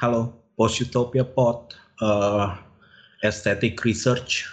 Halo, 0.00 0.32
Post 0.56 0.88
Utopia 0.88 1.28
Pod, 1.28 1.76
uh, 2.00 2.56
Aesthetic 3.20 3.84
Research, 3.84 4.48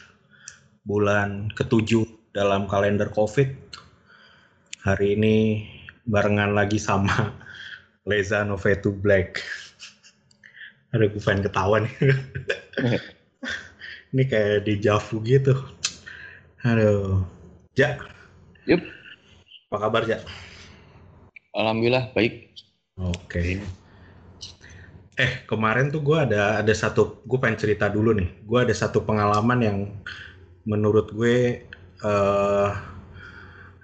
bulan 0.83 1.47
ketujuh 1.55 2.03
dalam 2.35 2.67
kalender 2.67 3.07
COVID. 3.07 3.55
Hari 4.83 5.15
ini 5.15 5.63
barengan 6.03 6.51
lagi 6.51 6.75
sama 6.75 7.31
Leza 8.11 8.43
Novetu 8.43 8.91
Black. 8.91 9.39
Ada 10.91 11.15
gue 11.15 11.23
pengen 11.23 11.47
ketawa 11.47 11.79
nih. 11.79 11.95
ini 14.11 14.27
kayak 14.27 14.67
di 14.67 14.83
Javu 14.83 15.23
gitu. 15.23 15.55
Aduh. 16.67 17.23
Ja. 17.79 17.95
Yup. 18.67 18.83
Apa 19.71 19.77
kabar, 19.79 20.03
Ja? 20.11 20.19
Alhamdulillah 21.55 22.11
baik. 22.11 22.51
Oke. 22.99 23.63
Eh 25.17 25.43
kemarin 25.49 25.89
tuh 25.89 26.05
gue 26.05 26.13
ada 26.13 26.61
ada 26.61 26.73
satu 26.77 27.25
gue 27.25 27.37
pengen 27.41 27.57
cerita 27.57 27.89
dulu 27.89 28.13
nih. 28.13 28.29
Gue 28.45 28.61
ada 28.61 28.73
satu 28.77 29.01
pengalaman 29.01 29.59
yang 29.65 29.77
menurut 30.69 31.09
gue 31.09 31.65
uh, 32.05 32.69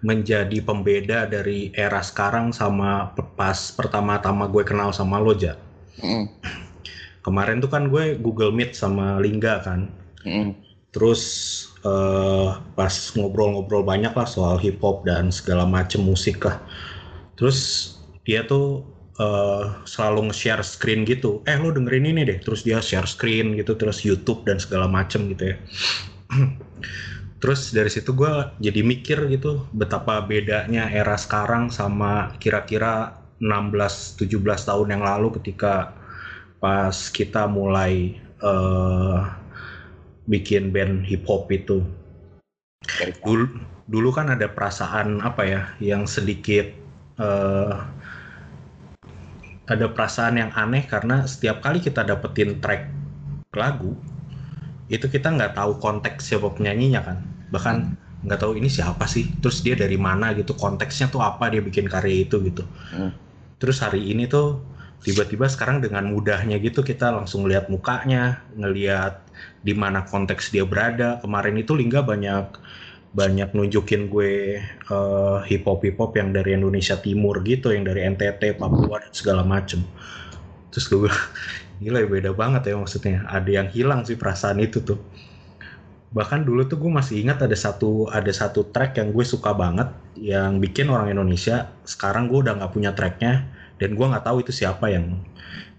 menjadi 0.03 0.59
pembeda 0.61 1.25
dari 1.25 1.73
era 1.73 2.03
sekarang 2.03 2.53
sama 2.53 3.17
pas 3.33 3.73
pertama-tama 3.73 4.45
gue 4.45 4.61
kenal 4.61 4.93
sama 4.93 5.17
lo 5.17 5.33
ja. 5.33 5.57
Mm. 6.03 6.29
Kemarin 7.23 7.63
tuh 7.63 7.71
kan 7.71 7.89
gue 7.89 8.19
Google 8.19 8.53
Meet 8.53 8.77
sama 8.77 9.17
Lingga 9.17 9.63
kan. 9.65 9.89
Mm. 10.27 10.53
Terus 10.93 11.23
uh, 11.81 12.61
pas 12.77 12.93
ngobrol-ngobrol 13.17 13.81
banyak 13.81 14.13
lah 14.13 14.27
soal 14.29 14.61
hip 14.61 14.77
hop 14.85 15.01
dan 15.07 15.33
segala 15.33 15.65
macem 15.65 16.05
musik 16.05 16.45
lah. 16.45 16.61
Terus 17.39 17.89
dia 18.21 18.45
tuh 18.45 18.92
uh, 19.19 19.83
selalu 19.83 20.31
nge-share 20.31 20.63
screen 20.65 21.03
gitu. 21.03 21.43
Eh 21.49 21.57
lo 21.59 21.73
dengerin 21.73 22.09
ini 22.09 22.21
deh. 22.25 22.39
Terus 22.41 22.63
dia 22.65 22.79
share 22.79 23.09
screen 23.09 23.57
gitu, 23.59 23.75
terus 23.77 24.01
YouTube 24.01 24.45
dan 24.47 24.57
segala 24.57 24.85
macem 24.87 25.27
gitu 25.33 25.53
ya. 25.53 25.57
terus 27.43 27.75
dari 27.75 27.91
situ 27.91 28.15
gue 28.15 28.31
jadi 28.63 28.79
mikir 28.87 29.27
gitu 29.27 29.67
betapa 29.75 30.23
bedanya 30.23 30.87
era 30.87 31.19
sekarang 31.19 31.67
sama 31.67 32.31
kira-kira 32.39 33.19
16-17 33.43 34.31
tahun 34.39 34.87
yang 34.95 35.03
lalu 35.03 35.35
ketika 35.43 35.91
pas 36.63 36.95
kita 37.11 37.43
mulai 37.51 38.15
uh, 38.39 39.27
bikin 40.31 40.71
band 40.71 41.03
hip 41.03 41.27
hop 41.27 41.51
itu. 41.51 41.83
Dulu, 43.27 43.47
dulu 43.91 44.09
kan 44.15 44.31
ada 44.31 44.47
perasaan 44.47 45.19
apa 45.19 45.43
ya 45.43 45.61
yang 45.83 46.07
sedikit 46.07 46.71
uh, 47.19 47.83
ada 49.63 49.87
perasaan 49.87 50.35
yang 50.39 50.51
aneh 50.53 50.83
karena 50.83 51.23
setiap 51.23 51.63
kali 51.63 51.79
kita 51.79 52.03
dapetin 52.03 52.59
track 52.59 52.91
lagu 53.55 53.95
itu 54.91 55.07
kita 55.07 55.31
nggak 55.31 55.55
tahu 55.55 55.79
konteks 55.79 56.27
siapa 56.27 56.51
penyanyinya 56.51 57.01
kan. 57.01 57.17
Bahkan 57.49 57.75
nggak 58.27 58.39
tahu 58.39 58.59
ini 58.59 58.67
siapa 58.71 59.03
sih 59.07 59.27
terus 59.43 59.63
dia 59.63 59.75
dari 59.75 59.99
mana 59.99 60.31
gitu 60.31 60.55
konteksnya 60.55 61.11
tuh 61.11 61.19
apa 61.19 61.51
dia 61.51 61.59
bikin 61.59 61.87
karya 61.91 62.23
itu 62.23 62.39
gitu. 62.39 62.63
Hmm. 62.95 63.11
terus 63.59 63.79
hari 63.79 64.11
ini 64.11 64.27
tuh 64.27 64.59
tiba-tiba 65.03 65.47
sekarang 65.47 65.79
dengan 65.79 66.07
mudahnya 66.11 66.59
gitu 66.59 66.83
kita 66.83 67.15
langsung 67.15 67.47
lihat 67.47 67.71
mukanya 67.71 68.43
ngelihat 68.59 69.23
di 69.63 69.71
mana 69.75 70.03
konteks 70.03 70.51
dia 70.51 70.67
berada. 70.67 71.19
Kemarin 71.23 71.59
itu 71.59 71.75
Lingga 71.75 72.03
banyak 72.03 72.45
banyak 73.13 73.53
nunjukin 73.53 74.09
gue 74.09 74.57
uh, 74.89 75.37
hip 75.45 75.69
hop 75.69 75.85
hip 75.85 76.01
hop 76.01 76.17
yang 76.17 76.33
dari 76.33 76.57
Indonesia 76.57 76.97
Timur 76.97 77.45
gitu 77.45 77.69
yang 77.69 77.85
dari 77.85 78.01
NTT 78.09 78.57
Papua 78.57 79.05
dan 79.05 79.13
segala 79.13 79.45
macem. 79.45 79.85
Terus 80.73 80.85
gue 80.89 81.05
gila 81.85 82.01
ya 82.01 82.09
beda 82.09 82.31
banget 82.33 82.73
ya 82.73 82.75
maksudnya. 82.75 83.21
Ada 83.29 83.49
yang 83.49 83.67
hilang 83.69 84.01
sih 84.01 84.17
perasaan 84.17 84.57
itu 84.65 84.81
tuh. 84.81 84.97
Bahkan 86.13 86.45
dulu 86.45 86.65
tuh 86.65 86.81
gue 86.81 86.89
masih 86.89 87.21
ingat 87.21 87.45
ada 87.45 87.53
satu 87.53 88.09
ada 88.09 88.29
satu 88.33 88.65
track 88.73 88.97
yang 88.97 89.13
gue 89.13 89.25
suka 89.25 89.53
banget 89.53 89.93
yang 90.17 90.57
bikin 90.57 90.89
orang 90.89 91.13
Indonesia 91.13 91.69
sekarang 91.85 92.29
gue 92.29 92.41
udah 92.41 92.57
nggak 92.57 92.73
punya 92.73 92.97
tracknya 92.97 93.45
dan 93.77 93.93
gue 93.93 94.05
nggak 94.05 94.25
tahu 94.25 94.41
itu 94.41 94.53
siapa 94.53 94.89
yang 94.89 95.21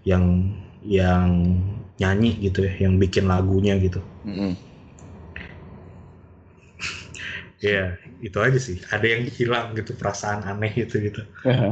yang 0.07 0.55
yang 0.83 1.59
nyanyi 1.99 2.31
gitu 2.47 2.67
ya 2.67 2.87
yang 2.87 2.95
bikin 2.95 3.27
lagunya 3.27 3.75
gitu. 3.79 3.99
Mm. 4.23 4.55
Ya 7.65 7.85
itu 8.21 8.37
aja 8.37 8.59
sih 8.61 8.77
ada 8.93 9.05
yang 9.05 9.25
hilang 9.25 9.73
gitu 9.73 9.97
perasaan 9.97 10.45
aneh 10.45 10.71
gitu 10.73 11.01
gitu 11.01 11.21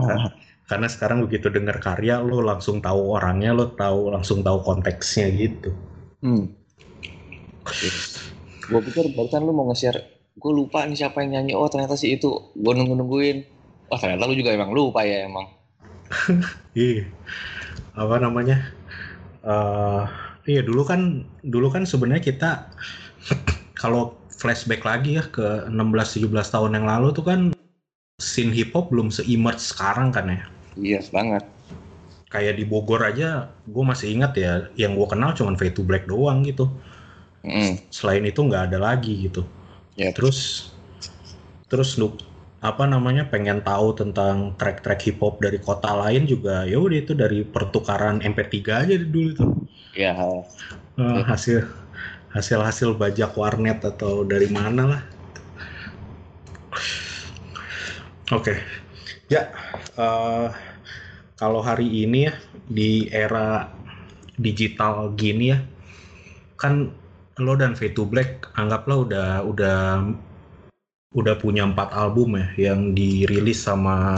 karena 0.70 0.88
sekarang 0.90 1.22
begitu 1.22 1.54
dengar 1.54 1.78
karya 1.78 2.18
lo 2.24 2.42
langsung 2.42 2.82
tahu 2.82 3.14
orangnya 3.14 3.54
lo 3.54 3.72
tahu 3.78 4.10
langsung 4.10 4.42
tahu 4.42 4.64
konteksnya 4.66 5.30
gitu 5.34 5.70
hmm. 6.26 6.66
Gue 8.64 8.80
pikir 8.80 9.12
barusan 9.16 9.44
lu 9.44 9.56
mau 9.56 9.68
nge-share, 9.72 10.04
gue 10.36 10.52
lupa 10.52 10.84
nih 10.88 11.00
siapa 11.00 11.24
yang 11.24 11.36
nyanyi. 11.36 11.56
Oh 11.56 11.68
ternyata 11.68 11.96
sih 12.00 12.16
itu. 12.16 12.56
Gue 12.56 12.76
nunggu-nungguin. 12.76 13.44
Oh 13.92 14.00
ternyata 14.00 14.24
lu 14.28 14.36
juga 14.36 14.52
emang 14.56 14.72
lupa 14.72 15.04
ya 15.04 15.28
emang. 15.28 15.48
iya 16.76 17.08
apa 17.96 18.16
namanya 18.20 18.74
Eh 19.44 20.04
iya 20.48 20.62
dulu 20.64 20.88
kan 20.88 21.28
dulu 21.44 21.68
kan 21.68 21.84
sebenarnya 21.84 22.24
kita 22.24 22.52
kalau 23.82 24.16
flashback 24.44 24.84
lagi 24.84 25.16
ya 25.16 25.24
ke 25.24 25.72
16-17 25.72 26.28
tahun 26.28 26.76
yang 26.76 26.84
lalu 26.84 27.16
tuh 27.16 27.24
kan 27.24 27.40
scene 28.20 28.52
hip 28.52 28.76
hop 28.76 28.92
belum 28.92 29.08
se-emerge 29.08 29.64
sekarang 29.64 30.12
kan 30.12 30.28
ya? 30.28 30.44
Iya 30.76 31.00
banget. 31.16 31.44
kayak 32.34 32.58
di 32.58 32.66
Bogor 32.66 33.06
aja 33.06 33.54
gue 33.70 33.84
masih 33.86 34.10
ingat 34.10 34.34
ya 34.42 34.66
yang 34.74 34.98
gue 34.98 35.06
kenal 35.06 35.38
cuman 35.38 35.54
Fade 35.54 35.78
to 35.78 35.86
Black 35.86 36.10
doang 36.10 36.44
gitu. 36.44 36.68
Mm. 37.44 37.76
selain 37.92 38.24
itu 38.24 38.40
nggak 38.40 38.72
ada 38.72 38.80
lagi 38.80 39.28
gitu. 39.30 39.44
Ya, 40.00 40.16
terus 40.16 40.72
terus 41.68 41.94
lu 42.00 42.16
apa 42.64 42.88
namanya 42.88 43.28
pengen 43.28 43.60
tahu 43.60 43.92
tentang 43.94 44.56
track-track 44.56 45.04
hip 45.04 45.20
hop 45.20 45.44
dari 45.44 45.60
kota 45.60 45.92
lain 45.92 46.24
juga 46.24 46.64
ya 46.64 46.80
udah 46.80 46.98
itu 47.04 47.12
dari 47.14 47.44
pertukaran 47.44 48.24
MP3 48.24 48.56
aja 48.66 48.96
dulu 48.98 49.30
tuh. 49.36 49.52
Ya. 49.94 50.16
Eh, 50.98 51.22
hasil 51.28 51.68
hasil 51.68 51.83
hasil 52.34 52.98
bajak 52.98 53.38
warnet 53.38 53.80
atau 53.86 54.26
dari 54.26 54.50
mana 54.50 54.84
lah 54.98 55.02
oke 58.34 58.54
ya 59.30 59.54
eh, 59.98 60.48
kalau 61.38 61.62
hari 61.62 61.86
ini 61.86 62.30
ya 62.30 62.34
di 62.66 63.08
era 63.14 63.70
digital 64.38 65.14
gini 65.14 65.54
ya 65.54 65.60
kan 66.58 66.90
lo 67.42 67.54
dan 67.58 67.74
V2 67.74 67.98
Black 68.10 68.50
anggaplah 68.58 68.98
udah 69.06 69.30
udah 69.46 69.80
udah 71.14 71.36
punya 71.38 71.66
empat 71.66 71.94
album 71.94 72.38
ya 72.38 72.74
yang 72.74 72.98
dirilis 72.98 73.62
sama 73.62 74.18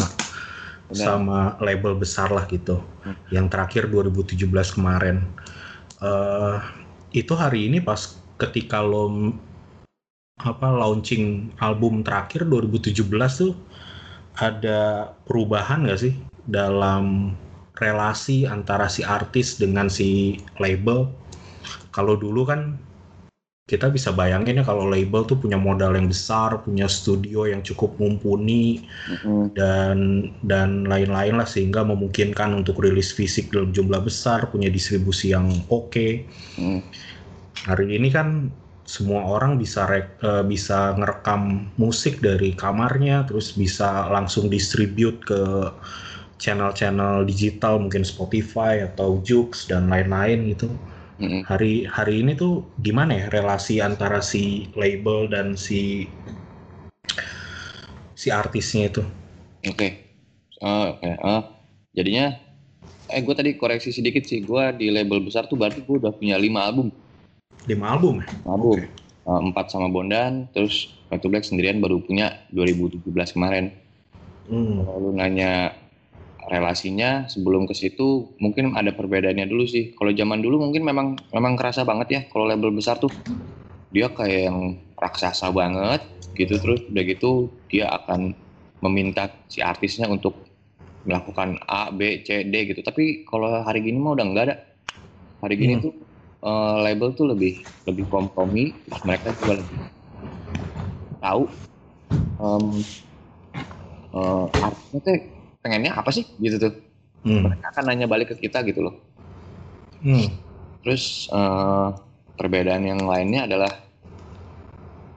Benar. 0.85 1.01
sama 1.01 1.39
label 1.65 1.97
besar 1.97 2.29
lah 2.29 2.45
gitu. 2.45 2.77
Hmm. 3.01 3.17
Yang 3.33 3.45
terakhir 3.51 3.83
2017 3.89 4.77
kemarin. 4.77 5.25
eh 5.95 6.84
itu 7.15 7.31
hari 7.31 7.71
ini 7.71 7.79
pas 7.79 8.19
ketika 8.35 8.83
lo 8.83 9.31
apa 10.43 10.67
launching 10.67 11.55
album 11.63 12.03
terakhir 12.03 12.43
2017 12.43 13.07
tuh 13.39 13.55
ada 14.35 15.15
perubahan 15.23 15.87
nggak 15.87 16.01
sih 16.03 16.13
dalam 16.43 17.31
relasi 17.79 18.43
antara 18.43 18.91
si 18.91 19.07
artis 19.07 19.55
dengan 19.55 19.87
si 19.87 20.39
label? 20.59 21.07
Kalau 21.95 22.19
dulu 22.19 22.43
kan 22.43 22.75
kita 23.65 23.89
bisa 23.89 24.13
bayangin 24.13 24.61
ya 24.61 24.65
kalau 24.65 24.85
label 24.85 25.25
tuh 25.25 25.41
punya 25.41 25.57
modal 25.57 25.97
yang 25.97 26.05
besar, 26.05 26.61
punya 26.61 26.85
studio 26.85 27.49
yang 27.49 27.65
cukup 27.65 27.97
mumpuni, 27.97 28.85
Mm. 29.25 29.45
dan 29.57 29.97
dan 30.45 30.85
lain-lain 30.85 31.41
lah 31.41 31.49
sehingga 31.49 31.81
memungkinkan 31.81 32.53
untuk 32.53 32.77
rilis 32.85 33.09
fisik 33.09 33.49
dalam 33.49 33.73
jumlah 33.73 34.05
besar, 34.05 34.53
punya 34.53 34.69
distribusi 34.69 35.33
yang 35.33 35.49
oke. 35.73 36.29
Mm. 36.61 36.81
Hari 37.65 37.85
ini 37.97 38.13
kan 38.13 38.53
semua 38.85 39.25
orang 39.25 39.57
bisa 39.57 39.89
rek- 39.89 40.21
eh, 40.21 40.45
bisa 40.45 40.93
ngerekam 40.93 41.73
musik 41.81 42.21
dari 42.21 42.53
kamarnya, 42.53 43.25
terus 43.25 43.57
bisa 43.57 44.05
langsung 44.13 44.45
distribute 44.45 45.25
ke 45.25 45.41
channel-channel 46.37 47.25
digital 47.25 47.81
mungkin 47.81 48.05
Spotify 48.05 48.85
atau 48.85 49.25
Joox 49.25 49.65
dan 49.73 49.89
lain-lain 49.89 50.53
gitu. 50.53 50.69
Hari 51.19 51.87
hari 51.87 52.19
ini 52.19 52.35
tuh 52.35 52.67
gimana 52.83 53.15
ya 53.15 53.25
relasi 53.31 53.79
antara 53.79 54.19
si 54.19 54.67
label 54.75 55.31
dan 55.31 55.55
si 55.55 56.11
si 58.19 58.27
artisnya 58.27 58.91
itu? 58.91 59.03
Oke. 59.63 59.89
Oh, 60.59 60.91
Oke. 60.95 61.11
Oh, 61.23 61.43
jadinya, 61.95 62.35
eh 63.07 63.21
gue 63.23 63.35
tadi 63.35 63.55
koreksi 63.55 63.95
sedikit 63.95 64.27
sih. 64.27 64.43
Gue 64.43 64.75
di 64.75 64.91
label 64.91 65.23
besar 65.23 65.47
tuh 65.47 65.55
berarti 65.55 65.83
gue 65.83 65.95
udah 66.03 66.11
punya 66.11 66.35
lima 66.35 66.67
album. 66.67 66.91
Lima 67.63 67.95
album 67.95 68.19
ya? 68.19 68.27
Album. 68.43 68.83
Oke. 68.83 69.05
Eh, 69.25 69.39
empat 69.41 69.73
sama 69.73 69.89
Bondan, 69.89 70.45
terus 70.53 70.93
Back 71.09 71.25
to 71.25 71.29
Black 71.33 71.45
sendirian 71.45 71.81
baru 71.81 71.97
punya 71.97 72.45
2017 72.53 73.07
kemarin. 73.33 73.73
Hmm. 74.45 74.85
Kalau 74.85 75.09
lu 75.09 75.11
nanya 75.17 75.73
relasinya 76.53 77.25
sebelum 77.31 77.65
ke 77.69 77.73
situ 77.77 78.37
mungkin 78.43 78.73
ada 78.79 78.91
perbedaannya 78.93 79.47
dulu 79.49 79.65
sih. 79.65 79.93
Kalau 79.97 80.11
zaman 80.13 80.39
dulu 80.45 80.55
mungkin 80.69 80.83
memang 80.85 81.07
memang 81.33 81.53
kerasa 81.59 81.81
banget 81.89 82.07
ya 82.15 82.21
kalau 82.31 82.45
label 82.49 82.71
besar 82.75 82.97
tuh 83.01 83.11
dia 83.93 84.07
kayak 84.11 84.41
yang 84.51 84.59
raksasa 84.99 85.49
banget 85.55 86.01
gitu 86.35 86.55
terus 86.59 86.81
udah 86.91 87.03
gitu 87.07 87.31
dia 87.71 87.87
akan 87.91 88.35
meminta 88.83 89.31
si 89.47 89.59
artisnya 89.63 90.07
untuk 90.11 90.45
melakukan 91.05 91.61
A, 91.69 91.93
B, 91.93 92.25
C, 92.25 92.43
D 92.49 92.53
gitu. 92.73 92.81
Tapi 92.81 93.25
kalau 93.29 93.49
hari 93.63 93.85
gini 93.85 93.97
mah 94.01 94.17
udah 94.17 94.25
enggak 94.25 94.45
ada. 94.51 94.55
Hari 95.43 95.55
gini 95.61 95.73
Hmm. 95.77 95.83
tuh 95.85 95.93
eh, 96.45 96.75
label 96.85 97.09
tuh 97.17 97.25
lebih 97.31 97.53
lebih 97.87 98.05
kompromi, 98.09 98.85
mereka 99.05 99.33
juga 99.37 99.53
lebih 99.61 99.79
tahu 101.19 101.43
em, 102.39 102.65
eh, 104.19 104.45
artisnya 104.65 104.99
tuh 105.05 105.13
pengennya 105.65 105.97
apa 105.97 106.13
sih 106.13 106.29
gitu 106.37 106.61
tuh. 106.61 106.73
Hmm. 107.25 107.49
Mereka 107.49 107.73
akan 107.73 107.83
nanya 107.89 108.05
balik 108.05 108.37
ke 108.37 108.45
kita 108.45 108.61
gitu 108.69 108.85
loh. 108.85 109.01
Hmm. 110.05 110.29
Terus 110.85 111.25
eh, 111.33 111.87
perbedaan 112.37 112.85
yang 112.85 113.01
lainnya 113.01 113.49
adalah 113.49 113.73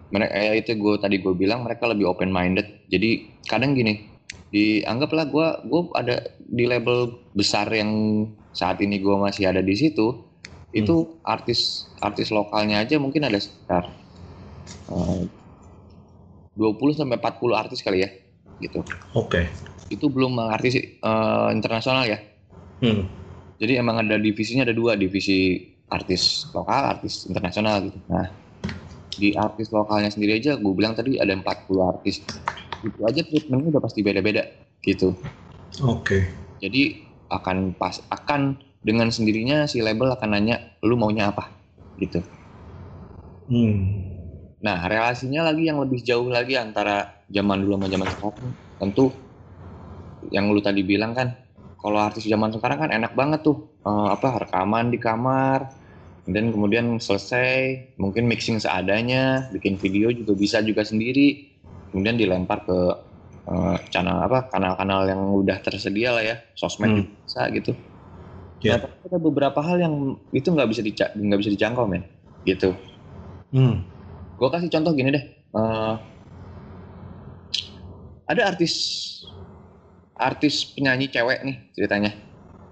mereka 0.09 0.41
ya 0.41 0.57
itu 0.57 0.73
gue 0.73 0.97
tadi 0.97 1.21
gue 1.21 1.37
bilang 1.37 1.69
mereka 1.69 1.85
lebih 1.85 2.09
open 2.09 2.33
minded. 2.33 2.65
Jadi 2.89 3.45
kadang 3.45 3.77
gini, 3.77 4.09
dianggaplah 4.49 5.29
gue 5.29 5.49
gue 5.69 5.83
ada 5.93 6.17
di 6.41 6.65
label 6.65 7.29
besar 7.37 7.69
yang 7.69 8.25
saat 8.57 8.81
ini 8.81 9.05
gue 9.05 9.17
masih 9.21 9.53
ada 9.53 9.61
di 9.61 9.77
situ. 9.77 10.25
Itu 10.73 11.21
artis 11.29 11.93
artis 12.01 12.33
lokalnya 12.33 12.81
aja 12.81 12.97
mungkin 12.97 13.29
ada 13.29 13.37
sekitar 13.37 13.85
eh, 14.89 15.29
20 16.57 17.05
sampai 17.05 17.21
40 17.21 17.53
artis 17.53 17.85
kali 17.85 18.01
ya 18.01 18.09
gitu. 18.65 18.81
Oke. 19.13 19.47
Itu 19.89 20.13
belum 20.13 20.37
artis 20.39 20.77
eh, 20.79 21.49
internasional 21.53 22.05
ya. 22.05 22.19
Hmm. 22.85 23.09
Jadi 23.59 23.73
emang 23.75 24.07
ada 24.07 24.15
divisinya 24.21 24.63
ada 24.63 24.77
dua 24.77 24.95
divisi 24.95 25.59
artis 25.89 26.47
lokal, 26.55 27.01
artis 27.01 27.27
internasional 27.27 27.83
gitu. 27.83 27.99
Nah 28.07 28.29
di 29.19 29.35
artis 29.35 29.75
lokalnya 29.75 30.15
sendiri 30.15 30.39
aja 30.39 30.55
gue 30.55 30.73
bilang 30.73 30.95
tadi 30.95 31.19
ada 31.19 31.35
40 31.35 31.83
artis. 31.83 32.23
Itu 32.79 33.03
aja 33.03 33.27
treatmentnya 33.27 33.75
udah 33.75 33.83
pasti 33.83 34.01
beda-beda 34.07 34.47
gitu. 34.87 35.19
Oke. 35.83 36.31
Jadi 36.63 37.11
akan 37.29 37.75
pas 37.75 37.99
akan 38.09 38.57
dengan 38.79 39.11
sendirinya 39.11 39.67
si 39.67 39.83
label 39.83 40.15
akan 40.15 40.39
nanya 40.39 40.79
lu 40.87 40.95
maunya 40.95 41.35
apa 41.35 41.51
gitu. 41.99 42.23
Hmm. 43.51 44.07
Nah 44.63 44.87
relasinya 44.87 45.51
lagi 45.51 45.67
yang 45.67 45.83
lebih 45.83 45.99
jauh 46.07 46.31
lagi 46.31 46.55
antara 46.55 47.27
zaman 47.27 47.67
dulu 47.67 47.75
sama 47.75 47.87
zaman 47.91 48.09
sekarang 48.15 48.49
tentu 48.79 49.05
yang 50.35 50.51
lu 50.53 50.61
tadi 50.61 50.83
bilang 50.85 51.13
kan 51.17 51.29
kalau 51.79 51.99
artis 52.03 52.27
zaman 52.27 52.51
sekarang 52.51 52.79
kan 52.87 52.91
enak 52.91 53.13
banget 53.15 53.41
tuh 53.47 53.57
eh, 53.87 54.09
apa 54.15 54.29
rekaman 54.49 54.91
di 54.93 54.99
kamar 55.01 55.61
dan 56.29 56.53
kemudian 56.53 57.01
selesai 57.01 57.95
mungkin 57.97 58.29
mixing 58.29 58.61
seadanya 58.61 59.49
bikin 59.55 59.81
video 59.81 60.13
juga 60.13 60.37
bisa 60.37 60.61
juga 60.61 60.85
sendiri 60.85 61.49
kemudian 61.91 62.17
dilempar 62.21 62.65
ke 62.69 62.79
eh, 63.49 63.77
channel 63.93 64.19
apa 64.21 64.49
kanal-kanal 64.53 65.09
yang 65.09 65.21
udah 65.41 65.57
tersedia 65.65 66.13
lah 66.17 66.25
ya 66.25 66.37
sosmed 66.55 66.91
Hmm. 66.91 66.99
juga 67.05 67.13
bisa 67.25 67.43
gitu 67.55 67.73
Ya. 68.59 68.75
Nah, 68.75 68.91
tapi 68.91 69.07
ada 69.07 69.19
beberapa 69.23 69.63
hal 69.63 69.79
yang 69.79 69.95
itu 70.35 70.51
nggak 70.51 70.67
bisa 70.67 70.83
nggak 71.15 71.39
bisa 71.39 71.51
dijangkau 71.55 71.87
men 71.87 72.03
gitu 72.43 72.75
Hmm. 73.55 73.87
gue 74.37 74.49
kasih 74.51 74.69
contoh 74.69 74.93
gini 74.93 75.15
deh 75.15 75.25
Eh, 75.49 75.95
ada 78.29 78.43
artis 78.45 78.75
artis 80.19 80.75
penyanyi 80.75 81.09
cewek 81.09 81.41
nih 81.47 81.57
ceritanya 81.75 82.13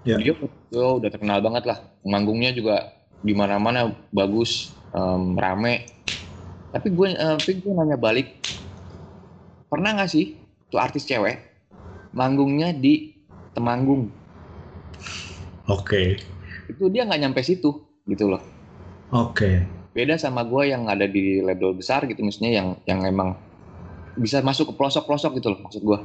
Ya. 0.07 0.15
dia 0.15 0.31
dia 0.71 0.87
udah 0.87 1.09
terkenal 1.11 1.43
banget 1.43 1.67
lah 1.67 1.83
manggungnya 2.07 2.55
juga 2.55 2.79
di 3.19 3.35
mana-mana 3.35 3.91
bagus 4.15 4.71
em, 4.95 5.35
rame 5.35 5.83
tapi 6.71 6.95
gue 6.95 7.07
eh, 7.11 7.35
tapi 7.43 7.59
gue 7.59 7.71
nanya 7.75 7.99
balik 7.99 8.39
pernah 9.67 9.91
nggak 9.99 10.07
sih 10.07 10.39
tuh 10.71 10.79
artis 10.79 11.03
cewek 11.03 11.43
manggungnya 12.15 12.71
di 12.71 13.19
Temanggung 13.51 14.07
Oke. 15.67 16.15
itu 16.71 16.83
dia 16.87 17.03
nggak 17.03 17.19
nyampe 17.27 17.43
situ 17.43 17.75
gitu 18.07 18.31
loh 18.31 18.39
Oke. 19.11 19.67
beda 19.91 20.15
sama 20.15 20.47
gue 20.47 20.71
yang 20.71 20.87
ada 20.87 21.03
di 21.03 21.43
label 21.43 21.75
besar 21.75 22.07
gitu 22.07 22.23
misalnya 22.23 22.51
yang 22.63 22.67
yang 22.87 23.01
emang 23.03 23.35
bisa 24.15 24.39
masuk 24.39 24.71
ke 24.71 24.73
pelosok-pelosok 24.79 25.31
gitu 25.43 25.51
loh 25.51 25.59
maksud 25.67 25.83
gue 25.83 25.99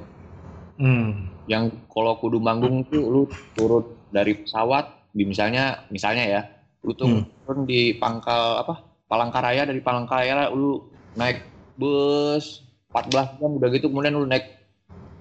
Hmm. 0.80 1.31
Yang 1.50 1.70
kalau 1.90 2.14
kudu 2.22 2.38
manggung 2.38 2.86
tuh 2.86 3.02
lu 3.02 3.22
turun 3.58 3.82
dari 4.14 4.38
pesawat 4.42 5.10
di 5.10 5.26
misalnya 5.26 5.84
misalnya 5.90 6.24
ya 6.24 6.42
lu 6.82 6.94
tuh 6.94 7.06
Hmm. 7.08 7.24
turun 7.46 7.60
di 7.66 7.94
pangkal 7.98 8.62
apa 8.62 8.74
Palangkaraya 9.10 9.68
dari 9.68 9.82
Palangkaraya 9.82 10.48
lu 10.54 10.86
naik 11.18 11.44
bus 11.76 12.64
14 12.94 13.40
jam 13.40 13.50
udah 13.58 13.68
gitu 13.72 13.86
kemudian 13.90 14.14
lu 14.14 14.24
naik 14.24 14.44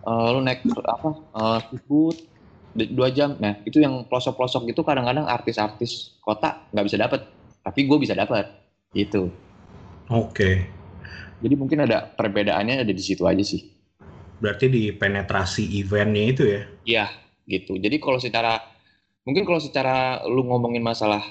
eh, 0.05 0.27
lu 0.31 0.39
naik 0.43 0.63
apa 0.85 1.09
uh, 1.35 1.59
dua 2.71 3.11
jam 3.11 3.35
nah 3.35 3.59
itu 3.67 3.83
yang 3.83 4.07
pelosok-pelosok 4.07 4.71
gitu 4.71 4.81
kadang-kadang 4.87 5.27
artis-artis 5.27 6.15
kota 6.23 6.63
nggak 6.71 6.85
bisa 6.87 6.97
dapet 6.99 7.21
tapi 7.61 7.79
gue 7.83 7.97
bisa 7.99 8.15
dapet 8.15 8.47
gitu 8.95 9.27
Oke. 10.11 10.67
jadi 11.43 11.55
mungkin 11.55 11.83
ada 11.83 12.03
perbedaannya 12.15 12.83
ada 12.83 12.93
di 12.93 13.03
situ 13.03 13.27
aja 13.27 13.43
sih 13.43 13.80
Berarti 14.41 14.65
di 14.67 14.89
penetrasi 14.89 15.69
eventnya 15.77 16.23
itu 16.25 16.43
ya? 16.49 16.61
Iya, 16.81 17.05
gitu. 17.45 17.77
Jadi 17.77 18.01
kalau 18.01 18.17
secara 18.17 18.57
mungkin 19.21 19.45
kalau 19.45 19.61
secara 19.61 20.25
lu 20.25 20.41
ngomongin 20.49 20.81
masalah 20.81 21.21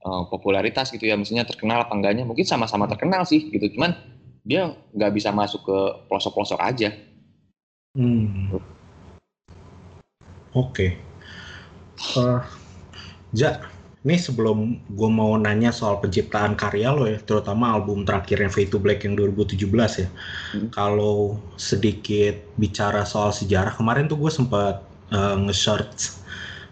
eh, 0.00 0.22
popularitas 0.30 0.94
gitu 0.94 1.10
ya, 1.10 1.18
misalnya 1.18 1.44
terkenal 1.50 1.82
apa 1.82 1.92
enggaknya, 1.98 2.22
mungkin 2.22 2.46
sama-sama 2.46 2.86
terkenal 2.86 3.26
sih 3.26 3.50
gitu. 3.50 3.74
Cuman 3.74 3.98
dia 4.46 4.70
nggak 4.94 5.12
bisa 5.12 5.34
masuk 5.34 5.66
ke 5.66 5.78
pelosok-pelosok 6.06 6.60
aja. 6.62 6.94
Hmm. 7.98 8.54
Oke. 10.54 10.94
Eh, 12.16 12.40
Ja, 13.30 13.62
ini 14.00 14.16
sebelum 14.16 14.80
gue 14.96 15.10
mau 15.12 15.36
nanya 15.36 15.68
soal 15.68 16.00
penciptaan 16.00 16.56
karya 16.56 16.88
lo 16.88 17.04
ya, 17.04 17.20
terutama 17.20 17.76
album 17.76 18.08
terakhirnya 18.08 18.48
Fade 18.48 18.72
to 18.72 18.80
Black 18.80 19.04
yang 19.04 19.12
2017 19.12 19.68
ya. 20.00 20.08
Hmm. 20.56 20.68
Kalau 20.72 21.36
sedikit 21.60 22.40
bicara 22.56 23.04
soal 23.04 23.28
sejarah, 23.36 23.76
kemarin 23.76 24.08
tuh 24.08 24.16
gue 24.16 24.32
sempat 24.32 24.80
eh, 25.12 25.36
nge-search 25.44 26.16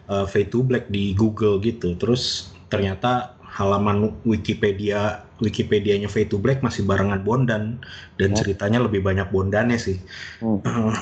eh, 0.09 0.25
Fade 0.25 0.49
to 0.49 0.65
Black 0.65 0.89
di 0.89 1.13
Google 1.13 1.61
gitu. 1.61 1.93
Terus 2.01 2.49
ternyata 2.73 3.37
halaman 3.45 4.17
Wikipedia 4.25 5.21
Wikipedianya 5.45 6.09
Fade 6.09 6.33
to 6.33 6.41
Black 6.41 6.65
masih 6.65 6.89
barengan 6.89 7.21
Bondan 7.23 7.79
dan 8.17 8.33
Ya. 8.33 8.41
ceritanya 8.41 8.81
lebih 8.81 9.05
banyak 9.05 9.29
Bondannya 9.29 9.77
sih. 9.77 10.01
Hmm. 10.41 10.65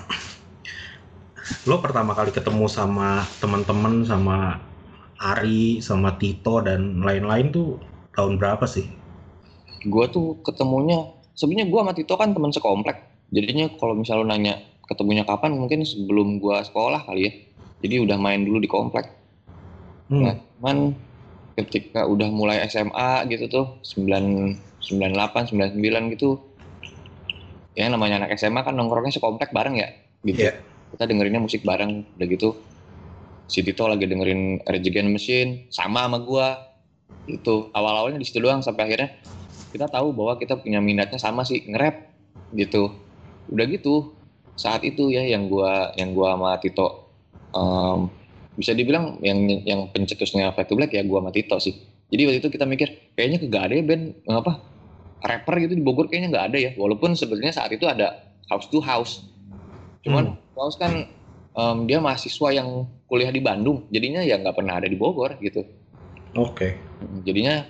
lo 1.71 1.79
pertama 1.79 2.11
kali 2.11 2.35
ketemu 2.35 2.67
sama 2.67 3.23
teman-teman 3.39 4.03
sama 4.03 4.59
Ari 5.17 5.81
sama 5.81 6.17
Tito 6.21 6.61
dan 6.61 7.01
lain-lain 7.01 7.53
tuh 7.53 7.81
tahun 8.13 8.37
berapa 8.37 8.65
sih? 8.69 8.85
Gue 9.87 10.09
tuh 10.11 10.41
ketemunya, 10.45 11.13
sebenarnya 11.37 11.67
gue 11.69 11.81
sama 11.81 11.93
Tito 11.97 12.15
kan 12.17 12.33
teman 12.33 12.53
sekomplek. 12.53 12.99
Jadinya 13.33 13.71
kalau 13.77 13.97
misalnya 13.97 14.23
lu 14.23 14.29
nanya 14.29 14.55
ketemunya 14.87 15.25
kapan, 15.27 15.57
mungkin 15.57 15.83
sebelum 15.83 16.39
gue 16.39 16.57
sekolah 16.67 17.05
kali 17.07 17.21
ya. 17.29 17.33
Jadi 17.85 17.95
udah 18.09 18.17
main 18.17 18.45
dulu 18.45 18.59
di 18.61 18.71
komplek. 18.71 19.13
Hmm. 20.09 20.23
Nah, 20.23 20.35
cuman 20.59 20.77
ketika 21.57 22.05
udah 22.05 22.29
mulai 22.29 22.63
SMA 22.69 23.25
gitu 23.33 23.49
tuh 23.49 23.67
9 23.83 24.87
98 24.87 25.57
99 25.57 26.15
gitu 26.15 26.39
ya 27.77 27.89
namanya 27.89 28.25
anak 28.25 28.37
SMA 28.37 28.61
kan 28.63 28.77
nongkrongnya 28.77 29.17
sekomplek 29.17 29.51
bareng 29.51 29.77
ya 29.81 29.89
gitu. 30.23 30.49
Iya. 30.49 30.53
Kita 30.93 31.05
dengerinnya 31.09 31.43
musik 31.43 31.65
bareng 31.65 32.07
udah 32.17 32.27
gitu. 32.29 32.57
Si 33.47 33.63
Tito 33.63 33.87
lagi 33.87 34.11
dengerin 34.11 34.67
Rage 34.67 34.91
Against 34.91 35.09
the 35.11 35.15
Machine 35.15 35.51
sama 35.71 36.07
sama 36.07 36.19
gua. 36.23 36.49
Itu 37.27 37.71
awal-awalnya 37.75 38.23
di 38.23 38.27
situ 38.27 38.43
doang 38.43 38.63
sampai 38.63 38.91
akhirnya 38.91 39.09
kita 39.71 39.87
tahu 39.91 40.15
bahwa 40.15 40.39
kita 40.39 40.59
punya 40.59 40.79
minatnya 40.83 41.19
sama 41.19 41.43
sih 41.47 41.63
nge-rap 41.67 42.11
gitu. 42.55 42.91
Udah 43.51 43.67
gitu 43.71 44.15
saat 44.59 44.83
itu 44.83 45.13
ya 45.15 45.23
yang 45.23 45.47
gua 45.47 45.95
yang 45.95 46.17
gua 46.17 46.35
sama 46.35 46.51
Tito 46.59 47.13
em, 47.55 48.11
bisa 48.57 48.73
dibilang 48.73 49.21
yang 49.21 49.43
yang 49.63 49.93
pencetusnya 49.93 50.51
Fade 50.57 50.73
to 50.73 50.75
Black 50.75 50.95
ya 50.95 51.07
gua 51.07 51.23
sama 51.23 51.31
Tito 51.31 51.57
sih. 51.63 51.75
Jadi 52.11 52.23
waktu 52.27 52.39
itu 52.43 52.51
kita 52.51 52.67
mikir 52.67 53.15
kayaknya 53.19 53.39
kagak 53.43 53.63
ada 53.71 53.75
ya 53.75 53.85
band 53.87 54.05
apa 54.31 54.53
rapper 55.27 55.55
gitu 55.59 55.75
di 55.75 55.83
Bogor 55.83 56.07
kayaknya 56.07 56.35
nggak 56.35 56.47
ada 56.55 56.59
ya. 56.59 56.71
Walaupun 56.79 57.19
sebenarnya 57.19 57.55
saat 57.55 57.71
itu 57.75 57.87
ada 57.87 58.27
House 58.51 58.67
to 58.71 58.79
House. 58.79 59.27
Cuman 60.07 60.39
House 60.55 60.79
kan 60.79 61.11
em, 61.57 61.79
dia 61.89 61.99
mahasiswa 61.99 62.49
yang 62.53 62.85
kuliah 63.09 63.33
di 63.33 63.41
Bandung, 63.41 63.89
jadinya 63.89 64.21
ya 64.21 64.37
nggak 64.37 64.57
pernah 64.57 64.77
ada 64.77 64.87
di 64.87 64.95
Bogor 64.95 65.41
gitu. 65.41 65.65
Oke. 66.37 66.77
Jadinya 67.25 67.65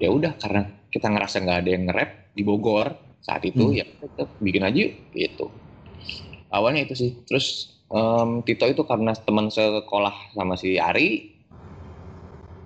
ya 0.00 0.08
udah 0.08 0.34
karena 0.40 0.64
kita 0.88 1.12
ngerasa 1.12 1.44
nggak 1.44 1.58
ada 1.60 1.70
yang 1.70 1.84
nge-rap 1.86 2.10
di 2.32 2.42
Bogor 2.42 2.88
saat 3.20 3.44
itu 3.44 3.68
Hmm. 3.68 3.78
ya 3.78 3.84
kita 3.84 4.24
bikin 4.40 4.64
aja 4.64 4.78
yuk 4.78 4.92
gitu. 5.12 5.46
Awalnya 6.48 6.88
itu 6.88 6.94
sih. 6.96 7.10
Terus 7.28 7.78
Em, 7.88 8.44
Tito 8.44 8.68
itu 8.68 8.84
karena 8.84 9.16
teman 9.16 9.48
sekolah 9.48 10.36
sama 10.36 10.60
si 10.60 10.76
Ari, 10.76 11.40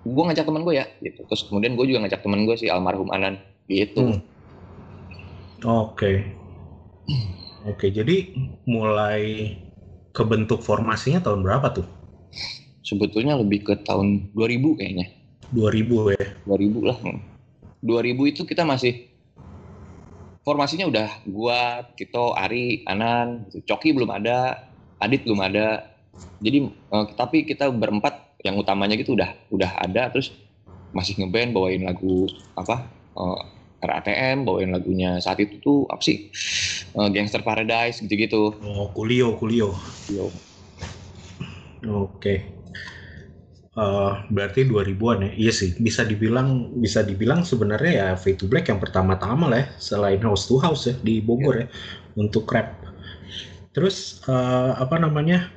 gue 0.02 0.22
ngajak 0.26 0.42
teman 0.42 0.66
gue 0.66 0.82
ya, 0.82 0.86
gitu. 0.98 1.22
Terus 1.30 1.46
kemudian 1.46 1.78
gue 1.78 1.86
juga 1.86 2.02
ngajak 2.02 2.26
teman 2.26 2.42
gue 2.42 2.58
si 2.58 2.66
almarhum 2.66 3.06
Anan, 3.14 3.38
gitu. 3.70 4.18
Hmm. 4.18 4.18
Oke. 5.62 6.26
Oke, 7.70 7.94
jadi 7.94 8.34
mulai 8.66 9.54
kebentuk 10.12 10.60
formasinya 10.60 11.24
tahun 11.24 11.40
berapa 11.44 11.72
tuh? 11.72 11.86
Sebetulnya 12.84 13.36
lebih 13.40 13.64
ke 13.64 13.74
tahun 13.84 14.32
2000 14.36 14.78
kayaknya, 14.78 15.06
2000 15.52 16.12
ya. 16.16 16.26
2000 16.44 16.88
lah. 16.88 16.96
Hmm. 17.00 17.20
2000 17.82 18.30
itu 18.30 18.42
kita 18.44 18.62
masih 18.62 19.08
formasinya 20.44 20.86
udah 20.86 21.08
gua, 21.26 21.82
Tito, 21.96 22.36
Ari, 22.36 22.84
Anan, 22.86 23.48
gitu. 23.48 23.74
Coki 23.74 23.96
belum 23.96 24.10
ada, 24.12 24.68
Adit 25.00 25.24
belum 25.24 25.40
ada. 25.40 25.88
Jadi 26.44 26.58
eh, 26.68 27.04
tapi 27.16 27.48
kita 27.48 27.72
berempat 27.72 28.38
yang 28.42 28.58
utamanya 28.58 28.98
gitu 28.98 29.14
udah 29.14 29.30
udah 29.54 29.70
ada 29.78 30.10
terus 30.10 30.34
masih 30.92 31.16
ngeband 31.22 31.54
bawain 31.56 31.86
lagu 31.86 32.26
apa 32.58 32.84
eh, 33.16 33.38
RATM 33.82 34.46
bawain 34.46 34.70
lagunya 34.70 35.18
saat 35.18 35.42
itu 35.42 35.58
tuh 35.60 35.78
apa 35.90 36.00
sih 36.00 36.30
Eh, 36.92 37.08
Gangster 37.08 37.40
Paradise 37.40 38.04
gitu-gitu. 38.04 38.52
Oh, 38.60 38.92
Kulio, 38.92 39.40
Kulio. 39.40 39.72
Yo. 40.12 40.28
Oke. 41.88 42.52
Eh, 43.72 44.12
berarti 44.28 44.68
2000-an 44.68 45.24
ya. 45.24 45.30
Iya 45.48 45.52
sih, 45.56 45.70
bisa 45.80 46.04
dibilang 46.04 46.76
bisa 46.76 47.00
dibilang 47.00 47.48
sebenarnya 47.48 47.92
ya 47.96 48.08
Fade 48.20 48.36
to 48.36 48.44
Black 48.44 48.68
yang 48.68 48.76
pertama-tama 48.76 49.48
lah 49.48 49.64
ya, 49.64 49.66
selain 49.80 50.20
House 50.20 50.44
to 50.44 50.60
House 50.60 50.92
ya 50.92 50.94
di 51.00 51.24
Bogor 51.24 51.64
ya 51.64 51.66
untuk 52.20 52.44
rap. 52.52 52.76
Terus 53.72 54.20
eh, 54.28 54.72
apa 54.76 55.00
namanya? 55.00 55.48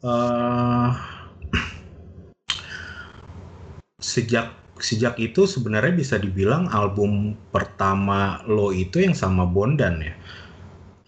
eh 0.00 0.90
sejak 4.10 4.59
sejak 4.80 5.16
itu 5.20 5.44
sebenarnya 5.44 5.92
bisa 5.94 6.16
dibilang 6.16 6.68
album 6.72 7.36
pertama 7.52 8.40
lo 8.48 8.72
itu 8.72 9.00
yang 9.04 9.14
sama 9.16 9.44
Bondan 9.44 10.00
ya. 10.02 10.14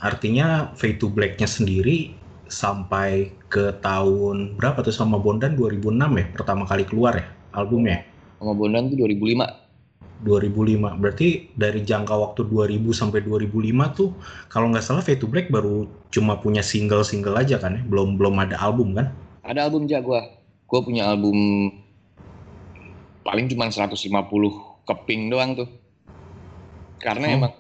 Artinya 0.03 0.75
Fade 0.75 0.99
to 0.99 1.09
Black-nya 1.13 1.47
sendiri 1.47 2.13
sampai 2.53 3.33
ke 3.49 3.73
tahun 3.81 4.61
berapa 4.61 4.85
tuh 4.85 4.93
sama 4.93 5.17
Bondan 5.17 5.57
2006 5.57 5.89
ya 6.21 6.27
pertama 6.37 6.69
kali 6.69 6.85
keluar 6.85 7.17
ya 7.17 7.27
albumnya 7.57 8.05
Sama 8.37 8.53
Bondan 8.53 8.93
tuh 8.93 9.01
2005. 9.01 9.63
2005 10.23 11.01
berarti 11.03 11.51
dari 11.59 11.83
jangka 11.83 12.15
waktu 12.15 12.47
2000 12.47 12.79
sampai 12.95 13.27
2005 13.27 13.99
tuh 13.99 14.15
kalau 14.53 14.71
nggak 14.71 14.85
salah 14.85 15.03
Fade 15.03 15.19
to 15.19 15.27
Black 15.27 15.51
baru 15.51 15.89
cuma 16.15 16.39
punya 16.39 16.63
single-single 16.63 17.35
aja 17.35 17.59
kan 17.59 17.81
ya 17.81 17.83
belum 17.89 18.21
belum 18.21 18.37
ada 18.39 18.55
album 18.61 18.95
kan 18.95 19.11
Ada 19.43 19.67
album 19.67 19.91
ja 19.91 19.99
gua. 19.99 20.23
Gua 20.71 20.81
punya 20.87 21.11
album 21.11 21.35
paling 23.23 23.47
cuma 23.47 23.67
150 23.67 23.99
keping 24.83 25.29
doang 25.29 25.55
tuh. 25.55 25.69
Karena 26.99 27.27
Hmm. 27.27 27.37
emang 27.37 27.53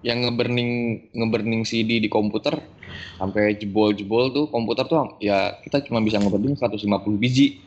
yang 0.00 0.18
ngeburning 0.20 0.70
ngeburning 1.10 1.62
CD 1.62 1.96
di 1.96 2.08
komputer 2.08 2.60
sampai 3.16 3.56
jebol-jebol 3.56 4.30
tuh 4.30 4.44
komputer 4.46 4.84
tuh 4.84 5.16
ya 5.18 5.56
kita 5.58 5.80
cuma 5.82 5.98
bisa 5.98 6.18
ngeburning 6.18 6.52
150 6.54 6.84
biji. 7.16 7.60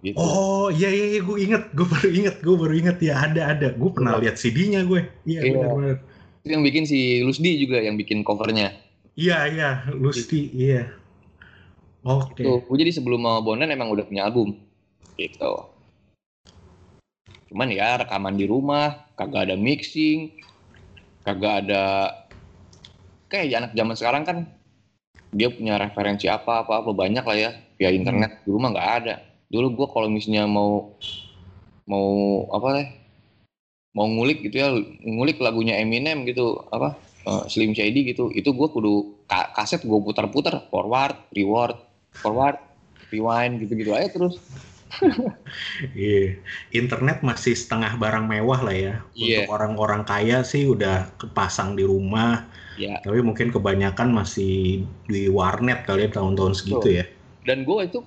Gitu. 0.00 0.20
oh 0.20 0.68
iya 0.68 0.86
iya, 0.86 1.06
iya 1.10 1.20
gue 1.20 1.36
inget 1.40 1.72
gue 1.72 1.82
baru 1.82 2.08
inget 2.12 2.36
gue 2.38 2.52
baru 2.54 2.74
inget 2.76 3.00
ya 3.00 3.24
ada 3.24 3.56
ada 3.56 3.72
gue 3.72 3.88
pernah 3.88 4.20
lihat 4.20 4.36
CD-nya 4.36 4.84
gue 4.84 5.00
iya 5.24 5.40
Iya. 5.40 5.52
benar-benar 5.56 5.96
Itu 6.38 6.48
yang 6.52 6.60
bikin 6.60 6.84
si 6.84 6.98
Lusdi 7.24 7.56
juga 7.56 7.80
yang 7.80 7.96
bikin 7.96 8.20
covernya. 8.20 8.76
iya 9.16 9.48
iya 9.48 9.70
Lusti 9.90 10.52
iya 10.52 10.92
oke 12.04 12.36
Tuh, 12.36 12.60
gue 12.62 12.76
jadi 12.76 12.92
sebelum 12.92 13.16
mau 13.18 13.40
Bondan 13.40 13.72
emang 13.72 13.88
udah 13.88 14.04
punya 14.04 14.28
album. 14.28 14.60
Gitu. 15.16 15.52
Cuman 17.54 17.70
ya 17.70 18.02
rekaman 18.02 18.34
di 18.34 18.50
rumah, 18.50 19.14
kagak 19.14 19.46
ada 19.46 19.54
mixing, 19.54 20.34
kagak 21.22 21.62
ada 21.62 22.10
kayak 23.30 23.54
anak 23.62 23.72
zaman 23.78 23.94
sekarang 23.94 24.22
kan 24.26 24.38
dia 25.30 25.54
punya 25.54 25.78
referensi 25.78 26.26
apa 26.26 26.66
apa 26.66 26.82
apa 26.82 26.90
banyak 26.90 27.22
lah 27.22 27.36
ya 27.38 27.54
via 27.78 27.94
internet. 27.94 28.42
Di 28.42 28.50
rumah 28.50 28.74
nggak 28.74 28.90
ada. 28.98 29.22
Dulu 29.46 29.70
gue 29.70 29.86
kalau 29.86 30.10
misalnya 30.10 30.50
mau 30.50 30.98
mau 31.86 32.08
apa 32.50 32.66
deh 32.74 32.88
mau 33.94 34.10
ngulik 34.10 34.50
gitu 34.50 34.58
ya 34.58 34.74
ngulik 35.06 35.38
lagunya 35.38 35.78
Eminem 35.78 36.26
gitu 36.26 36.58
apa 36.74 36.98
eh, 37.22 37.44
Slim 37.46 37.70
Shady 37.70 38.02
gitu 38.10 38.34
itu 38.34 38.50
gue 38.50 38.68
kudu 38.74 39.22
ka- 39.30 39.54
kaset 39.54 39.78
gue 39.86 39.98
putar-putar 40.02 40.66
forward 40.74 41.14
reward 41.30 41.78
forward 42.18 42.58
rewind 43.14 43.62
gitu-gitu 43.62 43.94
aja 43.94 44.10
terus 44.10 44.42
Iya, 45.94 46.38
internet 46.74 47.22
masih 47.22 47.54
setengah 47.54 47.94
barang 47.98 48.26
mewah 48.26 48.60
lah 48.64 48.74
ya. 48.74 48.94
Untuk 49.14 49.46
orang-orang 49.50 50.02
kaya 50.02 50.42
sih 50.42 50.66
udah 50.66 51.14
kepasang 51.20 51.78
di 51.78 51.86
rumah, 51.86 52.46
ya 52.74 52.98
tapi 53.02 53.22
mungkin 53.22 53.54
kebanyakan 53.54 54.10
masih 54.10 54.82
di 55.06 55.30
warnet 55.30 55.86
kali 55.86 56.06
ya 56.06 56.10
tahun-tahun 56.10 56.58
segitu 56.58 57.02
ya. 57.02 57.04
dan 57.46 57.62
gue 57.62 57.78
itu 57.86 58.00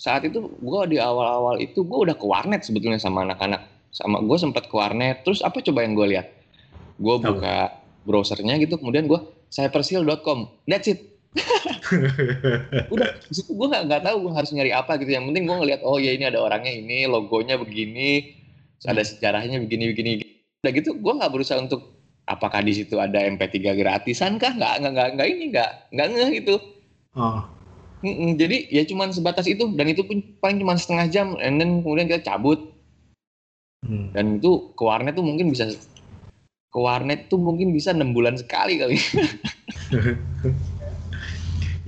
saat 0.00 0.24
itu 0.24 0.48
gue 0.48 0.82
di 0.88 0.96
awal-awal 0.96 1.60
itu 1.60 1.84
gue 1.84 1.98
udah 2.08 2.16
ke 2.16 2.24
warnet 2.24 2.64
sebetulnya 2.64 2.96
sama 2.96 3.28
anak-anak. 3.28 3.68
Sama 3.92 4.24
gue 4.24 4.38
sempat 4.40 4.64
ke 4.70 4.74
warnet. 4.74 5.20
Terus 5.28 5.44
apa 5.44 5.60
coba 5.60 5.84
yang 5.84 5.92
gue 5.92 6.16
lihat? 6.16 6.32
Gue 6.96 7.20
buka 7.20 7.76
browsernya 8.08 8.56
gitu. 8.64 8.80
Kemudian 8.80 9.04
gue 9.04 9.20
cyberseal.com 9.50 10.48
that's 10.64 10.86
it 10.88 11.09
udah 12.94 13.08
situ 13.30 13.50
gue 13.52 13.66
nggak 13.66 13.84
nggak 13.90 14.02
tahu 14.06 14.16
gue 14.28 14.32
harus 14.34 14.50
nyari 14.54 14.72
apa 14.74 14.96
gitu. 14.98 15.10
Yang 15.14 15.24
penting 15.32 15.44
gue 15.46 15.56
ngeliat 15.62 15.80
oh 15.82 15.96
ya 15.98 16.12
ini 16.14 16.24
ada 16.28 16.38
orangnya 16.40 16.72
ini 16.72 17.06
logonya 17.10 17.58
begini 17.60 18.36
ada 18.88 19.04
sejarahnya 19.04 19.60
begini 19.60 19.92
begini 19.92 20.10
udah 20.64 20.72
gitu 20.72 20.96
gue 20.96 21.12
nggak 21.20 21.32
berusaha 21.32 21.60
untuk 21.60 22.00
apakah 22.24 22.64
di 22.64 22.72
situ 22.72 22.96
ada 22.96 23.20
MP3 23.20 23.76
gratisan 23.76 24.40
kah? 24.40 24.52
Nggak 24.54 24.84
nggak 24.84 24.92
nggak 24.92 25.08
nggak 25.18 25.28
ini 25.28 25.44
nggak 25.52 25.70
nggak 25.92 26.06
ngeh 26.14 26.30
gitu. 26.42 26.54
Oh, 27.18 27.42
Mm-mm, 28.00 28.38
jadi 28.38 28.70
ya 28.70 28.82
cuman 28.86 29.10
sebatas 29.12 29.44
itu. 29.50 29.66
Dan 29.76 29.90
itu 29.90 30.06
pun 30.06 30.22
paling 30.40 30.62
cuma 30.62 30.78
setengah 30.78 31.06
jam 31.10 31.26
and 31.42 31.58
then 31.58 31.82
kemudian 31.82 32.06
kita 32.06 32.22
cabut. 32.24 32.70
Hmm. 33.80 34.12
dan 34.12 34.36
itu 34.36 34.76
ke 34.76 34.82
warnet 34.84 35.16
tuh 35.16 35.24
mungkin 35.24 35.48
bisa 35.48 35.72
ke 36.70 36.78
warnet 36.78 37.32
tuh 37.32 37.40
mungkin 37.40 37.72
bisa 37.72 37.96
enam 37.96 38.12
bulan 38.12 38.36
sekali 38.36 38.76
kali 38.76 39.00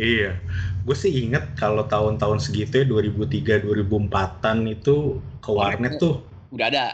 Iya, 0.00 0.40
gue 0.88 0.96
sih 0.96 1.12
inget 1.28 1.44
kalau 1.61 1.84
tahun-tahun 1.84 2.40
segitu 2.40 2.80
ya 2.80 2.87
2003 2.88 3.61
2004-an 3.68 4.58
itu 4.72 5.20
ke 5.44 5.50
warnet 5.52 6.00
tuh. 6.00 6.25
udah 6.52 6.66
ada? 6.68 6.87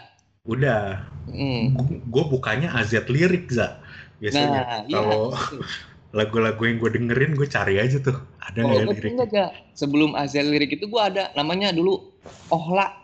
Udah. 0.48 1.06
Mm. 1.28 1.76
gue 2.08 2.24
bukanya 2.24 2.72
AZ 2.74 2.96
lirik 3.06 3.52
za. 3.52 3.78
Biasanya 4.18 4.60
nah 4.64 4.80
iya 4.88 4.96
kalau 4.98 5.22
lagu-lagu 6.18 6.62
yang 6.64 6.80
gue 6.80 6.90
dengerin 6.96 7.32
gue 7.36 7.46
cari 7.46 7.78
aja 7.78 8.00
tuh. 8.00 8.18
Ada 8.42 8.64
nggak 8.64 8.78
ya 8.80 8.84
oh, 8.88 8.92
lirik 8.96 9.12
enggak 9.12 9.28
enggak 9.28 9.50
sebelum 9.76 10.10
Azel 10.16 10.48
lirik 10.48 10.72
itu 10.72 10.88
gua 10.88 11.12
ada 11.12 11.28
namanya 11.36 11.68
dulu 11.68 12.16
Ohla. 12.48 12.96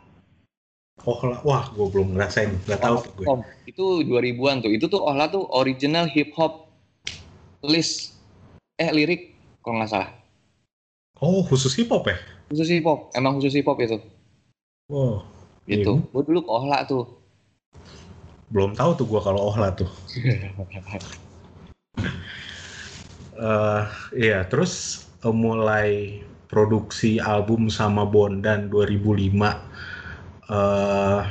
Oh 1.05 1.21
lah 1.21 1.39
wah 1.45 1.69
gue 1.71 1.87
belum 1.93 2.17
ngerasain. 2.17 2.51
Nggak 2.65 2.81
tahu 2.81 2.97
tuh 3.05 3.13
gue 3.21 3.27
itu 3.69 3.87
2000-an 4.09 4.65
tuh. 4.65 4.73
Itu 4.73 4.87
tuh 4.89 5.05
Ohla 5.05 5.29
tuh 5.29 5.45
original 5.53 6.09
hip 6.09 6.33
hop 6.33 6.73
list. 7.61 8.17
Eh 8.81 8.89
lirik 8.89 9.34
kalau 9.65 9.81
nggak 9.81 9.91
salah. 9.91 10.11
Oh 11.19 11.41
khusus 11.49 11.73
hip 11.81 11.89
hop 11.89 12.05
ya? 12.05 12.21
Khusus 12.53 12.69
hip 12.69 12.85
hop 12.85 13.09
emang 13.17 13.41
khusus 13.41 13.57
hip 13.57 13.65
hop 13.65 13.81
itu 13.81 13.97
wow 14.93 15.25
gitu. 15.65 15.97
Iya. 15.97 16.13
gua 16.13 16.23
dulu 16.23 16.41
ke 16.45 16.51
Ohla 16.53 16.79
tuh. 16.85 17.05
Belum 18.53 18.77
tahu 18.77 18.93
tuh 19.01 19.07
gue 19.09 19.21
kalau 19.25 19.51
oh 19.51 19.57
lah 19.57 19.73
tuh. 19.73 19.89
Eh, 23.35 23.83
iya 24.15 24.47
terus 24.47 25.05
eh, 25.27 25.35
mulai 25.35 26.23
produksi 26.47 27.19
album 27.19 27.67
sama 27.67 28.07
Bondan 28.07 28.71
2005 28.71 29.27
eh 30.55 31.23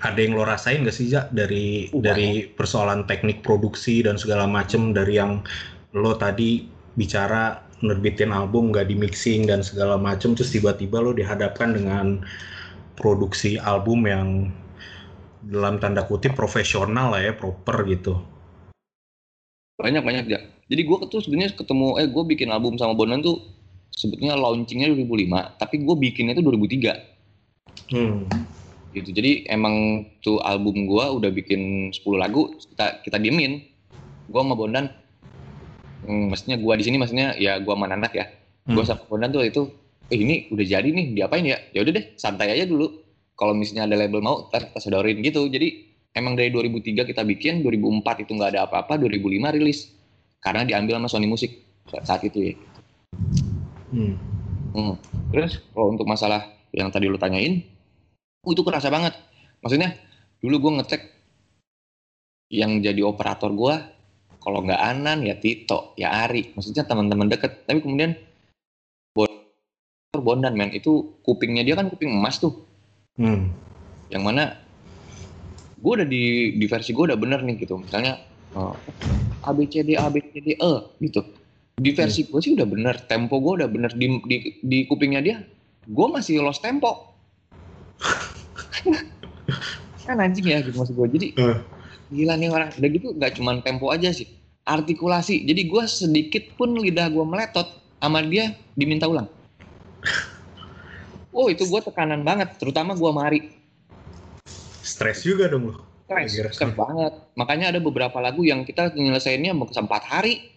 ada 0.00 0.18
yang 0.22 0.32
lo 0.38 0.46
rasain 0.46 0.86
gak 0.86 0.94
sih 0.94 1.10
Jak 1.10 1.34
dari 1.34 1.90
Uh, 1.90 1.98
dari 1.98 2.46
persoalan 2.54 3.02
teknik 3.04 3.42
produksi 3.42 4.06
dan 4.06 4.14
segala 4.14 4.46
macem 4.46 4.94
dari 4.94 5.18
yang 5.18 5.42
lo 5.90 6.14
tadi 6.14 6.70
bicara 7.00 7.64
nerbitin 7.80 8.28
album 8.28 8.76
gak 8.76 8.92
di 8.92 8.96
mixing 8.96 9.48
dan 9.48 9.64
segala 9.64 9.96
macem 9.96 10.36
terus 10.36 10.52
tiba-tiba 10.52 11.00
lo 11.00 11.16
dihadapkan 11.16 11.72
dengan 11.72 12.20
produksi 12.92 13.56
album 13.56 14.04
yang 14.04 14.28
dalam 15.40 15.80
tanda 15.80 16.04
kutip 16.04 16.36
profesional 16.36 17.16
lah 17.16 17.24
ya 17.24 17.32
proper 17.32 17.88
gitu. 17.88 18.20
Banyak 19.80 20.04
banyak 20.04 20.24
ya 20.28 20.40
jadi 20.70 20.86
gue 20.86 20.96
tuh 21.10 21.18
sebenarnya 21.18 21.58
ketemu 21.58 21.98
eh 21.98 22.06
gue 22.06 22.24
bikin 22.30 22.48
album 22.54 22.78
sama 22.78 22.94
Bonan 22.94 23.26
tuh 23.26 23.42
sebetulnya 23.90 24.38
launchingnya 24.38 24.94
2005 24.94 25.58
tapi 25.58 25.82
gue 25.82 25.96
bikinnya 25.98 26.38
tuh 26.38 26.46
2003 26.46 27.90
hmm. 27.90 28.18
gitu. 28.94 29.10
Jadi 29.10 29.50
emang 29.50 30.06
tuh 30.22 30.38
album 30.46 30.86
gue 30.86 31.04
udah 31.18 31.30
bikin 31.34 31.90
10 31.90 32.04
lagu 32.14 32.54
kita 32.54 33.02
kita 33.02 33.18
diemin. 33.18 33.66
Gue 34.30 34.40
sama 34.46 34.54
Bondan 34.54 34.99
hmm, 36.06 36.24
maksudnya 36.32 36.56
gua 36.60 36.74
di 36.78 36.84
sini 36.86 36.96
maksudnya 37.00 37.36
ya 37.36 37.58
gua 37.60 37.76
sama 37.76 37.88
anak 37.90 38.14
ya 38.14 38.26
Hmm. 38.60 38.76
gua 38.76 38.84
sama 38.84 39.00
Bondan 39.08 39.32
tuh 39.32 39.40
itu 39.40 39.72
eh 40.12 40.20
ini 40.20 40.52
udah 40.52 40.66
jadi 40.68 40.84
nih 40.84 41.16
diapain 41.16 41.48
ya 41.48 41.56
ya 41.72 41.80
udah 41.80 41.96
deh 41.96 42.04
santai 42.20 42.52
aja 42.52 42.68
dulu 42.68 42.92
kalau 43.32 43.56
misalnya 43.56 43.88
ada 43.88 43.96
label 43.96 44.20
mau 44.20 44.52
ntar 44.52 44.68
kita 44.68 44.84
sodorin 44.84 45.16
gitu 45.24 45.48
jadi 45.48 45.80
emang 46.12 46.36
dari 46.36 46.52
2003 46.52 47.08
kita 47.08 47.24
bikin 47.24 47.64
2004 47.64 48.28
itu 48.28 48.36
nggak 48.36 48.52
ada 48.52 48.68
apa-apa 48.68 49.00
2005 49.00 49.56
rilis 49.56 49.96
karena 50.44 50.68
diambil 50.68 51.00
sama 51.00 51.08
Sony 51.08 51.24
Music 51.24 51.56
saat 52.04 52.20
itu 52.20 52.52
ya 52.52 52.54
Hmm. 53.90 54.14
Hmm. 54.70 54.94
Terus 55.34 55.58
kalau 55.74 55.90
untuk 55.94 56.06
masalah 56.06 56.46
yang 56.70 56.94
tadi 56.94 57.10
lu 57.10 57.18
tanyain, 57.18 57.66
oh, 58.46 58.54
itu 58.54 58.62
kerasa 58.62 58.86
banget. 58.86 59.18
Maksudnya 59.60 59.98
dulu 60.38 60.56
gue 60.62 60.72
ngecek 60.80 61.02
yang 62.54 62.78
jadi 62.78 63.02
operator 63.02 63.50
gue, 63.50 63.74
kalau 64.40 64.64
nggak 64.64 64.80
Anan 64.80 65.20
ya 65.22 65.36
Tito, 65.36 65.92
ya 66.00 66.24
Ari. 66.24 66.56
Maksudnya 66.56 66.88
teman-teman 66.88 67.28
deket. 67.28 67.68
Tapi 67.68 67.84
kemudian 67.84 68.16
Bon- 69.12 69.28
Bondan 70.16 70.56
men 70.56 70.72
itu 70.72 71.12
kupingnya 71.20 71.62
dia 71.62 71.76
kan 71.76 71.92
kuping 71.92 72.08
emas 72.08 72.40
tuh. 72.40 72.64
Hmm. 73.20 73.52
Yang 74.08 74.22
mana 74.24 74.42
gue 75.80 75.92
udah 75.92 76.08
di 76.08 76.56
di 76.56 76.66
versi 76.68 76.96
gue 76.96 77.04
udah 77.12 77.20
bener 77.20 77.44
nih 77.44 77.60
gitu. 77.60 77.76
Misalnya 77.76 78.16
eh, 78.56 78.74
A 79.44 79.52
B 79.52 79.68
C 79.68 79.84
D 79.84 80.00
A 80.00 80.08
B 80.08 80.24
C 80.24 80.40
D 80.40 80.56
E 80.56 80.72
gitu. 81.04 81.20
Di 81.80 81.92
versi 81.92 82.24
gue 82.28 82.40
sih 82.40 82.52
udah 82.56 82.68
bener, 82.68 82.96
tempo 83.08 83.40
gue 83.40 83.60
udah 83.60 83.68
bener 83.68 83.92
di 83.92 84.08
di, 84.24 84.36
di 84.60 84.78
kupingnya 84.88 85.20
dia. 85.20 85.36
Gue 85.84 86.08
masih 86.08 86.40
lost 86.40 86.64
tempo. 86.64 87.12
kan 90.08 90.16
anjing 90.16 90.48
ya 90.48 90.64
gitu 90.64 90.80
maksud 90.80 90.96
gue. 90.96 91.08
Jadi 91.12 91.26
Eh. 91.36 91.56
Gila 92.10 92.34
nih 92.36 92.50
orang. 92.50 92.70
Udah 92.76 92.88
gitu 92.90 93.08
nggak 93.16 93.32
cuman 93.38 93.62
tempo 93.62 93.88
aja 93.94 94.10
sih, 94.10 94.28
artikulasi. 94.66 95.46
Jadi 95.46 95.70
gue 95.70 95.84
sedikit 95.86 96.44
pun 96.58 96.76
lidah 96.76 97.08
gue 97.08 97.24
meletot 97.24 97.66
sama 98.02 98.20
dia 98.26 98.52
diminta 98.74 99.06
ulang. 99.06 99.30
Oh 101.30 101.46
itu 101.46 101.62
gue 101.62 101.80
tekanan 101.80 102.26
banget, 102.26 102.58
terutama 102.58 102.98
gue 102.98 103.10
mari. 103.14 103.40
Stres 104.82 105.22
juga 105.22 105.46
dong 105.46 105.70
lu. 105.70 105.74
Stres, 106.10 106.34
Gara-gara 106.34 106.50
stres 106.50 106.74
banget. 106.74 107.12
Makanya 107.38 107.66
ada 107.70 107.78
beberapa 107.78 108.18
lagu 108.18 108.42
yang 108.42 108.66
kita 108.66 108.90
nyelesainnya 108.98 109.54
empat 109.54 110.02
hari. 110.10 110.50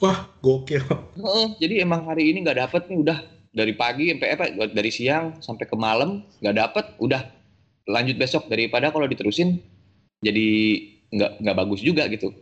Wah, 0.00 0.26
gokil. 0.40 0.82
Heeh, 1.14 1.46
jadi 1.62 1.84
emang 1.84 2.08
hari 2.08 2.32
ini 2.32 2.42
nggak 2.42 2.58
dapet 2.58 2.88
nih 2.90 2.98
udah 3.06 3.18
dari 3.52 3.76
pagi 3.76 4.08
sampai 4.10 4.28
apa 4.32 4.44
dari 4.72 4.90
siang 4.90 5.38
sampai 5.44 5.68
ke 5.68 5.76
malam 5.76 6.24
nggak 6.40 6.56
dapet 6.56 6.84
udah 6.98 7.22
lanjut 7.84 8.16
besok 8.16 8.48
daripada 8.48 8.88
kalau 8.88 9.04
diterusin 9.04 9.60
jadi 10.22 10.46
nggak 11.12 11.30
nggak 11.44 11.56
bagus 11.58 11.80
juga 11.84 12.06
gitu 12.08 12.32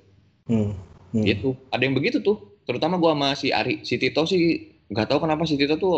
Hmm. 0.47 0.75
Hmm. 1.11 1.25
gitu 1.27 1.55
ada 1.71 1.83
yang 1.83 1.95
begitu 1.95 2.23
tuh 2.23 2.61
terutama 2.67 2.99
gua 2.99 3.15
sama 3.15 3.29
si 3.35 3.51
Ari 3.51 3.83
si 3.83 3.99
Tito 3.99 4.23
sih 4.27 4.67
nggak 4.91 5.11
tahu 5.11 5.27
kenapa 5.27 5.43
si 5.47 5.59
Tito 5.59 5.75
tuh 5.79 5.97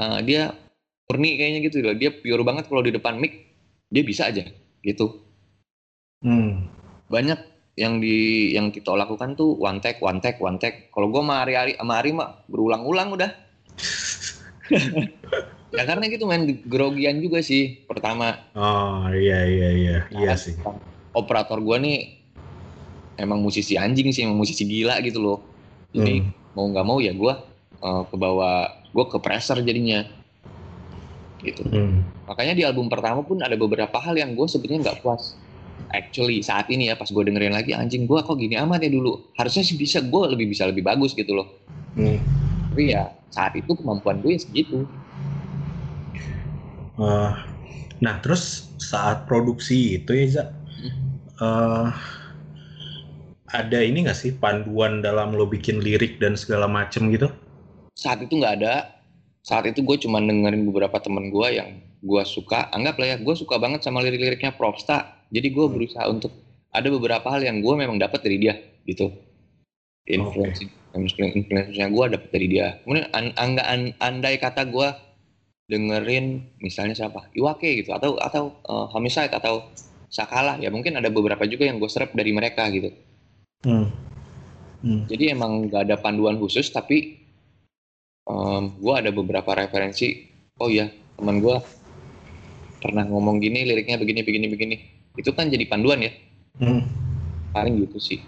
eh, 0.00 0.20
dia 0.24 0.52
murni 1.08 1.36
kayaknya 1.36 1.60
gitu 1.68 1.84
loh 1.84 1.92
dia 1.92 2.08
pure 2.12 2.40
banget 2.44 2.68
kalau 2.68 2.80
di 2.80 2.92
depan 2.92 3.20
mic 3.20 3.52
dia 3.92 4.00
bisa 4.06 4.30
aja 4.32 4.46
gitu 4.80 5.20
Hmm. 6.24 6.72
banyak 7.12 7.36
yang 7.76 8.00
di 8.00 8.48
yang 8.56 8.72
Tito 8.72 8.96
lakukan 8.96 9.36
tuh 9.36 9.60
one 9.60 9.76
take 9.84 10.00
one 10.00 10.24
take 10.24 10.40
one 10.40 10.56
take 10.56 10.88
kalau 10.88 11.12
gua 11.12 11.20
sama 11.20 11.34
Ari 11.44 11.54
Ari 11.56 11.72
sama 11.76 12.00
Ari 12.00 12.10
mah 12.16 12.48
berulang-ulang 12.48 13.12
udah 13.12 13.30
ya 15.74 15.82
karena 15.84 16.04
gitu 16.06 16.24
main 16.24 16.46
grogian 16.64 17.18
juga 17.18 17.38
sih 17.40 17.82
pertama 17.84 18.38
Oh, 18.54 19.10
iya 19.10 19.42
iya 19.42 19.68
iya. 19.72 19.96
Iya 20.08 20.32
sih. 20.34 20.54
operator 21.10 21.58
gua 21.58 21.76
nih 21.76 22.18
emang 23.16 23.38
musisi 23.38 23.74
anjing 23.74 24.10
sih 24.10 24.22
emang 24.22 24.34
musisi 24.36 24.62
gila 24.62 24.98
gitu 25.00 25.18
loh 25.18 25.38
jadi 25.90 26.22
Hmm. 26.22 26.30
mau 26.52 26.66
nggak 26.68 26.86
mau 26.86 26.98
ya 26.98 27.10
gua 27.12 27.42
eh, 27.76 28.02
kebawa 28.08 28.50
gua 28.90 29.04
ke 29.06 29.18
pressure 29.18 29.58
jadinya 29.60 30.06
gitu 31.40 31.62
Hmm. 31.64 32.02
makanya 32.24 32.54
di 32.54 32.62
album 32.62 32.86
pertama 32.86 33.20
pun 33.20 33.38
ada 33.38 33.54
beberapa 33.54 33.94
hal 33.96 34.14
yang 34.14 34.32
gue 34.32 34.46
sebenarnya 34.48 34.80
nggak 34.82 34.98
puas 35.02 35.36
actually 35.90 36.40
saat 36.40 36.66
ini 36.66 36.88
ya 36.88 36.94
pas 36.94 37.06
gue 37.06 37.20
dengerin 37.20 37.52
lagi 37.52 37.70
anjing 37.70 38.02
gua 38.04 38.22
kok 38.22 38.34
gini 38.34 38.56
amat 38.56 38.80
ya 38.80 38.90
dulu 38.90 39.28
harusnya 39.34 39.60
sih 39.60 39.74
bisa 39.74 40.00
gue 40.00 40.22
lebih 40.28 40.48
bisa 40.48 40.64
lebih 40.64 40.80
bagus 40.80 41.12
gitu 41.12 41.34
loh 41.34 41.46
Hmm. 41.94 42.18
tapi 42.70 42.90
ya 42.90 43.06
saat 43.28 43.54
itu 43.54 43.70
kemampuan 43.70 44.18
gue 44.18 44.32
ya 44.32 44.40
segitu 44.40 44.82
Eh, 46.94 47.32
nah, 47.98 48.14
terus 48.22 48.70
saat 48.78 49.26
produksi 49.26 49.98
itu 49.98 50.14
ya, 50.14 50.26
Za, 50.30 50.44
eh, 51.42 51.88
ada 53.50 53.78
ini 53.82 54.06
nggak 54.06 54.18
sih 54.18 54.34
panduan 54.34 55.02
dalam 55.02 55.34
lo 55.34 55.46
bikin 55.46 55.82
lirik 55.82 56.18
dan 56.22 56.34
segala 56.38 56.66
macem 56.70 57.10
gitu? 57.10 57.30
saat 57.94 58.20
itu 58.20 58.36
nggak 58.36 58.54
ada. 58.60 58.90
Saat 59.46 59.70
itu 59.70 59.80
gue 59.80 59.96
cuma 60.02 60.18
dengerin 60.20 60.66
beberapa 60.66 60.98
temen 60.98 61.30
gue 61.30 61.48
yang 61.56 61.78
gue 62.02 62.22
suka. 62.26 62.68
Anggap 62.74 62.98
lah 63.00 63.14
ya 63.14 63.16
gue 63.16 63.34
suka 63.38 63.56
banget 63.56 63.86
sama 63.86 64.02
lirik-liriknya 64.02 64.52
Propsta. 64.52 65.24
Jadi 65.30 65.48
gue 65.54 65.66
berusaha 65.70 66.04
untuk 66.10 66.34
ada 66.74 66.88
beberapa 66.90 67.24
hal 67.30 67.46
yang 67.46 67.62
gue 67.62 67.74
memang 67.78 67.96
dapat 67.96 68.20
dari 68.20 68.42
dia 68.42 68.58
gitu. 68.84 69.14
Influence 70.04 70.60
influence-nya 70.94 71.90
gue 71.90 72.04
dapat 72.18 72.28
dari 72.30 72.46
dia. 72.50 72.78
Kemudian 72.84 73.06
an, 73.14 73.26
angga 73.34 73.64
an- 73.66 73.96
andai 73.98 74.36
kata 74.38 74.62
gue 74.68 74.88
dengerin 75.64 76.44
misalnya 76.60 76.92
siapa 76.92 77.32
Iwake 77.32 77.80
gitu 77.84 77.96
atau 77.96 78.16
atau 78.20 78.52
eh, 78.68 78.86
Homicide 78.92 79.32
atau 79.32 79.64
Sakala 80.12 80.60
ya 80.62 80.70
mungkin 80.70 80.94
ada 80.94 81.10
beberapa 81.10 81.42
juga 81.48 81.66
yang 81.66 81.82
gue 81.82 81.90
serap 81.90 82.12
dari 82.14 82.30
mereka 82.30 82.68
gitu 82.70 82.92
Hmm. 83.64 83.88
Hmm. 84.84 85.08
jadi 85.08 85.32
emang 85.32 85.72
nggak 85.72 85.88
ada 85.88 85.96
panduan 85.96 86.36
khusus 86.36 86.68
tapi 86.68 87.16
gue 88.76 88.94
ada 88.94 89.08
beberapa 89.08 89.56
referensi 89.56 90.28
oh 90.60 90.68
iya 90.68 90.92
teman 91.16 91.40
gue 91.40 91.56
pernah 92.84 93.08
ngomong 93.08 93.40
gini 93.40 93.64
liriknya 93.64 93.96
begini 93.96 94.20
begini 94.20 94.46
begini 94.52 94.76
itu 95.16 95.32
kan 95.32 95.48
jadi 95.48 95.64
panduan 95.64 96.04
ya 96.04 96.12
Hmm. 96.60 96.84
paling 97.50 97.80
gitu 97.82 97.96
sih 97.98 98.20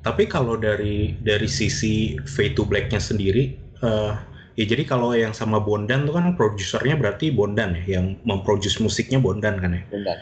Tapi 0.00 0.24
kalau 0.24 0.56
dari 0.56 1.12
dari 1.20 1.44
sisi 1.44 2.16
Fade 2.24 2.56
to 2.56 2.64
Black-nya 2.64 2.96
sendiri, 2.96 3.52
eh, 3.84 4.12
ya 4.58 4.64
jadi 4.66 4.82
kalau 4.86 5.14
yang 5.14 5.34
sama 5.34 5.62
Bondan 5.62 6.06
tuh 6.06 6.18
kan 6.18 6.34
produsernya 6.34 6.98
berarti 6.98 7.30
Bondan 7.30 7.76
ya, 7.84 8.00
yang 8.00 8.18
memproduce 8.26 8.82
musiknya 8.82 9.22
Bondan 9.22 9.58
kan 9.58 9.70
ya. 9.76 9.82
Bentar. 9.90 10.18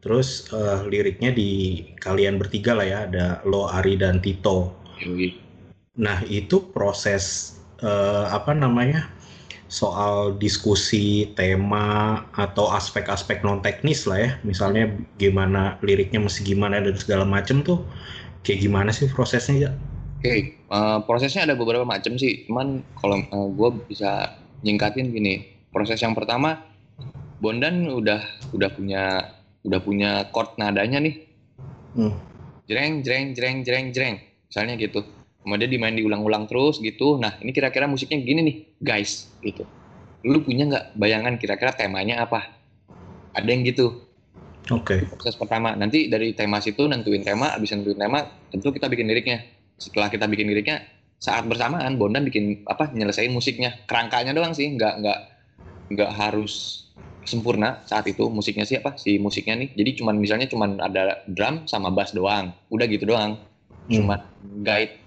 Terus 0.00 0.48
eh, 0.50 0.80
liriknya 0.88 1.30
di 1.30 1.82
kalian 2.00 2.40
bertiga 2.40 2.72
lah 2.72 2.86
ya, 2.88 2.98
ada 3.04 3.26
lo, 3.44 3.68
Ari 3.68 4.00
dan 4.00 4.18
Tito. 4.24 4.72
Yoi. 5.04 5.36
Nah 6.00 6.24
itu 6.26 6.72
proses 6.72 7.56
eh, 7.84 8.26
apa 8.32 8.56
namanya 8.56 9.12
soal 9.70 10.34
diskusi 10.34 11.30
tema 11.38 12.18
atau 12.34 12.74
aspek-aspek 12.74 13.46
non 13.46 13.62
teknis 13.62 14.02
lah 14.02 14.18
ya, 14.18 14.30
misalnya 14.42 14.90
gimana 15.14 15.78
liriknya 15.78 16.18
mesti 16.18 16.42
gimana 16.42 16.82
dan 16.82 16.98
segala 16.98 17.22
macem 17.22 17.62
tuh 17.62 17.86
kayak 18.42 18.66
gimana 18.66 18.90
sih 18.90 19.06
prosesnya 19.06 19.68
ya? 19.68 19.70
Oke, 20.20 20.60
eh, 20.60 20.98
prosesnya 21.08 21.48
ada 21.48 21.56
beberapa 21.56 21.88
macam 21.88 22.20
sih. 22.20 22.44
Cuman 22.44 22.84
kalau 23.00 23.24
gue 23.56 23.70
bisa 23.88 24.36
nyingkatin 24.60 25.08
gini, 25.16 25.48
proses 25.72 25.96
yang 26.04 26.12
pertama, 26.12 26.60
Bondan 27.40 27.88
udah 27.88 28.20
udah 28.52 28.68
punya 28.76 29.32
udah 29.64 29.80
punya 29.80 30.28
chord 30.28 30.60
nadanya 30.60 31.00
nih, 31.00 31.24
Hmm. 31.96 32.12
jreng 32.68 33.00
jreng 33.00 33.32
jreng 33.32 33.64
jreng 33.64 33.96
jreng, 33.96 34.20
misalnya 34.44 34.76
gitu. 34.76 35.00
Kemudian 35.40 35.72
dimain 35.72 35.96
diulang-ulang 35.96 36.44
terus 36.44 36.84
gitu. 36.84 37.16
Nah 37.16 37.40
ini 37.40 37.56
kira-kira 37.56 37.88
musiknya 37.88 38.20
gini 38.20 38.40
nih, 38.44 38.56
guys, 38.76 39.32
gitu. 39.40 39.64
Lu 40.20 40.44
punya 40.44 40.68
nggak 40.68 41.00
bayangan 41.00 41.40
kira-kira 41.40 41.72
temanya 41.72 42.28
apa? 42.28 42.44
Ada 43.32 43.48
yang 43.48 43.64
gitu. 43.64 44.04
Oke. 44.70 45.02
proses 45.08 45.34
pertama 45.34 45.74
nanti 45.74 46.06
dari 46.06 46.30
tema 46.36 46.62
situ 46.62 46.86
nentuin 46.86 47.26
tema 47.26 47.50
abis 47.56 47.74
nentuin 47.74 47.98
tema 47.98 48.22
tentu 48.54 48.70
kita 48.70 48.86
bikin 48.86 49.08
liriknya 49.10 49.42
setelah 49.80 50.12
kita 50.12 50.28
bikin 50.28 50.52
liriknya 50.52 50.84
saat 51.20 51.48
bersamaan 51.48 51.96
Bondan 51.96 52.28
bikin 52.28 52.64
apa 52.68 52.92
nyelesain 52.92 53.32
musiknya. 53.32 53.76
Kerangkanya 53.88 54.36
doang 54.36 54.52
sih 54.52 54.68
nggak 54.68 54.94
nggak 55.00 55.18
nggak 55.96 56.10
harus 56.14 56.86
sempurna 57.24 57.84
saat 57.84 58.08
itu 58.08 58.28
musiknya 58.32 58.64
sih 58.64 58.80
apa 58.80 58.96
si 59.00 59.16
musiknya 59.16 59.56
nih. 59.56 59.68
Jadi 59.76 59.90
cuman 60.00 60.16
misalnya 60.20 60.48
cuman 60.48 60.80
ada 60.80 61.24
drum 61.28 61.64
sama 61.64 61.88
bass 61.92 62.12
doang 62.12 62.52
udah 62.68 62.86
gitu 62.86 63.08
doang. 63.08 63.40
Hmm. 63.90 63.96
cuma 63.96 64.16
guide. 64.62 65.00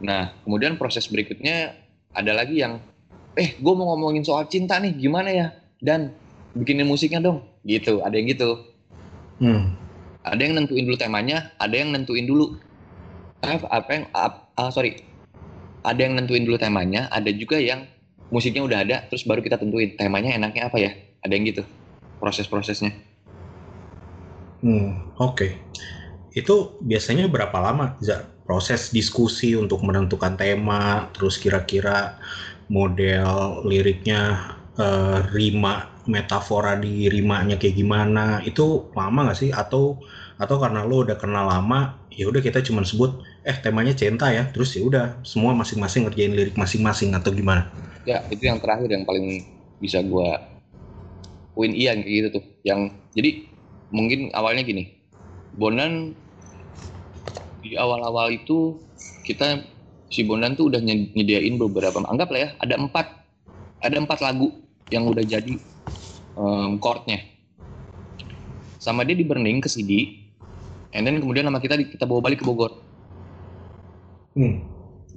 Nah 0.00 0.32
kemudian 0.46 0.80
proses 0.80 1.10
berikutnya 1.10 1.76
ada 2.14 2.32
lagi 2.32 2.62
yang 2.62 2.80
eh 3.36 3.58
gue 3.58 3.74
mau 3.74 3.92
ngomongin 3.94 4.24
soal 4.24 4.46
cinta 4.46 4.78
nih 4.78 4.94
gimana 4.96 5.30
ya? 5.30 5.46
Dan 5.82 6.14
bikinin 6.54 6.86
musiknya 6.86 7.20
dong. 7.20 7.46
Gitu 7.66 8.00
ada 8.00 8.14
yang 8.14 8.30
gitu. 8.30 8.70
Hmm. 9.40 9.72
ada 10.20 10.36
yang 10.36 10.52
nentuin 10.52 10.84
dulu 10.84 11.00
temanya 11.00 11.48
ada 11.56 11.72
yang 11.72 11.96
nentuin 11.96 12.28
dulu 12.28 12.60
apa 13.44 13.88
yang 13.90 14.04
ah, 14.14 14.70
sorry. 14.70 15.00
Ada 15.80 16.04
yang 16.04 16.20
nentuin 16.20 16.44
dulu 16.44 16.60
temanya 16.60 17.08
ada 17.08 17.32
juga 17.32 17.56
yang 17.56 17.88
musiknya 18.28 18.60
udah 18.68 18.78
ada 18.84 18.96
terus 19.08 19.24
baru 19.24 19.40
kita 19.40 19.56
tentuin. 19.56 19.96
Temanya 19.96 20.36
enaknya 20.36 20.68
apa 20.68 20.76
ya? 20.76 20.92
Ada 21.24 21.32
yang 21.32 21.44
gitu 21.48 21.62
proses-prosesnya. 22.20 22.92
Hmm. 24.60 25.08
Oke. 25.16 25.56
itu 26.30 26.78
biasanya 26.78 27.26
berapa 27.26 27.58
lama 27.58 27.98
proses 28.46 28.94
diskusi 28.94 29.58
untuk 29.58 29.82
menentukan 29.82 30.38
tema 30.38 31.10
terus 31.10 31.34
kira-kira 31.34 32.22
model 32.70 33.66
liriknya 33.66 34.54
uh, 34.78 35.26
rima 35.34 35.90
metafora 36.06 36.78
di 36.78 37.10
rimanya 37.10 37.58
kayak 37.58 37.74
gimana? 37.74 38.38
Itu 38.46 38.94
lama 38.94 39.26
nggak 39.26 39.38
sih? 39.42 39.50
Atau 39.50 39.98
atau 40.38 40.56
karena 40.62 40.86
lo 40.86 41.02
udah 41.02 41.18
kenal 41.18 41.50
lama 41.50 41.98
ya 42.14 42.30
udah 42.30 42.40
kita 42.40 42.64
cuma 42.64 42.86
sebut 42.86 43.22
eh 43.40 43.56
temanya 43.60 43.96
cinta 43.96 44.28
ya. 44.28 44.48
Terus 44.52 44.76
ya 44.76 44.82
udah 44.84 45.04
semua 45.24 45.56
masing-masing 45.56 46.08
ngerjain 46.08 46.32
lirik 46.36 46.56
masing-masing 46.56 47.16
atau 47.16 47.32
gimana? 47.32 47.68
Ya 48.04 48.24
itu 48.28 48.44
yang 48.44 48.60
terakhir 48.60 48.88
yang 48.92 49.04
paling 49.08 49.44
bisa 49.80 50.04
gua 50.04 50.40
poin 51.56 51.72
Ian 51.72 52.04
kayak 52.04 52.14
gitu 52.14 52.28
tuh. 52.40 52.44
Yang 52.64 52.80
jadi 53.16 53.30
mungkin 53.92 54.32
awalnya 54.36 54.64
gini. 54.64 54.96
Bonan 55.50 56.14
di 57.60 57.76
awal-awal 57.76 58.32
itu 58.32 58.80
kita 59.26 59.60
si 60.08 60.24
Bonan 60.24 60.56
tuh 60.56 60.72
udah 60.72 60.80
nyediain 60.80 61.60
beberapa 61.60 62.00
anggap 62.06 62.28
lah 62.32 62.40
ya 62.40 62.50
ada 62.60 62.74
empat. 62.76 63.06
Ada 63.80 63.96
empat 63.96 64.20
lagu 64.20 64.60
yang 64.92 65.08
udah 65.08 65.24
jadi 65.24 65.56
um, 66.36 66.76
chordnya. 66.76 67.24
Sama 68.80 69.04
dia 69.04 69.16
di 69.16 69.24
burning 69.24 69.64
ke 69.64 69.68
CD 69.68 70.20
and 70.92 71.08
then 71.08 71.20
kemudian 71.20 71.48
nama 71.48 71.60
kita 71.60 71.80
kita 71.80 72.04
bawa 72.04 72.20
balik 72.20 72.40
ke 72.40 72.44
Bogor 72.44 72.89
hmm. 74.40 74.54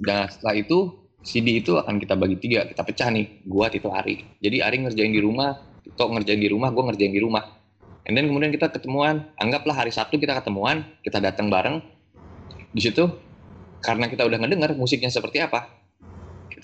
dan 0.04 0.28
setelah 0.28 0.54
itu 0.60 0.92
CD 1.24 1.64
itu 1.64 1.80
akan 1.80 1.96
kita 1.96 2.20
bagi 2.20 2.36
tiga. 2.36 2.68
Kita 2.68 2.84
pecah 2.84 3.08
nih. 3.08 3.48
Gua 3.48 3.72
Tito 3.72 3.88
Ari 3.88 4.20
jadi 4.44 4.60
Ari 4.60 4.84
ngerjain 4.84 5.08
di 5.08 5.24
rumah 5.24 5.56
Tito 5.80 6.04
ngerjain 6.04 6.36
di 6.36 6.52
rumah 6.52 6.68
gua 6.68 6.92
ngerjain 6.92 7.12
di 7.16 7.22
rumah. 7.24 7.44
And 8.04 8.12
then 8.12 8.28
kemudian 8.28 8.52
kita 8.52 8.68
ketemuan. 8.68 9.32
Anggaplah 9.40 9.72
hari 9.72 9.88
Sabtu 9.88 10.20
kita 10.20 10.36
ketemuan 10.36 10.84
kita 11.00 11.24
datang 11.24 11.48
bareng. 11.48 11.80
Di 12.76 12.80
situ 12.84 13.08
karena 13.80 14.12
kita 14.12 14.28
udah 14.28 14.36
ngedenger 14.44 14.76
musiknya 14.76 15.08
seperti 15.08 15.40
apa 15.40 15.84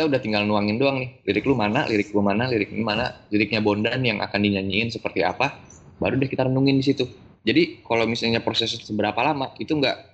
kita 0.01 0.09
udah 0.09 0.21
tinggal 0.25 0.49
nuangin 0.49 0.81
doang 0.81 0.97
nih. 0.97 1.21
Lirik 1.29 1.45
lu 1.45 1.53
mana 1.53 1.85
lirik 1.85 2.09
lu 2.17 2.25
mana 2.25 2.49
lirik 2.49 2.73
ini 2.73 2.81
mana 2.81 3.21
liriknya 3.29 3.61
Bondan 3.61 4.01
yang 4.01 4.25
akan 4.25 4.41
dinyanyiin 4.41 4.89
seperti 4.89 5.21
apa 5.21 5.61
baru 6.01 6.17
deh 6.17 6.25
kita 6.25 6.49
renungin 6.49 6.81
di 6.81 6.85
situ. 6.89 7.05
Jadi 7.45 7.85
kalau 7.85 8.09
misalnya 8.09 8.41
proses 8.41 8.73
seberapa 8.81 9.21
lama 9.21 9.53
itu 9.61 9.77
nggak 9.77 10.10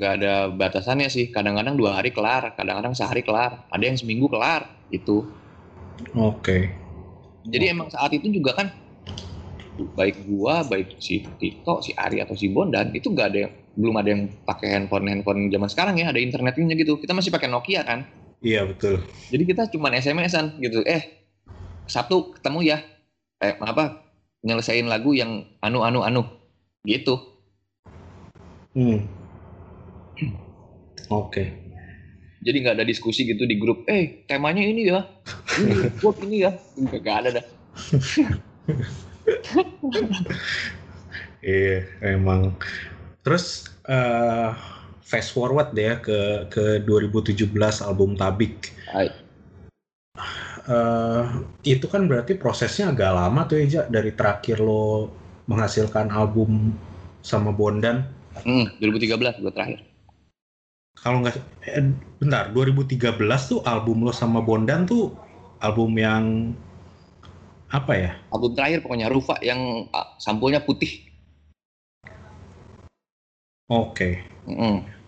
nggak 0.00 0.12
ada 0.24 0.48
batasannya 0.48 1.12
sih. 1.12 1.28
Kadang-kadang 1.28 1.76
dua 1.76 2.00
hari 2.00 2.08
kelar, 2.08 2.56
kadang-kadang 2.56 2.96
sehari 2.96 3.20
kelar, 3.20 3.68
ada 3.68 3.84
yang 3.84 4.00
seminggu 4.00 4.32
kelar 4.32 4.64
itu. 4.88 5.28
Oke. 6.16 6.40
Okay. 6.40 6.62
Jadi 7.52 7.64
emang 7.68 7.92
saat 7.92 8.08
itu 8.16 8.32
juga 8.32 8.56
kan 8.56 8.72
baik 9.76 10.24
gua, 10.24 10.64
baik 10.64 10.96
si 10.96 11.20
Tito, 11.36 11.84
si 11.84 11.92
Ari 11.92 12.24
atau 12.24 12.32
si 12.32 12.48
Bondan 12.48 12.96
itu 12.96 13.12
nggak 13.12 13.28
ada 13.28 13.38
yang 13.44 13.52
belum 13.76 13.94
ada 14.00 14.08
yang 14.08 14.22
pakai 14.48 14.76
handphone 14.76 15.08
handphone 15.08 15.52
zaman 15.52 15.68
sekarang 15.68 15.94
ya 16.00 16.08
ada 16.08 16.20
internetnya 16.20 16.72
gitu. 16.80 16.96
Kita 16.96 17.12
masih 17.12 17.28
pakai 17.28 17.52
Nokia 17.52 17.84
kan? 17.84 18.08
Iya 18.40 18.64
betul. 18.64 19.04
Jadi 19.28 19.44
kita 19.44 19.68
cuma 19.68 19.92
SMS-an 19.92 20.56
gitu. 20.64 20.80
Eh 20.88 21.28
Sabtu 21.84 22.32
ketemu 22.40 22.72
ya. 22.72 22.78
Eh 23.36 23.52
apa 23.60 24.00
nyelesain 24.40 24.88
lagu 24.88 25.12
yang 25.12 25.44
anu 25.60 25.84
anu 25.84 26.00
anu 26.00 26.24
gitu. 26.88 27.20
Hmm. 28.72 29.19
Oke. 31.10 31.30
Okay. 31.30 31.48
Jadi 32.40 32.56
nggak 32.64 32.76
ada 32.80 32.88
diskusi 32.88 33.28
gitu 33.28 33.44
di 33.44 33.60
grup. 33.60 33.84
Eh 33.84 34.24
temanya 34.24 34.64
ini 34.64 34.88
ya, 34.88 35.04
ini 35.60 35.92
buat 36.00 36.16
ini 36.24 36.48
ya, 36.48 36.56
nggak 36.78 37.16
ada 37.20 37.30
dah. 37.36 37.44
iya 41.44 41.84
emang. 42.00 42.56
Terus 43.20 43.68
uh, 43.84 44.56
fast 45.04 45.36
forward 45.36 45.76
deh 45.76 45.92
ya 45.92 46.00
ke 46.00 46.48
ke 46.48 46.80
2017 46.88 47.44
album 47.84 48.16
Tabik. 48.16 48.72
Hai 48.88 49.12
uh, 50.70 51.24
itu 51.66 51.86
kan 51.90 52.06
berarti 52.06 52.38
prosesnya 52.38 52.94
agak 52.94 53.10
lama 53.10 53.40
tuh 53.48 53.62
ya 53.62 53.86
dari 53.90 54.14
terakhir 54.14 54.62
lo 54.62 55.10
menghasilkan 55.50 56.14
album 56.14 56.74
sama 57.20 57.50
Bondan. 57.50 58.06
Hmm, 58.46 58.70
2013 58.78 59.42
gue 59.42 59.52
terakhir. 59.52 59.78
Kalau 61.00 61.24
nggak, 61.24 61.36
eh, 61.64 61.96
bentar, 62.20 62.52
2013 62.52 63.40
tuh 63.48 63.60
album 63.64 64.04
lo 64.04 64.12
sama 64.12 64.44
Bondan 64.44 64.84
tuh 64.84 65.16
album 65.64 65.96
yang 65.96 66.52
apa 67.72 67.92
ya? 67.96 68.10
Album 68.28 68.52
terakhir 68.52 68.84
pokoknya 68.84 69.08
Rufa 69.08 69.40
yang 69.40 69.88
uh, 69.92 70.08
sampulnya 70.20 70.60
putih. 70.60 71.08
Oke. 73.70 74.20
Okay. 74.46 74.50
Mm 74.50 75.00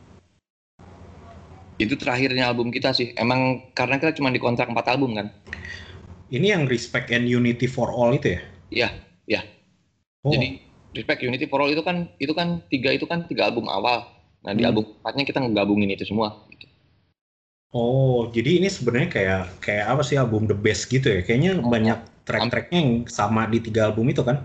itu 1.82 1.98
terakhirnya 1.98 2.46
album 2.46 2.70
kita 2.70 2.94
sih. 2.94 3.10
Emang 3.18 3.72
karena 3.74 3.98
kita 3.98 4.14
cuma 4.14 4.30
dikontrak 4.30 4.70
empat 4.70 4.86
album 4.94 5.18
kan. 5.18 5.34
Ini 6.32 6.56
yang 6.56 6.64
Respect 6.70 7.12
and 7.12 7.28
Unity 7.28 7.66
for 7.68 7.92
All 7.92 8.14
itu 8.14 8.38
ya? 8.38 8.40
Iya, 8.72 8.88
iya. 9.28 9.40
Oh. 10.24 10.32
Jadi 10.32 10.62
Respect 10.96 11.20
Unity 11.26 11.44
for 11.50 11.60
All 11.60 11.74
itu 11.74 11.82
kan 11.84 12.08
itu 12.22 12.32
kan 12.32 12.62
tiga 12.70 12.94
itu 12.94 13.04
kan 13.04 13.26
tiga 13.26 13.50
album 13.50 13.68
awal. 13.68 14.06
Nah 14.42 14.52
di 14.54 14.62
hmm. 14.62 14.70
album 14.70 14.84
empatnya 15.02 15.24
kita 15.26 15.38
ngegabungin 15.42 15.90
itu 15.94 16.04
semua. 16.06 16.42
Gitu. 16.50 16.66
Oh, 17.72 18.28
jadi 18.28 18.60
ini 18.60 18.68
sebenarnya 18.68 19.08
kayak 19.08 19.42
kayak 19.64 19.84
apa 19.88 20.02
sih 20.04 20.20
album 20.20 20.44
the 20.44 20.56
best 20.56 20.90
gitu 20.92 21.08
ya? 21.08 21.20
Kayaknya 21.24 21.62
oh. 21.62 21.70
banyak 21.70 21.98
track-tracknya 22.28 22.78
yang 22.78 22.92
sama 23.08 23.48
di 23.48 23.58
tiga 23.62 23.88
album 23.88 24.12
itu 24.12 24.20
kan? 24.20 24.44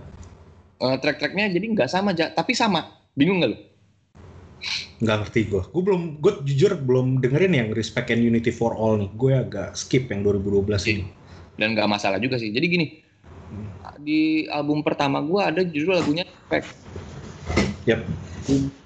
Uh, 0.77 0.95
track-tracknya 1.01 1.49
jadi 1.51 1.65
nggak 1.73 1.89
sama 1.89 2.13
aja, 2.13 2.31
tapi 2.31 2.53
sama. 2.53 2.87
Bingung 3.17 3.41
nggak 3.41 3.51
lo? 3.51 3.57
nggak 4.97 5.17
ngerti 5.21 5.41
gue 5.53 5.61
gue 5.61 5.83
belum 5.85 6.01
gue 6.17 6.33
jujur 6.49 6.73
belum 6.81 7.21
dengerin 7.21 7.53
yang 7.53 7.69
Respect 7.77 8.09
and 8.09 8.25
Unity 8.25 8.49
for 8.49 8.73
All 8.73 8.97
nih 8.97 9.09
gue 9.13 9.31
agak 9.37 9.77
skip 9.77 10.09
yang 10.09 10.25
2012 10.25 10.65
ini 10.97 11.05
dan 11.61 11.77
nggak 11.77 11.89
masalah 11.89 12.17
juga 12.17 12.41
sih 12.41 12.49
jadi 12.49 12.65
gini 12.65 13.05
di 14.01 14.49
album 14.49 14.81
pertama 14.81 15.21
gue 15.21 15.41
ada 15.41 15.61
judul 15.61 16.01
lagunya 16.01 16.25
Respect 16.25 16.73
yep. 17.85 18.01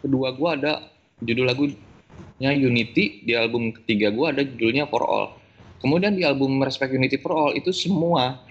kedua 0.04 0.36
gue 0.36 0.50
ada 0.60 0.91
judul 1.21 1.45
lagunya 1.47 2.51
Unity 2.51 3.25
di 3.25 3.34
album 3.38 3.71
ketiga 3.71 4.10
gue 4.10 4.27
ada 4.27 4.41
judulnya 4.45 4.89
For 4.89 5.05
All. 5.05 5.38
Kemudian 5.81 6.13
di 6.13 6.21
album 6.21 6.62
Respect 6.62 6.93
Unity 6.93 7.17
for 7.17 7.34
All 7.34 7.51
itu 7.57 7.73
semua 7.73 8.41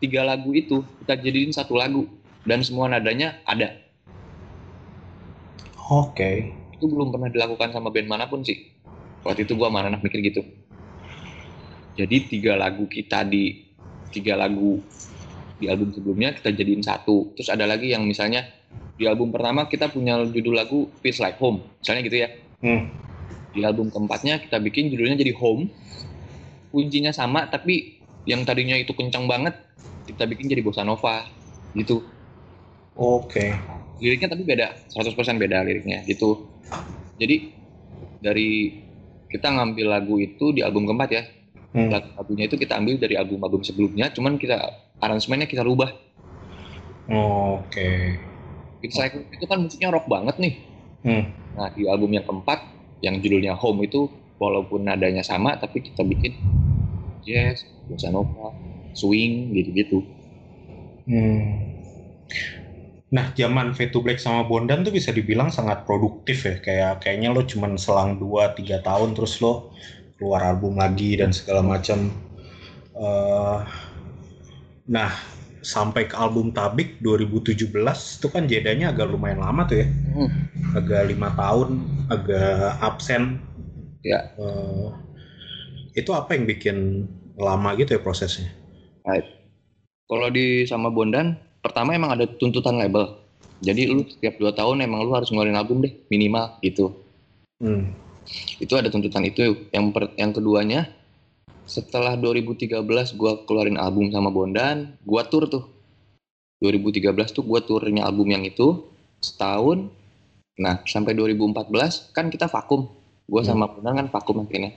tiga 0.00 0.24
lagu 0.24 0.52
itu 0.56 0.80
kita 1.04 1.20
jadiin 1.20 1.52
satu 1.52 1.76
lagu 1.76 2.08
dan 2.48 2.64
semua 2.64 2.88
nadanya 2.88 3.36
ada. 3.44 3.76
Oke. 5.90 6.14
Okay 6.16 6.36
itu 6.80 6.88
belum 6.88 7.12
pernah 7.12 7.28
dilakukan 7.28 7.76
sama 7.76 7.92
band 7.92 8.08
mana 8.08 8.24
pun 8.24 8.40
sih. 8.40 8.72
Waktu 9.20 9.44
itu 9.44 9.52
gua 9.52 9.68
mana 9.68 9.92
anak 9.92 10.00
mikir 10.00 10.24
gitu. 10.24 10.40
Jadi 12.00 12.24
tiga 12.24 12.56
lagu 12.56 12.88
kita 12.88 13.20
di 13.28 13.68
tiga 14.08 14.32
lagu 14.40 14.80
di 15.60 15.68
album 15.68 15.92
sebelumnya 15.92 16.32
kita 16.32 16.56
jadiin 16.56 16.80
satu. 16.80 17.36
Terus 17.36 17.52
ada 17.52 17.68
lagi 17.68 17.92
yang 17.92 18.08
misalnya 18.08 18.48
di 19.00 19.04
album 19.08 19.32
pertama 19.32 19.66
kita 19.66 19.88
punya 19.88 20.20
judul 20.28 20.54
lagu 20.54 20.88
Feels 21.00 21.18
Like 21.22 21.40
Home 21.40 21.64
misalnya 21.80 22.02
gitu 22.04 22.16
ya 22.20 22.28
hmm. 22.62 22.82
di 23.56 23.60
album 23.64 23.88
keempatnya 23.88 24.42
kita 24.44 24.60
bikin 24.60 24.92
judulnya 24.92 25.16
jadi 25.16 25.32
Home 25.40 25.72
kuncinya 26.70 27.10
sama 27.10 27.48
tapi 27.48 27.98
yang 28.28 28.44
tadinya 28.44 28.76
itu 28.76 28.92
kencang 28.92 29.26
banget 29.26 29.56
kita 30.06 30.28
bikin 30.28 30.46
jadi 30.46 30.62
bossa 30.62 30.84
nova 30.84 31.26
gitu 31.72 32.04
oke 32.98 33.30
okay. 33.30 33.56
liriknya 33.98 34.30
tapi 34.30 34.44
beda 34.44 34.76
100% 34.92 35.16
beda 35.40 35.64
liriknya 35.64 36.04
gitu 36.04 36.46
jadi 37.20 37.52
dari 38.20 38.80
kita 39.30 39.46
ngambil 39.52 39.86
lagu 39.86 40.18
itu 40.18 40.50
di 40.50 40.60
album 40.60 40.84
keempat 40.90 41.10
ya. 41.12 41.22
Hmm. 41.70 41.86
Lagunya 41.92 42.50
itu 42.50 42.58
kita 42.58 42.82
ambil 42.82 42.98
dari 42.98 43.14
album-album 43.14 43.62
sebelumnya, 43.62 44.10
cuman 44.10 44.34
kita 44.40 44.58
aransemennya 44.98 45.46
kita 45.46 45.62
rubah. 45.62 45.94
Oke. 47.06 47.70
Okay. 47.70 48.29
It's 48.80 48.96
like, 48.96 49.12
itu 49.12 49.44
kan 49.44 49.60
musiknya 49.60 49.92
rock 49.92 50.08
banget 50.08 50.36
nih. 50.40 50.54
Hmm. 51.04 51.24
Nah 51.56 51.68
di 51.72 51.84
album 51.88 52.12
yang 52.16 52.24
keempat, 52.24 52.58
yang 53.04 53.20
judulnya 53.20 53.56
Home 53.56 53.84
itu 53.84 54.08
walaupun 54.40 54.88
nadanya 54.88 55.20
sama, 55.24 55.56
tapi 55.60 55.84
kita 55.84 56.00
bikin 56.04 56.32
jazz, 57.24 57.64
bossa 57.88 58.08
nova, 58.08 58.52
swing 58.96 59.52
gitu-gitu. 59.52 60.00
Hmm. 61.04 61.70
Nah, 63.10 63.34
zaman 63.34 63.74
V2 63.74 64.06
Black 64.06 64.22
sama 64.22 64.46
Bondan 64.46 64.86
tuh 64.86 64.94
bisa 64.94 65.10
dibilang 65.10 65.50
sangat 65.50 65.82
produktif 65.82 66.46
ya. 66.46 66.54
Kayak 66.62 67.02
kayaknya 67.02 67.34
lo 67.34 67.42
cuman 67.42 67.74
selang 67.74 68.22
2 68.22 68.54
3 68.54 68.86
tahun 68.86 69.18
terus 69.18 69.42
lo 69.42 69.74
keluar 70.14 70.46
album 70.46 70.78
lagi 70.78 71.18
dan 71.18 71.34
segala 71.34 71.58
macam. 71.58 72.06
Uh, 72.94 73.66
nah, 74.86 75.10
sampai 75.60 76.08
ke 76.08 76.16
album 76.16 76.52
Tabik 76.52 77.00
2017 77.04 77.68
itu 77.72 78.26
kan 78.32 78.48
jedanya 78.48 78.92
agak 78.92 79.12
lumayan 79.12 79.40
lama 79.40 79.68
tuh 79.68 79.84
ya. 79.84 79.86
Hmm. 79.86 80.30
Agak 80.76 81.02
lima 81.12 81.28
tahun, 81.36 81.84
agak 82.08 82.80
absen. 82.80 83.40
Ya. 84.00 84.32
Uh, 84.40 84.96
itu 85.92 86.10
apa 86.16 86.32
yang 86.32 86.48
bikin 86.48 87.04
lama 87.36 87.76
gitu 87.76 87.96
ya 87.96 88.00
prosesnya? 88.00 88.48
Kalau 90.10 90.28
di 90.32 90.66
sama 90.66 90.90
Bondan 90.90 91.38
pertama 91.60 91.94
emang 91.94 92.16
ada 92.16 92.24
tuntutan 92.26 92.80
label 92.80 93.20
Jadi 93.60 93.92
lu 93.92 94.08
setiap 94.08 94.40
dua 94.40 94.56
tahun 94.56 94.80
emang 94.80 95.04
lu 95.04 95.12
harus 95.12 95.28
ngeluarin 95.28 95.58
album 95.58 95.84
deh 95.84 95.92
minimal 96.08 96.56
gitu. 96.64 96.96
Hmm. 97.60 97.92
Itu 98.56 98.80
ada 98.80 98.88
tuntutan 98.88 99.20
itu. 99.28 99.68
Yang 99.68 99.84
per, 99.92 100.04
yang 100.16 100.32
keduanya 100.32 100.88
setelah 101.70 102.18
2013 102.18 102.82
gua 103.14 103.46
keluarin 103.46 103.78
album 103.78 104.10
sama 104.10 104.34
Bondan, 104.34 104.98
gua 105.06 105.22
tur 105.30 105.46
tuh. 105.46 105.70
2013 106.58 107.30
tuh 107.30 107.46
gua 107.46 107.62
turnya 107.62 108.02
album 108.02 108.26
yang 108.34 108.42
itu 108.42 108.82
setahun. 109.22 109.86
Nah, 110.58 110.82
sampai 110.82 111.14
2014 111.14 112.10
kan 112.10 112.26
kita 112.26 112.50
vakum. 112.50 112.90
Gua 113.30 113.46
sama 113.46 113.70
Bondan 113.70 114.02
kan 114.02 114.06
vakum 114.10 114.42
akhirnya. 114.42 114.74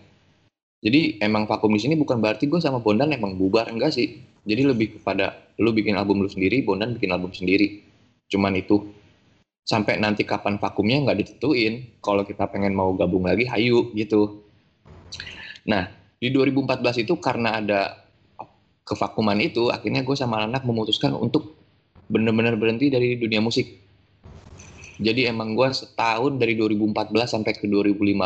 Jadi 0.83 1.17
emang 1.23 1.47
vakum 1.47 1.71
di 1.71 1.79
sini 1.79 1.95
bukan 1.95 2.19
berarti 2.19 2.51
gue 2.51 2.59
sama 2.59 2.83
Bondan 2.83 3.15
emang 3.15 3.39
bubar 3.39 3.71
enggak 3.71 3.95
sih. 3.95 4.19
Jadi 4.43 4.67
lebih 4.67 4.99
kepada 4.99 5.31
lu 5.55 5.71
bikin 5.71 5.95
album 5.95 6.19
lu 6.19 6.27
sendiri, 6.27 6.59
Bondan 6.59 6.99
bikin 6.99 7.07
album 7.15 7.31
sendiri. 7.31 7.79
Cuman 8.27 8.51
itu 8.59 8.83
sampai 9.63 9.95
nanti 9.95 10.27
kapan 10.27 10.59
vakumnya 10.59 10.99
nggak 11.07 11.17
ditentuin. 11.23 12.03
Kalau 12.03 12.27
kita 12.27 12.51
pengen 12.51 12.75
mau 12.75 12.91
gabung 12.99 13.23
lagi, 13.23 13.47
hayu 13.47 13.95
gitu. 13.95 14.43
Nah 15.63 16.02
di 16.23 16.31
2014 16.31 17.03
itu 17.03 17.19
karena 17.19 17.59
ada 17.59 17.99
kevakuman 18.87 19.35
itu, 19.43 19.67
akhirnya 19.67 20.07
gue 20.07 20.15
sama 20.15 20.39
anak 20.47 20.63
memutuskan 20.63 21.11
untuk 21.11 21.59
bener-bener 22.07 22.55
berhenti 22.55 22.87
dari 22.87 23.19
dunia 23.19 23.43
musik. 23.43 23.83
Jadi 25.03 25.27
emang 25.27 25.51
gue 25.51 25.67
setahun 25.75 26.39
dari 26.39 26.55
2014 26.55 27.11
sampai 27.27 27.51
ke 27.51 27.67
2015 27.67 28.23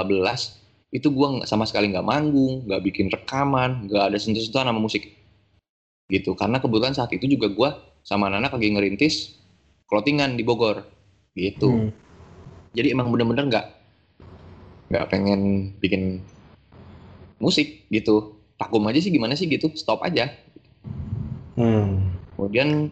itu 0.93 1.07
gue 1.09 1.27
sama 1.49 1.65
sekali 1.65 1.89
nggak 1.89 2.05
manggung, 2.05 2.69
nggak 2.69 2.81
bikin 2.85 3.09
rekaman, 3.09 3.89
nggak 3.89 4.13
ada 4.13 4.17
sentuh-sentuhan 4.21 4.69
sama 4.69 4.77
musik 4.77 5.17
gitu. 6.13 6.37
Karena 6.37 6.61
kebetulan 6.61 6.93
saat 6.93 7.09
itu 7.17 7.25
juga 7.25 7.49
gue 7.49 7.69
sama 8.05 8.29
anak 8.29 8.53
lagi 8.53 8.77
ngerintis 8.77 9.41
clothingan 9.89 10.37
di 10.37 10.45
Bogor 10.45 10.85
gitu. 11.33 11.89
Hmm. 11.89 11.89
Jadi 12.77 12.93
emang 12.93 13.09
bener-bener 13.09 13.49
nggak 13.49 13.65
nggak 14.93 15.05
pengen 15.09 15.73
bikin 15.81 16.21
musik 17.37 17.89
gitu. 17.89 18.37
Vakum 18.57 18.85
aja 18.89 18.97
sih 18.97 19.13
gimana 19.13 19.37
sih 19.37 19.45
gitu, 19.45 19.69
stop 19.77 20.01
aja. 20.01 20.33
Hmm. 21.57 22.17
Kemudian 22.33 22.89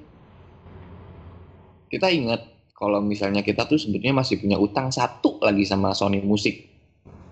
kita 1.90 2.10
ingat 2.10 2.42
kalau 2.76 3.00
misalnya 3.02 3.42
kita 3.42 3.66
tuh 3.66 3.80
sebetulnya 3.80 4.22
masih 4.22 4.42
punya 4.42 4.60
utang 4.60 4.92
satu 4.92 5.42
lagi 5.42 5.66
sama 5.66 5.96
Sony 5.96 6.22
Musik 6.22 6.70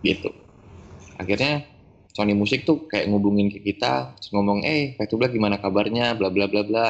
gitu. 0.02 0.34
Akhirnya 1.20 1.68
Sony 2.14 2.38
Musik 2.38 2.66
tuh 2.66 2.86
kayak 2.86 3.10
ngubungin 3.10 3.50
ke 3.50 3.60
kita, 3.62 4.14
terus 4.18 4.30
ngomong, 4.34 4.62
eh, 4.62 4.94
Fatu 4.94 5.18
Black 5.18 5.34
gimana 5.34 5.58
kabarnya, 5.58 6.14
bla 6.14 6.30
bla 6.30 6.46
bla 6.46 6.62
bla. 6.62 6.86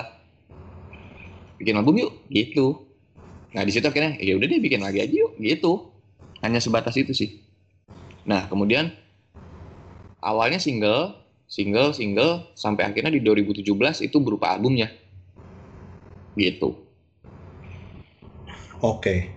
Bikin 1.56 1.80
album 1.80 1.96
yuk, 1.96 2.12
gitu. 2.28 2.84
Nah 3.56 3.64
di 3.64 3.72
situ 3.72 3.88
akhirnya, 3.88 4.20
ya 4.20 4.36
udah 4.36 4.48
deh 4.52 4.60
bikin 4.60 4.84
lagi 4.84 5.00
aja 5.00 5.16
yuk, 5.16 5.40
gitu. 5.40 5.88
Hanya 6.44 6.60
sebatas 6.60 7.00
itu 7.00 7.16
sih. 7.16 7.40
Nah 8.28 8.52
kemudian 8.52 8.92
awalnya 10.24 10.58
single, 10.58 11.20
single, 11.46 11.92
single, 11.92 12.48
sampai 12.56 12.88
akhirnya 12.88 13.12
di 13.12 13.20
2017 13.20 14.08
itu 14.08 14.18
berupa 14.24 14.56
albumnya. 14.56 14.90
Gitu. 16.34 16.74
Oke. 18.82 19.30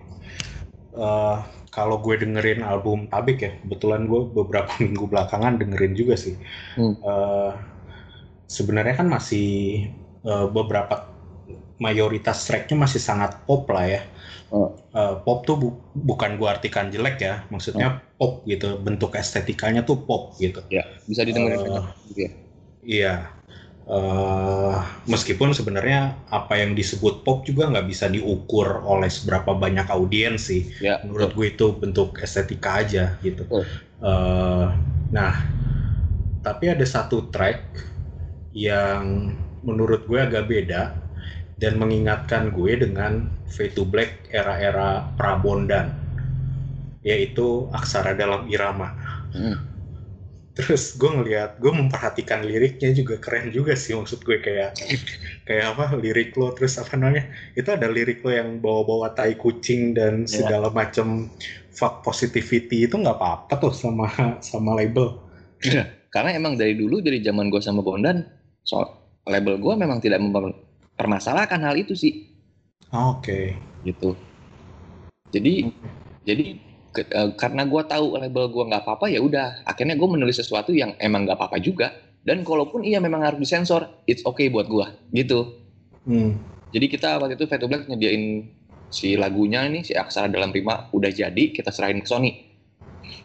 Eh, 0.97 1.37
kalau 1.69 2.01
gue 2.01 2.17
dengerin 2.17 2.65
album 2.65 3.05
Tabik 3.05 3.37
ya, 3.45 3.51
kebetulan 3.61 4.09
gue 4.09 4.33
beberapa 4.33 4.71
minggu 4.83 5.05
belakangan 5.05 5.61
dengerin 5.61 5.93
juga 5.93 6.15
sih. 6.17 6.33
Hmm. 6.73 6.97
Eh, 6.97 7.51
sebenarnya 8.49 8.97
kan 8.97 9.07
masih 9.11 9.49
eh, 10.25 10.47
beberapa 10.49 11.13
mayoritas 11.77 12.49
tracknya 12.49 12.89
masih 12.89 12.97
sangat 12.97 13.37
pop 13.45 13.69
lah 13.69 13.85
ya. 13.85 14.01
Oh. 14.51 14.71
Eh, 14.95 15.15
pop 15.27 15.43
tuh 15.43 15.55
bu- 15.59 15.79
bukan 15.93 16.39
gue 16.39 16.47
artikan 16.47 16.87
jelek 16.87 17.19
ya, 17.19 17.43
maksudnya 17.51 17.99
pop 18.17 18.47
gitu, 18.47 18.79
bentuk 18.79 19.11
estetikanya 19.19 19.83
tuh 19.83 19.97
pop 20.07 20.33
gitu. 20.39 20.63
Ya, 20.71 20.83
bisa 21.03 21.21
Eh, 21.27 21.33
banyak 21.35 21.59
gitu 22.07 22.19
ya. 22.25 22.31
Iya. 22.87 23.15
Eh, 23.87 24.75
meskipun 25.07 25.55
sebenarnya 25.55 26.27
apa 26.27 26.59
yang 26.59 26.75
disebut 26.75 27.23
pop 27.23 27.43
juga 27.47 27.71
nggak 27.71 27.87
bisa 27.87 28.05
diukur 28.11 28.83
oleh 28.83 29.07
seberapa 29.07 29.51
banyak 29.55 29.87
audiens 29.91 30.47
sih. 30.51 30.67
Ya, 30.83 30.99
Menurut 31.03 31.31
gue 31.35 31.47
itu 31.55 31.67
bentuk 31.75 32.19
estetika 32.19 32.83
aja 32.83 33.15
gitu. 33.23 33.43
Betul. 33.47 33.63
Eh, 34.03 34.65
nah, 35.11 35.33
tapi 36.43 36.65
ada 36.71 36.85
satu 36.87 37.27
track 37.27 37.59
yang 38.55 39.33
menurut 39.63 40.07
gue 40.07 40.19
agak 40.19 40.47
beda 40.47 40.81
dan 41.57 41.81
mengingatkan 41.81 42.53
gue 42.53 42.77
dengan 42.77 43.29
Fade 43.49 43.73
to 43.73 43.83
Black 43.83 44.29
era-era 44.29 45.09
Prabondan, 45.17 45.89
yaitu 47.01 47.65
aksara 47.73 48.13
dalam 48.13 48.45
irama. 48.45 48.93
Hmm. 49.33 49.57
Terus 50.57 50.97
gue 50.97 51.05
ngeliat, 51.05 51.61
gue 51.61 51.69
memperhatikan 51.69 52.41
liriknya 52.41 52.89
juga 52.89 53.21
keren 53.21 53.53
juga 53.53 53.77
sih 53.77 53.93
maksud 53.93 54.25
gue 54.25 54.41
kayak 54.41 54.73
kayak 55.45 55.65
apa 55.77 55.93
lirik 56.01 56.33
lo 56.33 56.49
terus 56.57 56.81
apa 56.81 56.97
namanya 56.97 57.29
itu 57.53 57.69
ada 57.69 57.85
lirik 57.85 58.25
lo 58.25 58.33
yang 58.33 58.57
bawa-bawa 58.57 59.13
tai 59.13 59.37
kucing 59.37 59.93
dan 59.93 60.25
Iya. 60.25 60.41
segala 60.49 60.73
macam 60.73 61.29
fuck 61.69 62.01
positivity 62.01 62.89
itu 62.89 62.97
nggak 62.97 63.21
apa-apa 63.21 63.53
tuh 63.61 63.69
sama 63.69 64.09
sama 64.49 64.81
label. 64.81 65.21
Karena 66.09 66.33
emang 66.33 66.57
dari 66.57 66.73
dulu 66.73 67.05
dari 67.05 67.21
zaman 67.21 67.53
gue 67.53 67.61
sama 67.61 67.85
Bondan, 67.85 68.25
so 68.65 68.81
label 69.29 69.61
gue 69.61 69.73
memang 69.77 70.01
tidak 70.01 70.25
mempermasalahkan 70.97 71.61
hal 71.61 71.77
itu 71.77 71.93
sih, 71.93 72.25
Oke. 72.89 73.53
gitu. 73.85 74.17
Jadi, 75.29 75.69
jadi 76.25 76.57
ke- 76.89 77.05
eh, 77.13 77.29
karena 77.37 77.69
gue 77.69 77.81
tahu 77.85 78.17
label 78.17 78.49
gue 78.49 78.63
nggak 78.73 78.81
apa-apa 78.81 79.05
ya 79.05 79.21
udah, 79.21 79.61
akhirnya 79.61 79.93
gue 79.93 80.09
menulis 80.09 80.41
sesuatu 80.41 80.73
yang 80.73 80.97
emang 80.97 81.29
nggak 81.29 81.37
apa-apa 81.37 81.61
juga. 81.61 81.93
Dan 82.25 82.41
kalaupun 82.41 82.81
iya 82.81 82.97
memang 82.97 83.21
harus 83.21 83.37
disensor, 83.37 84.01
it's 84.09 84.25
okay 84.25 84.49
buat 84.49 84.65
gue, 84.65 84.83
gitu. 85.13 85.61
Hmm. 86.09 86.41
Jadi 86.73 86.89
kita 86.89 87.21
waktu 87.21 87.37
itu 87.37 87.45
Fade 87.45 87.61
to 87.61 87.69
Black 87.69 87.85
nyediain 87.85 88.49
si 88.89 89.13
lagunya 89.13 89.69
ini 89.69 89.85
si 89.85 89.93
Aksara 89.93 90.25
dalam 90.27 90.49
Rima 90.49 90.89
udah 90.91 91.13
jadi 91.13 91.53
kita 91.53 91.69
serahin 91.69 92.01
ke 92.01 92.09
Sony. 92.09 92.33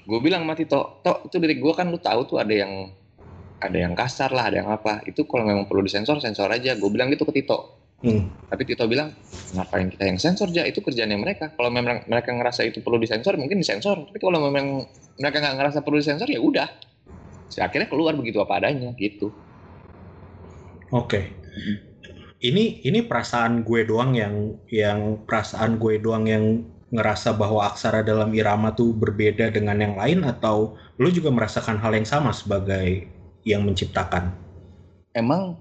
Gue 0.04 0.20
bilang 0.20 0.44
sama 0.44 0.54
Tito, 0.54 1.00
Tok 1.00 1.32
itu 1.32 1.40
dari 1.40 1.56
gue 1.56 1.72
kan 1.72 1.88
lu 1.88 1.98
tahu 1.98 2.28
tuh 2.28 2.38
ada 2.38 2.52
yang 2.52 2.92
ada 3.62 3.78
yang 3.78 3.94
kasar 3.94 4.34
lah, 4.34 4.50
ada 4.50 4.62
yang 4.64 4.70
apa. 4.70 5.04
Itu 5.06 5.28
kalau 5.28 5.46
memang 5.46 5.70
perlu 5.70 5.86
disensor, 5.86 6.18
sensor 6.18 6.50
aja. 6.50 6.74
Gue 6.74 6.90
bilang 6.90 7.12
gitu 7.14 7.22
ke 7.28 7.42
Tito. 7.42 7.78
Hmm. 8.02 8.26
Tapi 8.50 8.62
Tito 8.66 8.84
bilang, 8.90 9.14
ngapain 9.54 9.86
kita 9.94 10.04
yang 10.10 10.18
sensor 10.18 10.50
aja? 10.50 10.66
Itu 10.66 10.82
kerjaannya 10.82 11.18
mereka. 11.22 11.54
Kalau 11.54 11.70
memang 11.70 12.02
mereka 12.10 12.34
ngerasa 12.34 12.66
itu 12.66 12.82
perlu 12.82 12.98
disensor, 12.98 13.38
mungkin 13.38 13.62
disensor. 13.62 14.10
Tapi 14.10 14.18
kalau 14.18 14.42
memang 14.42 14.86
mereka 15.22 15.38
nggak 15.38 15.56
ngerasa 15.62 15.78
perlu 15.86 16.02
disensor, 16.02 16.26
ya 16.26 16.42
udah. 16.42 16.66
Akhirnya 17.62 17.86
keluar 17.86 18.18
begitu 18.18 18.42
apa 18.42 18.58
adanya, 18.58 18.90
gitu. 18.98 19.30
Oke. 20.90 21.30
Ini 22.42 22.82
ini 22.82 23.00
perasaan 23.06 23.62
gue 23.62 23.86
doang 23.86 24.18
yang 24.18 24.58
yang 24.66 25.22
perasaan 25.22 25.78
gue 25.78 26.02
doang 26.02 26.26
yang 26.26 26.66
ngerasa 26.92 27.32
bahwa 27.38 27.64
aksara 27.70 28.04
dalam 28.04 28.34
irama 28.36 28.74
tuh 28.76 28.92
berbeda 28.92 29.48
dengan 29.48 29.80
yang 29.80 29.94
lain 29.96 30.26
atau 30.28 30.76
lu 31.00 31.08
juga 31.08 31.32
merasakan 31.32 31.80
hal 31.80 31.96
yang 31.96 32.04
sama 32.04 32.36
sebagai 32.36 33.08
yang 33.42 33.66
menciptakan? 33.66 34.42
emang 35.12 35.60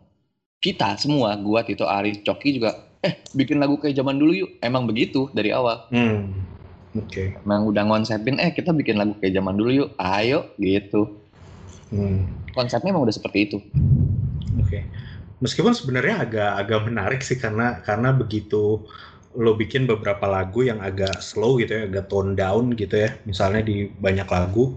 kita 0.63 0.95
semua, 0.97 1.35
gua 1.39 1.63
Tito 1.63 1.85
Ari, 1.85 2.23
Coki 2.23 2.59
juga, 2.59 2.87
eh 3.03 3.19
bikin 3.35 3.59
lagu 3.59 3.77
kayak 3.77 3.97
zaman 3.99 4.17
dulu 4.17 4.33
yuk. 4.33 4.51
Emang 4.63 4.87
begitu 4.87 5.27
dari 5.35 5.51
awal. 5.51 5.87
Hmm. 5.91 6.33
Oke. 6.91 7.39
Emang 7.39 7.67
udah 7.71 7.87
ngonsepin, 7.87 8.39
eh 8.39 8.51
kita 8.51 8.75
bikin 8.75 8.99
lagu 8.99 9.15
kayak 9.19 9.35
zaman 9.35 9.55
dulu 9.55 9.71
yuk. 9.85 9.89
Ayo 9.99 10.51
gitu. 10.59 11.19
Hmm. 11.91 12.27
Konsepnya 12.51 12.91
emang 12.91 13.07
udah 13.07 13.15
seperti 13.15 13.51
itu. 13.51 13.57
Oke. 14.59 14.85
Meskipun 15.41 15.73
sebenarnya 15.73 16.21
agak 16.21 16.51
agak 16.61 16.79
menarik 16.85 17.21
sih 17.25 17.39
karena 17.39 17.81
karena 17.81 18.13
begitu 18.13 18.85
lo 19.31 19.55
bikin 19.55 19.87
beberapa 19.87 20.27
lagu 20.27 20.67
yang 20.67 20.83
agak 20.83 21.23
slow 21.23 21.55
gitu 21.55 21.71
ya, 21.71 21.81
agak 21.87 22.11
tone 22.11 22.35
down 22.35 22.75
gitu 22.75 22.99
ya. 22.99 23.15
Misalnya 23.23 23.63
di 23.63 23.87
banyak 23.87 24.27
lagu, 24.27 24.75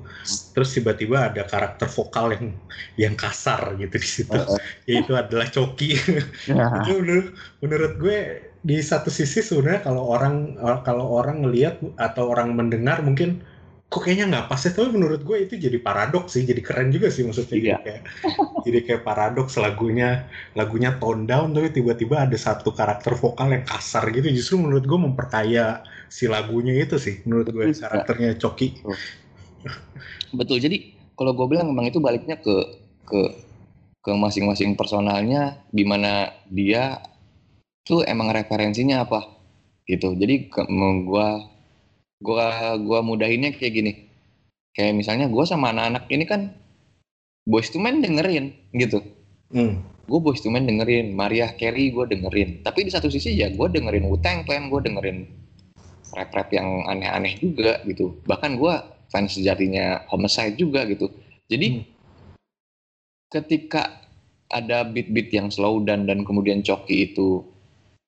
terus 0.55 0.75
tiba-tiba 0.75 1.33
ada 1.33 1.43
karakter 1.43 1.91
vokal 1.91 2.35
yang 2.39 2.47
yang 2.95 3.15
kasar 3.19 3.75
gitu 3.79 3.97
di 3.99 4.09
situ. 4.09 4.39
Yaitu 4.91 5.13
adalah 5.19 5.51
Coki. 5.51 5.99
itu 6.87 6.93
menurut, 6.95 7.29
menurut 7.59 7.93
gue 7.99 8.19
di 8.65 8.81
satu 8.81 9.13
sisi 9.13 9.45
sebenarnya 9.45 9.85
kalau 9.85 10.09
orang 10.09 10.57
kalau 10.89 11.21
orang 11.21 11.45
ngelihat 11.45 11.85
atau 12.01 12.33
orang 12.33 12.57
mendengar 12.57 13.05
mungkin 13.05 13.45
kok 13.95 14.03
kayaknya 14.03 14.27
nggak 14.27 14.47
pas 14.51 14.59
ya 14.59 14.75
tapi 14.75 14.91
menurut 14.91 15.23
gue 15.23 15.37
itu 15.47 15.55
jadi 15.55 15.79
paradoks 15.79 16.35
sih 16.35 16.43
jadi 16.43 16.59
keren 16.59 16.91
juga 16.91 17.15
sih 17.15 17.23
maksudnya 17.23 17.55
jadi 17.55 17.63
Iya. 17.71 17.79
kayak 17.79 18.03
jadi 18.67 18.79
kayak 18.91 19.03
paradoks 19.07 19.55
lagunya 19.55 20.27
lagunya 20.59 20.99
tone 20.99 21.31
down 21.31 21.55
tapi 21.55 21.71
tiba-tiba 21.71 22.27
ada 22.27 22.35
satu 22.35 22.75
karakter 22.75 23.15
vokal 23.15 23.55
yang 23.55 23.63
kasar 23.63 24.03
gitu 24.11 24.27
justru 24.35 24.59
menurut 24.59 24.83
gue 24.83 24.99
memperkaya 24.99 25.87
si 26.11 26.27
lagunya 26.27 26.75
itu 26.75 26.99
sih 26.99 27.23
menurut 27.23 27.55
gue 27.55 27.71
Betul, 27.71 27.79
karakternya 27.87 28.31
Coki 28.35 28.83
Betul. 30.35 30.59
Jadi 30.61 30.77
kalau 31.15 31.33
gue 31.33 31.47
bilang 31.47 31.71
emang 31.71 31.87
itu 31.89 32.03
baliknya 32.03 32.37
ke 32.37 32.57
ke 33.07 33.21
ke 34.05 34.13
masing-masing 34.13 34.77
personalnya, 34.77 35.57
di 35.73 35.81
mana 35.89 36.29
dia 36.53 37.01
tuh 37.87 38.05
emang 38.05 38.29
referensinya 38.35 39.05
apa. 39.07 39.33
gitu 39.85 40.17
jadi 40.17 40.49
ke, 40.49 40.65
gua 42.25 42.75
gua 42.81 43.05
mudahinnya 43.05 43.53
kayak 43.53 43.73
gini. 43.77 43.93
Kayak 44.73 44.97
misalnya 44.97 45.27
gua 45.29 45.45
sama 45.45 45.71
anak-anak 45.71 46.09
ini 46.09 46.25
kan 46.25 46.41
Boys 47.45 47.69
to 47.69 47.77
Men 47.77 48.01
dengerin 48.01 48.57
gitu. 48.73 49.05
Hmm. 49.53 49.85
gue 50.05 50.21
Boys 50.21 50.41
to 50.45 50.49
Men 50.53 50.69
dengerin 50.69 51.13
Mariah 51.17 51.53
Carey 51.57 51.93
gue 51.93 52.05
dengerin. 52.09 52.65
Tapi 52.65 52.89
di 52.89 52.91
satu 52.93 53.09
sisi 53.09 53.37
ya 53.37 53.49
gue 53.53 53.69
dengerin 53.69 54.05
Wu-Tang 54.09 54.45
Clan 54.45 54.69
gue 54.69 54.81
dengerin 54.85 55.25
rap-rap 56.13 56.49
yang 56.53 56.89
aneh-aneh 56.89 57.41
juga 57.41 57.81
gitu. 57.85 58.21
Bahkan 58.25 58.57
gue 58.61 58.75
fans 59.13 59.37
sejatinya 59.37 60.05
Homicide 60.09 60.57
juga 60.57 60.85
gitu. 60.89 61.09
Jadi 61.49 61.69
Hmm. 61.81 61.85
ketika 63.33 64.05
ada 64.49 64.85
beat-beat 64.87 65.33
yang 65.33 65.49
slow 65.49 65.81
dan 65.85 66.05
dan 66.09 66.25
kemudian 66.25 66.61
coki 66.61 67.13
itu 67.13 67.45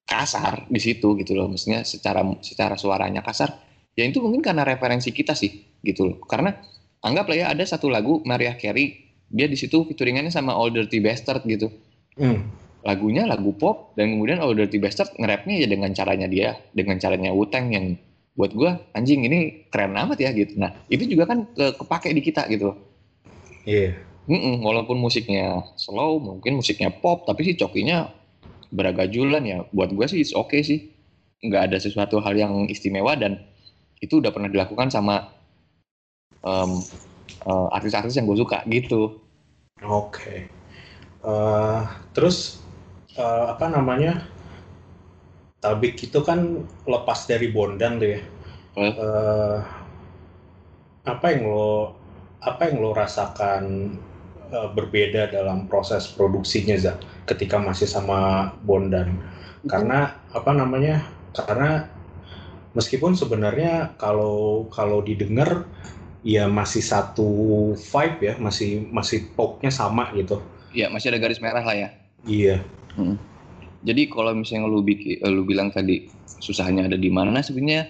kasar 0.04 0.68
di 0.68 0.80
situ 0.80 1.16
gitu 1.16 1.32
loh. 1.36 1.48
Maksudnya 1.48 1.84
secara 1.84 2.24
secara 2.40 2.76
suaranya 2.80 3.20
kasar 3.20 3.65
ya 3.96 4.04
itu 4.04 4.20
mungkin 4.20 4.44
karena 4.44 4.62
referensi 4.62 5.10
kita 5.10 5.32
sih 5.32 5.50
gitu 5.80 6.12
loh 6.12 6.16
karena 6.28 6.52
anggaplah 7.00 7.36
ya 7.36 7.46
ada 7.50 7.64
satu 7.64 7.88
lagu 7.88 8.20
Mariah 8.28 8.54
Carey 8.54 9.00
dia 9.26 9.48
di 9.50 9.56
situ 9.58 9.82
featuringannya 9.88 10.30
sama 10.30 10.54
Old 10.54 10.76
Dirty 10.76 11.00
Bastard 11.02 11.42
gitu 11.48 11.72
Hmm. 12.16 12.48
lagunya 12.80 13.28
lagu 13.28 13.52
pop 13.52 13.92
dan 13.92 14.16
kemudian 14.16 14.40
Old 14.40 14.56
Dirty 14.56 14.80
Bastard 14.80 15.12
nge-rapnya 15.20 15.60
ya 15.60 15.66
dengan 15.68 15.92
caranya 15.92 16.24
dia 16.24 16.56
dengan 16.72 16.96
caranya 16.96 17.28
Wu-Tang 17.28 17.68
yang 17.68 17.92
buat 18.32 18.56
gua 18.56 18.80
anjing 18.96 19.20
ini 19.28 19.68
keren 19.68 19.92
amat 19.92 20.16
ya 20.16 20.32
gitu 20.32 20.56
nah 20.56 20.72
itu 20.88 21.04
juga 21.04 21.28
kan 21.28 21.44
ke- 21.44 21.76
kepake 21.76 22.16
di 22.16 22.22
kita 22.24 22.48
gitu 22.48 22.72
loh 22.72 22.76
Iya. 23.66 23.98
Mm-mm, 24.26 24.62
walaupun 24.62 24.98
musiknya 24.98 25.62
slow, 25.78 26.18
mungkin 26.18 26.58
musiknya 26.58 26.90
pop, 26.90 27.26
tapi 27.26 27.46
sih 27.46 27.54
cokinya 27.58 28.10
beragajulan 28.74 29.42
ya. 29.42 29.58
Buat 29.70 29.94
gue 29.94 30.06
sih 30.06 30.22
oke 30.34 30.50
okay 30.50 30.60
sih. 30.62 30.78
Nggak 31.42 31.62
ada 31.70 31.78
sesuatu 31.78 32.18
hal 32.22 32.34
yang 32.34 32.66
istimewa 32.66 33.14
dan 33.14 33.38
itu 34.00 34.20
udah 34.20 34.30
pernah 34.32 34.50
dilakukan 34.52 34.92
sama 34.92 35.32
em, 36.44 36.70
eh, 37.46 37.68
artis-artis 37.72 38.16
yang 38.16 38.28
gue 38.28 38.38
suka 38.38 38.62
gitu. 38.68 39.20
Oke. 39.84 40.48
Eh, 41.26 41.82
terus 42.12 42.60
eh, 43.16 43.44
apa 43.50 43.66
namanya? 43.68 44.28
Tabik 45.56 45.98
itu 45.98 46.20
kan 46.22 46.62
lepas 46.84 47.26
dari 47.26 47.50
Bondan 47.50 47.98
tuh 47.98 48.10
ya. 48.12 48.20
Eh. 48.76 48.92
Eh, 48.92 49.58
apa 51.06 51.26
yang 51.32 51.48
lo 51.48 51.96
apa 52.44 52.68
yang 52.68 52.84
lo 52.84 52.92
rasakan 52.92 53.96
eh, 54.52 54.68
berbeda 54.76 55.32
dalam 55.32 55.64
proses 55.66 56.06
produksinya 56.12 56.76
Za 56.76 57.00
ketika 57.24 57.56
masih 57.58 57.88
sama 57.88 58.52
Bondan? 58.62 59.16
Karena 59.66 60.14
apa 60.30 60.52
namanya? 60.54 61.02
Karena 61.34 61.95
meskipun 62.76 63.16
sebenarnya 63.16 63.96
kalau 63.96 64.68
kalau 64.68 65.00
didengar 65.00 65.64
ya 66.20 66.44
masih 66.44 66.84
satu 66.84 67.72
vibe 67.72 68.18
ya, 68.20 68.34
masih 68.36 68.84
masih 68.92 69.32
topnya 69.32 69.72
sama 69.72 70.12
gitu. 70.12 70.44
Ya 70.76 70.92
masih 70.92 71.08
ada 71.08 71.18
garis 71.18 71.40
merah 71.40 71.64
lah 71.64 71.72
ya. 71.72 71.88
Iya. 72.28 72.60
Jadi 73.86 74.12
kalau 74.12 74.36
misalnya 74.36 74.68
lu 74.68 74.84
bikin, 74.84 75.24
lu 75.24 75.48
bilang 75.48 75.72
tadi 75.72 76.10
susahnya 76.42 76.84
ada 76.84 77.00
di 77.00 77.08
mana, 77.08 77.40
sebenarnya 77.40 77.88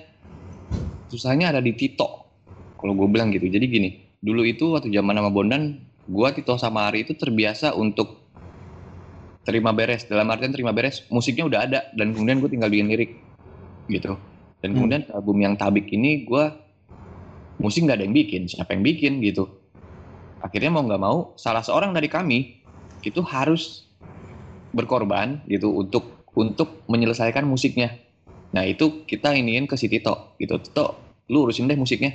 susahnya 1.11 1.51
ada 1.51 1.59
di 1.59 1.75
Tito. 1.75 2.29
Kalau 2.77 2.93
gue 2.95 3.09
bilang 3.11 3.33
gitu. 3.35 3.49
Jadi 3.49 3.67
gini, 3.67 3.91
dulu 4.23 4.45
itu 4.47 4.77
waktu 4.77 4.93
zaman 4.93 5.17
sama 5.17 5.31
Bondan, 5.33 5.81
gue 6.07 6.29
Tito 6.37 6.55
sama 6.61 6.93
Ari 6.93 7.09
itu 7.09 7.17
terbiasa 7.17 7.73
untuk 7.75 8.23
terima 9.49 9.73
beres. 9.73 10.05
Dalam 10.05 10.29
artian 10.29 10.53
terima 10.53 10.77
beres, 10.77 11.09
musiknya 11.09 11.49
udah 11.49 11.61
ada 11.65 11.81
dan 11.97 12.13
kemudian 12.13 12.39
gue 12.45 12.51
tinggal 12.53 12.69
bikin 12.69 12.93
lirik 12.93 13.17
gitu. 13.89 14.21
Dan 14.67 14.75
Hmm. 14.75 14.83
kemudian 14.83 15.03
album 15.15 15.39
yang 15.39 15.55
Tabik 15.55 15.87
ini 15.95 16.27
gue 16.27 16.45
musik 17.63 17.87
nggak 17.87 18.03
ada 18.03 18.05
yang 18.11 18.17
bikin, 18.19 18.51
siapa 18.51 18.75
yang 18.75 18.83
bikin 18.83 19.23
gitu. 19.23 19.47
Akhirnya 20.43 20.75
mau 20.75 20.83
nggak 20.83 20.99
mau, 20.99 21.39
salah 21.39 21.63
seorang 21.63 21.95
dari 21.95 22.11
kami 22.11 22.59
itu 23.07 23.23
harus 23.23 23.87
berkorban 24.75 25.47
gitu 25.47 25.71
untuk 25.71 26.27
untuk 26.35 26.83
menyelesaikan 26.91 27.47
musiknya. 27.47 27.95
Nah 28.51 28.67
itu 28.67 29.07
kita 29.07 29.39
iniin 29.39 29.71
ke 29.71 29.79
si 29.79 29.87
Tito 29.87 30.35
gitu. 30.43 30.59
Tito, 30.59 30.87
lu 31.31 31.47
urusin 31.47 31.71
deh 31.71 31.79
musiknya. 31.79 32.11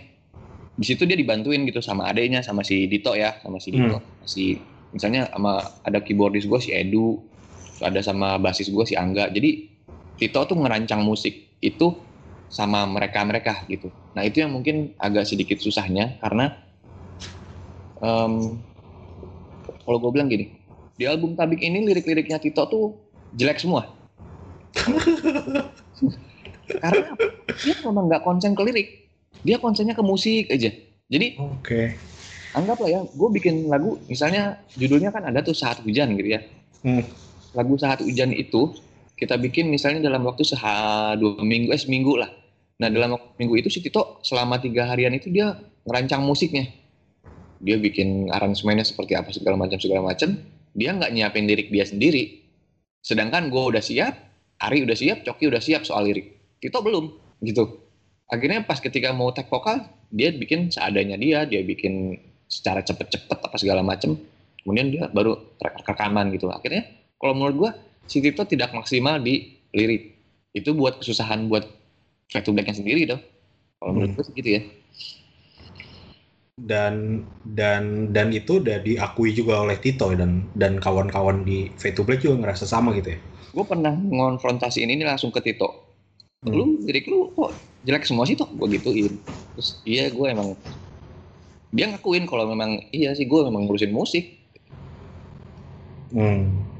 Di 0.75 0.83
situ 0.83 1.07
dia 1.07 1.15
dibantuin 1.15 1.63
gitu 1.63 1.79
sama 1.79 2.11
adeknya, 2.11 2.43
sama 2.43 2.67
si 2.67 2.83
Dito 2.91 3.15
ya, 3.15 3.39
sama 3.39 3.63
si 3.63 3.71
Dito. 3.71 3.97
Si 4.27 4.59
misalnya 4.91 5.31
sama 5.31 5.63
ada 5.87 6.03
keyboardis 6.03 6.45
gue 6.51 6.59
si 6.59 6.75
Edu, 6.75 7.23
ada 7.79 8.03
sama 8.03 8.35
basis 8.37 8.67
gue 8.67 8.83
si 8.83 8.99
Angga. 8.99 9.31
Jadi 9.31 9.71
Tito 10.19 10.43
tuh 10.43 10.59
ngerancang 10.59 11.01
musik 11.01 11.57
itu 11.63 12.10
sama 12.51 12.83
mereka-mereka 12.83 13.63
gitu. 13.71 13.87
Nah 14.11 14.27
itu 14.27 14.43
yang 14.43 14.51
mungkin 14.51 14.91
agak 14.99 15.23
sedikit 15.23 15.63
susahnya 15.63 16.19
karena 16.19 16.59
em, 18.03 18.59
kalau 19.87 19.97
gue 19.97 20.11
bilang 20.11 20.27
gini, 20.27 20.51
di 20.99 21.07
album 21.07 21.33
Tabik 21.33 21.63
ini 21.63 21.87
lirik-liriknya 21.87 22.37
Tito 22.37 22.67
tuh 22.67 22.93
jelek 23.33 23.63
semua. 23.63 23.87
Karena 26.71 27.11
dia 27.59 27.75
memang 27.83 28.07
nggak 28.07 28.23
konsen 28.23 28.55
ke 28.55 28.63
lirik, 28.63 28.87
dia 29.43 29.59
konsennya 29.59 29.95
ke 29.97 30.03
musik 30.03 30.47
aja. 30.47 30.71
Jadi 31.11 31.35
Oke. 31.39 31.99
anggaplah 32.55 32.87
ya, 32.87 32.99
gue 33.03 33.29
bikin 33.35 33.67
lagu, 33.67 33.99
misalnya 34.07 34.63
judulnya 34.79 35.11
kan 35.11 35.27
ada 35.27 35.43
tuh 35.43 35.51
saat 35.51 35.83
hujan 35.83 36.15
gitu 36.15 36.39
ya. 36.39 36.41
Hmm. 36.87 37.03
Lagu 37.51 37.75
saat 37.75 37.99
hujan 37.99 38.31
itu 38.31 38.71
kita 39.19 39.35
bikin 39.35 39.67
misalnya 39.67 40.07
dalam 40.07 40.23
waktu 40.23 40.47
seha 40.47 41.13
dua 41.19 41.43
minggu, 41.43 41.75
eh 41.75 41.81
seminggu 41.81 42.15
lah. 42.15 42.31
Nah 42.81 42.89
dalam 42.89 43.13
minggu 43.37 43.61
itu 43.61 43.69
si 43.69 43.85
Tito 43.85 44.17
selama 44.25 44.57
tiga 44.57 44.89
harian 44.89 45.13
itu 45.13 45.29
dia 45.29 45.53
ngerancang 45.85 46.25
musiknya. 46.25 46.65
Dia 47.61 47.77
bikin 47.77 48.33
aransemennya 48.33 48.81
seperti 48.81 49.13
apa 49.13 49.29
segala 49.29 49.53
macam 49.61 49.77
segala 49.77 50.01
macam. 50.01 50.33
Dia 50.73 50.97
nggak 50.97 51.13
nyiapin 51.13 51.45
lirik 51.45 51.69
dia 51.69 51.85
sendiri. 51.85 52.41
Sedangkan 53.05 53.53
gue 53.53 53.61
udah 53.61 53.81
siap, 53.81 54.13
Ari 54.61 54.81
udah 54.81 54.97
siap, 54.97 55.21
Coki 55.21 55.45
udah 55.45 55.61
siap 55.61 55.85
soal 55.85 56.09
lirik. 56.09 56.57
Tito 56.57 56.81
belum, 56.81 57.37
gitu. 57.45 57.81
Akhirnya 58.29 58.65
pas 58.65 58.77
ketika 58.77 59.13
mau 59.13 59.29
tag 59.33 59.49
vokal, 59.49 59.85
dia 60.09 60.33
bikin 60.33 60.69
seadanya 60.73 61.17
dia, 61.17 61.45
dia 61.45 61.61
bikin 61.65 62.17
secara 62.45 62.81
cepet-cepet 62.85 63.37
apa 63.41 63.57
segala 63.57 63.81
macam. 63.81 64.17
Kemudian 64.61 64.93
dia 64.93 65.03
baru 65.09 65.37
rek- 65.57 65.85
rekaman 65.85 66.29
gitu. 66.33 66.49
Akhirnya 66.53 66.85
kalau 67.17 67.33
menurut 67.37 67.55
gue 67.57 67.71
si 68.05 68.21
Tito 68.21 68.45
tidak 68.45 68.73
maksimal 68.73 69.17
di 69.21 69.57
lirik. 69.73 70.17
Itu 70.53 70.77
buat 70.77 71.01
kesusahan 71.01 71.49
buat 71.49 71.80
Fade 72.31 72.45
to 72.47 72.51
Black-nya 72.55 72.75
sendiri 72.79 73.01
dong. 73.05 73.21
Kalau 73.79 73.91
menurut 73.93 74.11
Hmm. 74.11 74.17
gue 74.17 74.23
sih 74.27 74.35
gitu 74.39 74.49
ya. 74.57 74.61
Dan 76.61 77.25
dan 77.41 78.13
dan 78.13 78.27
itu 78.29 78.61
udah 78.61 78.77
diakui 78.85 79.33
juga 79.33 79.65
oleh 79.65 79.77
Tito 79.81 80.07
dan 80.13 80.31
dan 80.53 80.77
kawan-kawan 80.77 81.41
di 81.47 81.73
Fade 81.81 81.95
to 81.97 82.03
Black 82.05 82.21
juga 82.21 82.37
ngerasa 82.39 82.65
sama 82.69 82.93
gitu 82.93 83.09
ya. 83.17 83.19
Gue 83.55 83.65
pernah 83.67 83.91
ngonfrontasiin 83.95 84.91
ini 84.95 85.03
langsung 85.03 85.31
ke 85.35 85.39
Tito. 85.43 85.67
Hmm. 86.45 86.53
Lu 86.57 86.65
lirik 86.87 87.05
lu 87.11 87.31
kok 87.35 87.51
jelek 87.85 88.03
semua 88.07 88.23
sih 88.29 88.35
toh? 88.39 88.47
Gue 88.47 88.67
gituin. 88.79 89.13
Terus 89.55 89.69
iya 89.83 90.07
gue 90.07 90.27
emang 90.31 90.55
dia 91.71 91.87
ngakuin 91.91 92.27
kalau 92.27 92.45
memang 92.51 92.71
iya 92.91 93.11
sih 93.17 93.25
gue 93.27 93.41
memang 93.47 93.67
ngurusin 93.67 93.91
musik. 93.91 94.25
Hmm. 96.11 96.71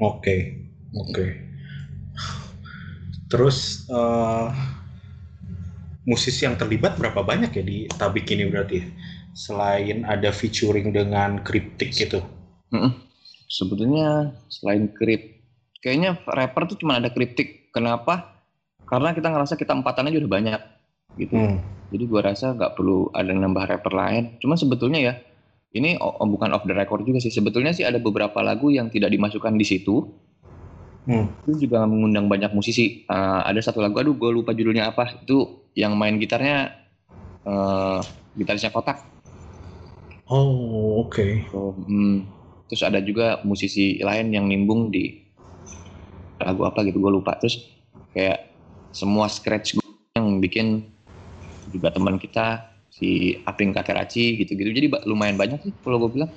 Oke, 0.00 0.34
oke. 0.96 1.24
Terus 3.30 3.86
eh, 3.86 4.46
musisi 6.04 6.42
yang 6.42 6.58
terlibat 6.58 6.98
berapa 6.98 7.22
banyak 7.22 7.50
ya 7.54 7.62
di 7.62 7.86
Tabik 7.86 8.26
ini 8.34 8.50
berarti? 8.50 8.82
ya? 8.82 8.86
Selain 9.30 10.02
ada 10.02 10.34
featuring 10.34 10.90
dengan 10.90 11.38
Cryptic 11.46 11.94
gitu. 11.94 12.18
Sebetulnya 13.50 14.30
selain 14.46 14.86
krip, 14.94 15.42
kayaknya 15.82 16.22
rapper 16.22 16.70
tuh 16.70 16.78
cuma 16.78 17.02
ada 17.02 17.10
kriptik. 17.10 17.70
Kenapa? 17.74 18.38
Karena 18.86 19.10
kita 19.10 19.26
ngerasa 19.26 19.58
kita 19.58 19.74
empatan 19.74 20.06
aja 20.06 20.18
udah 20.22 20.30
banyak 20.30 20.60
gitu. 21.18 21.34
Hmm. 21.34 21.58
Jadi 21.90 22.04
gua 22.06 22.30
rasa 22.30 22.54
nggak 22.54 22.78
perlu 22.78 23.10
ada 23.10 23.34
nambah 23.34 23.66
rapper 23.66 23.90
lain. 23.90 24.38
Cuman 24.38 24.54
sebetulnya 24.54 25.02
ya, 25.02 25.14
ini 25.74 25.98
bukan 25.98 26.54
off 26.54 26.62
the 26.62 26.74
record 26.74 27.02
juga 27.02 27.18
sih. 27.18 27.34
Sebetulnya 27.34 27.74
sih 27.74 27.82
ada 27.82 27.98
beberapa 27.98 28.38
lagu 28.38 28.70
yang 28.70 28.86
tidak 28.86 29.10
dimasukkan 29.10 29.58
di 29.58 29.66
situ. 29.66 30.06
Hmm. 31.10 31.26
Itu 31.42 31.66
juga 31.66 31.82
mengundang 31.90 32.30
banyak 32.30 32.54
musisi. 32.54 33.02
Eh, 33.02 33.40
ada 33.42 33.58
satu 33.58 33.82
lagu, 33.82 33.98
aduh 33.98 34.14
gue 34.14 34.30
lupa 34.30 34.54
judulnya 34.54 34.94
apa. 34.94 35.18
Itu 35.26 35.66
yang 35.74 35.98
main 35.98 36.22
gitarnya 36.22 36.70
eh 37.40 38.00
gitarisnya 38.38 38.70
kotak. 38.70 39.02
Oh, 40.30 41.02
oke. 41.02 41.50
So, 41.50 41.74
hmm, 41.74 42.22
terus 42.70 42.86
ada 42.86 43.02
juga 43.02 43.42
musisi 43.42 43.98
lain 43.98 44.30
yang 44.30 44.46
nimbung 44.46 44.94
di 44.94 45.18
lagu 46.38 46.62
apa 46.62 46.86
gitu 46.86 47.02
gue 47.02 47.10
lupa. 47.10 47.34
Terus 47.42 47.66
kayak 48.14 48.54
semua 48.94 49.26
scratch 49.26 49.74
gue 49.74 49.88
yang 50.14 50.38
bikin 50.38 50.86
juga 51.74 51.90
teman 51.90 52.22
kita 52.22 52.70
si 52.90 53.38
Aping 53.42 53.74
Kakeraci 53.74 54.38
gitu-gitu. 54.38 54.70
Jadi 54.70 54.86
lumayan 55.10 55.34
banyak 55.34 55.58
sih 55.66 55.72
kalau 55.82 55.98
gue 56.06 56.22
bilang 56.22 56.30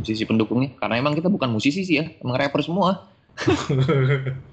musisi 0.00 0.24
pendukungnya. 0.24 0.72
Karena 0.80 0.96
emang 0.96 1.12
kita 1.12 1.28
bukan 1.28 1.52
musisi 1.52 1.84
sih 1.84 2.00
ya, 2.00 2.08
emang 2.24 2.40
rapper 2.40 2.64
semua. 2.64 3.13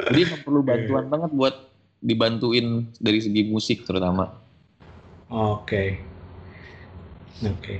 Jadi 0.09 0.21
perlu 0.41 0.61
bantuan 0.65 1.05
banget 1.07 1.31
buat 1.31 1.55
dibantuin 2.01 2.89
dari 2.97 3.21
segi 3.21 3.45
musik 3.45 3.85
terutama. 3.85 4.33
Oke. 5.29 6.01
Oke. 7.45 7.75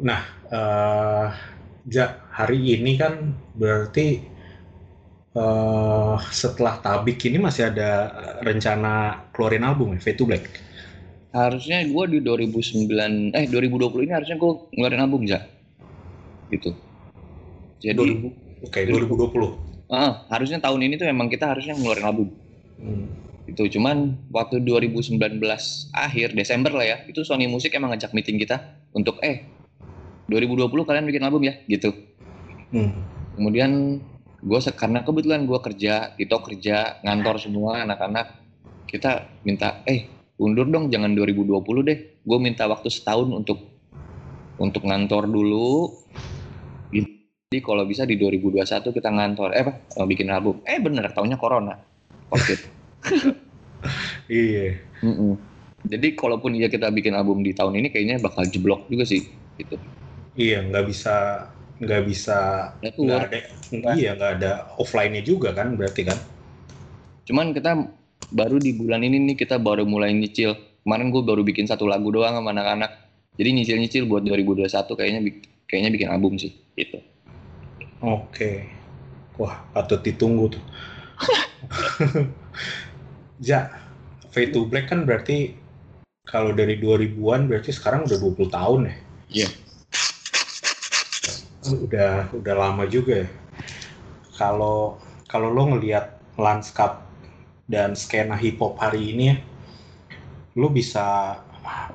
Nah, 0.00 0.22
eh 0.48 1.28
Ja, 1.88 2.20
hari 2.28 2.76
ini 2.76 3.00
kan 3.00 3.32
berarti 3.56 4.20
eh 5.32 6.16
setelah 6.28 6.76
Tabik 6.84 7.16
ini 7.24 7.40
masih 7.40 7.72
ada 7.72 8.12
rencana 8.44 9.24
keluarin 9.32 9.64
album 9.64 9.96
ya, 9.96 10.00
Fade 10.04 10.18
to 10.20 10.28
Black. 10.28 10.44
Harusnya 11.32 11.84
gue 11.88 12.04
di 12.12 12.18
2009 12.20 13.32
eh 13.32 13.44
2020 13.48 14.04
ini 14.04 14.12
harusnya 14.12 14.36
gue 14.36 14.52
ngeluarin 14.76 15.00
album 15.00 15.24
ja. 15.24 15.40
Gitu. 16.52 16.76
Jadi 17.80 17.96
2000 17.96 18.68
Oke, 18.68 18.84
2020. 18.84 19.67
Ah, 19.92 20.24
harusnya 20.28 20.60
tahun 20.60 20.80
ini 20.88 20.94
tuh 21.00 21.08
emang 21.08 21.28
kita 21.32 21.50
harusnya 21.52 21.76
ngeluarin 21.76 22.06
album. 22.06 22.28
Hmm. 22.78 23.06
Itu 23.48 23.64
cuman 23.66 24.28
waktu 24.28 24.60
2019 24.60 25.16
akhir 25.92 26.36
Desember 26.36 26.72
lah 26.76 26.86
ya, 26.86 26.96
itu 27.08 27.24
Sony 27.24 27.48
Music 27.48 27.72
emang 27.72 27.96
ngajak 27.96 28.12
meeting 28.12 28.36
kita 28.36 28.60
untuk 28.92 29.16
eh 29.24 29.48
2020 30.28 30.68
kalian 30.84 31.04
bikin 31.08 31.24
album 31.24 31.42
ya 31.48 31.56
gitu. 31.64 31.90
Hmm. 32.68 32.92
Kemudian 33.34 34.02
gue 34.38 34.60
karena 34.76 35.00
kebetulan 35.02 35.48
gue 35.48 35.58
kerja, 35.58 36.12
Tito 36.14 36.38
kerja, 36.44 37.00
ngantor 37.02 37.40
semua 37.40 37.82
anak-anak, 37.82 38.36
kita 38.86 39.26
minta 39.42 39.80
eh 39.88 40.06
undur 40.38 40.68
dong 40.68 40.92
jangan 40.92 41.16
2020 41.16 41.88
deh. 41.88 41.98
Gue 42.22 42.38
minta 42.38 42.68
waktu 42.68 42.92
setahun 42.92 43.32
untuk 43.32 43.58
untuk 44.60 44.84
ngantor 44.84 45.24
dulu. 45.26 45.96
Jadi 47.48 47.64
kalau 47.64 47.88
bisa 47.88 48.04
di 48.04 48.20
2021 48.20 48.92
kita 48.92 49.08
ngantor, 49.08 49.56
eh 49.56 49.64
apa 49.64 49.72
eh, 49.80 50.04
bikin 50.04 50.28
album. 50.28 50.60
Eh 50.68 50.76
bener, 50.84 51.08
tahunnya 51.16 51.40
corona, 51.40 51.80
covid. 52.28 52.60
Iya. 54.28 54.76
Mm-mm. 55.00 55.40
Jadi 55.88 56.12
kalaupun 56.12 56.52
iya 56.52 56.68
kita 56.68 56.92
bikin 56.92 57.16
album 57.16 57.40
di 57.40 57.56
tahun 57.56 57.80
ini 57.80 57.88
kayaknya 57.88 58.20
bakal 58.20 58.44
jeblok 58.44 58.84
juga 58.92 59.08
sih 59.08 59.24
gitu. 59.56 59.80
Iya, 60.36 60.68
nggak 60.68 60.84
bisa 60.84 61.48
nggak 61.80 62.02
bisa 62.04 62.38
Ya, 62.84 62.90
nggak 62.92 63.20
ada 63.32 63.38
iya 63.96 64.10
nggak 64.12 64.32
ada 64.42 64.52
offline-nya 64.76 65.22
juga 65.24 65.54
kan 65.54 65.78
berarti 65.78 66.10
kan 66.10 66.18
Cuman 67.24 67.56
kita 67.56 67.86
baru 68.34 68.60
di 68.60 68.76
bulan 68.76 69.00
ini 69.00 69.16
nih 69.24 69.36
kita 69.40 69.56
baru 69.56 69.88
mulai 69.88 70.12
nyicil. 70.12 70.52
Kemarin 70.84 71.08
gue 71.08 71.22
baru 71.24 71.40
bikin 71.40 71.64
satu 71.64 71.88
lagu 71.88 72.12
doang 72.12 72.36
sama 72.36 72.52
anak-anak. 72.52 72.92
Jadi 73.40 73.48
nyicil-nyicil 73.56 74.04
buat 74.04 74.20
2021 74.26 74.68
kayaknya 74.68 75.20
kayaknya 75.64 75.90
bikin 75.96 76.08
album 76.12 76.36
sih 76.36 76.52
gitu. 76.76 77.00
Oke. 78.02 78.52
Wah 79.38 79.62
patut 79.70 80.02
ditunggu 80.02 80.58
tuh. 80.58 80.64
Ja 83.38 83.70
Fade 84.34 84.50
to 84.50 84.66
Black 84.66 84.90
kan 84.90 85.06
berarti 85.06 85.54
kalau 86.26 86.52
dari 86.52 86.76
2000-an 86.76 87.48
berarti 87.48 87.70
sekarang 87.72 88.04
udah 88.04 88.18
20 88.20 88.50
tahun 88.50 88.80
ya? 88.84 88.96
Iya. 89.28 89.48
udah 91.68 92.32
udah 92.32 92.54
lama 92.56 92.84
juga 92.88 93.24
ya. 93.24 93.28
Kalau 94.36 94.96
kalau 95.28 95.52
lo 95.52 95.76
ngelihat 95.76 96.16
lanskap 96.40 97.04
dan 97.68 97.92
skena 97.92 98.36
hip 98.40 98.56
hop 98.60 98.80
hari 98.80 99.12
ini 99.12 99.24
ya, 99.32 99.36
lo 100.56 100.72
bisa 100.72 101.36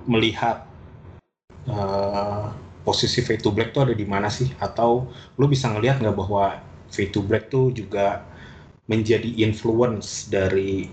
melihat 0.05 0.65
eh, 1.65 2.45
posisi 2.83 3.23
Fade 3.23 3.43
to 3.43 3.51
Black 3.55 3.71
tuh 3.71 3.89
ada 3.89 3.95
di 3.95 4.03
mana 4.03 4.27
sih 4.27 4.51
atau 4.59 5.07
lo 5.39 5.45
bisa 5.47 5.71
ngelihat 5.71 6.03
nggak 6.03 6.15
bahwa 6.15 6.59
Fade 6.91 7.11
to 7.11 7.23
Black 7.23 7.47
tuh 7.49 7.71
juga 7.71 8.23
menjadi 8.87 9.27
influence 9.39 10.27
dari 10.27 10.91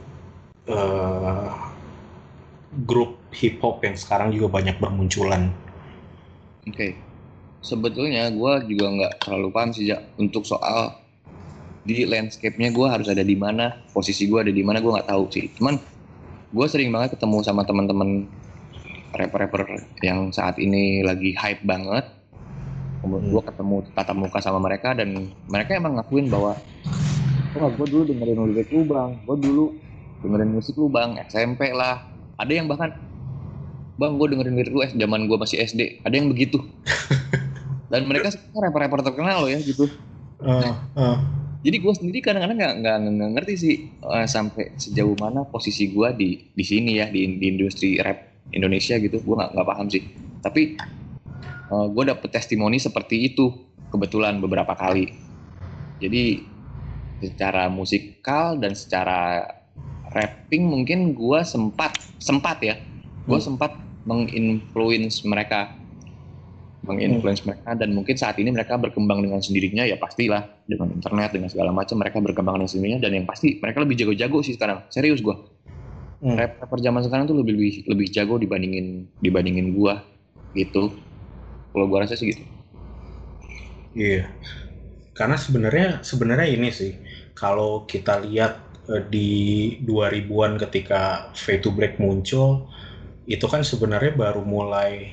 eh, 0.70 1.50
grup 2.86 3.18
hip 3.34 3.58
hop 3.60 3.82
yang 3.82 3.98
sekarang 3.98 4.30
juga 4.30 4.62
banyak 4.62 4.78
bermunculan 4.78 5.50
Oke. 6.68 6.96
Sebetulnya 7.60 8.28
gue 8.32 8.52
juga 8.72 8.86
nggak 8.88 9.12
terlalu 9.24 9.48
paham 9.52 9.70
sih 9.72 9.92
Ja, 9.92 10.00
untuk 10.16 10.44
soal 10.44 10.96
di 11.84 12.04
landscape-nya 12.04 12.72
gue 12.72 12.86
harus 12.88 13.08
ada 13.08 13.24
di 13.24 13.36
mana, 13.36 13.80
posisi 13.92 14.28
gue 14.28 14.36
ada 14.36 14.52
di 14.52 14.60
mana 14.60 14.84
gue 14.84 14.92
nggak 14.92 15.08
tahu 15.08 15.24
sih. 15.32 15.48
Cuman 15.56 15.80
gue 16.52 16.66
sering 16.68 16.92
banget 16.92 17.16
ketemu 17.16 17.40
sama 17.40 17.64
teman-teman 17.64 18.28
rapper-rapper 19.14 19.80
yang 20.04 20.30
saat 20.30 20.56
ini 20.58 21.02
lagi 21.02 21.34
hype 21.34 21.62
banget. 21.66 22.06
Hmm. 23.00 23.16
Gue 23.32 23.42
ketemu 23.42 23.86
tatap 23.96 24.16
muka 24.16 24.38
sama 24.44 24.60
mereka 24.60 24.92
dan 24.92 25.32
mereka 25.48 25.74
emang 25.74 25.96
ngakuin 25.96 26.28
bahwa 26.28 26.52
wah 27.56 27.70
gue 27.72 27.86
dulu 27.90 28.02
dengerin 28.06 28.38
lirik 28.54 28.70
lu 28.70 28.86
bang, 28.86 29.18
gue 29.24 29.36
dulu 29.40 29.64
dengerin 30.22 30.50
musik 30.52 30.74
lu 30.76 30.86
bang, 30.92 31.16
SMP 31.26 31.72
lah. 31.72 32.04
Ada 32.36 32.52
yang 32.60 32.68
bahkan 32.68 32.94
bang 34.00 34.12
gue 34.16 34.26
dengerin 34.32 34.54
lirik 34.56 34.72
lu 34.72 34.80
zaman 34.84 35.28
gue 35.28 35.36
masih 35.36 35.60
SD 35.60 36.00
ada 36.00 36.14
yang 36.16 36.32
begitu 36.32 36.56
dan 37.92 38.08
mereka 38.08 38.32
sekarang 38.32 38.72
rapper-rapper 38.72 39.12
terkenal 39.12 39.44
loh 39.44 39.50
ya 39.52 39.60
gitu 39.60 39.84
Eh, 40.40 40.72
eh, 40.96 41.18
jadi 41.60 41.76
gue 41.84 41.92
sendiri 41.92 42.18
kadang-kadang 42.24 42.56
nggak 42.56 42.74
nggak 42.80 43.30
ngerti 43.36 43.54
sih 43.60 43.76
eh, 43.92 44.24
sampai 44.24 44.72
sejauh 44.80 45.12
mana 45.20 45.44
posisi 45.44 45.92
gue 45.92 46.08
di 46.16 46.48
di 46.56 46.64
sini 46.64 46.96
ya 46.96 47.12
di, 47.12 47.36
di 47.36 47.46
industri 47.52 48.00
rap 48.00 48.29
Indonesia 48.50 48.98
gitu 48.98 49.22
gue 49.22 49.34
nggak 49.34 49.66
paham 49.66 49.86
sih. 49.90 50.02
Tapi 50.42 50.74
gue 51.70 52.04
dapet 52.04 52.28
testimoni 52.34 52.82
seperti 52.82 53.30
itu 53.30 53.50
kebetulan 53.90 54.42
beberapa 54.42 54.74
kali. 54.74 55.10
Jadi 56.02 56.42
secara 57.20 57.68
musikal 57.68 58.56
dan 58.56 58.72
secara 58.72 59.44
rapping 60.10 60.66
mungkin 60.66 61.12
gue 61.14 61.40
sempat 61.46 61.94
sempat 62.18 62.58
ya. 62.64 62.74
Gue 63.28 63.38
Hmm. 63.38 63.54
sempat 63.54 63.76
menginfluence 64.08 65.22
mereka. 65.28 65.76
Menginfluence 66.80 67.44
mereka 67.44 67.76
dan 67.76 67.92
mungkin 67.92 68.16
saat 68.16 68.40
ini 68.40 68.48
mereka 68.48 68.80
berkembang 68.80 69.20
dengan 69.20 69.44
sendirinya 69.44 69.84
ya 69.84 70.00
pastilah. 70.00 70.64
Dengan 70.64 70.96
internet 70.96 71.36
dengan 71.36 71.52
segala 71.52 71.70
macam 71.76 72.00
mereka 72.00 72.18
berkembang 72.24 72.56
dengan 72.56 72.70
sendirinya 72.72 73.04
dan 73.04 73.12
yang 73.20 73.26
pasti 73.28 73.60
mereka 73.60 73.84
lebih 73.84 74.00
jago-jago 74.00 74.40
sih 74.40 74.56
sekarang. 74.56 74.88
Serius 74.88 75.20
gue 75.20 75.36
hmm. 76.20 76.36
rap 76.36 76.60
rapper 76.60 76.78
zaman 76.80 77.02
sekarang 77.04 77.24
tuh 77.26 77.36
lebih 77.40 77.56
lebih 77.56 77.72
lebih 77.88 78.06
jago 78.12 78.36
dibandingin 78.36 79.08
dibandingin 79.20 79.72
gua 79.74 80.04
gitu. 80.52 80.92
Kalau 81.72 81.86
gua 81.88 82.04
rasa 82.04 82.16
sih 82.16 82.32
gitu. 82.32 82.42
Iya, 83.90 84.30
karena 85.18 85.34
sebenarnya 85.34 85.88
sebenarnya 86.06 86.46
ini 86.46 86.70
sih 86.70 86.94
kalau 87.34 87.88
kita 87.90 88.22
lihat 88.22 88.60
eh, 88.86 89.02
di 89.10 89.30
2000-an 89.82 90.60
ketika 90.68 91.34
Fade 91.34 91.66
to 91.66 91.74
Black 91.74 91.98
muncul 91.98 92.70
itu 93.26 93.46
kan 93.46 93.66
sebenarnya 93.66 94.14
baru 94.14 94.42
mulai 94.42 95.10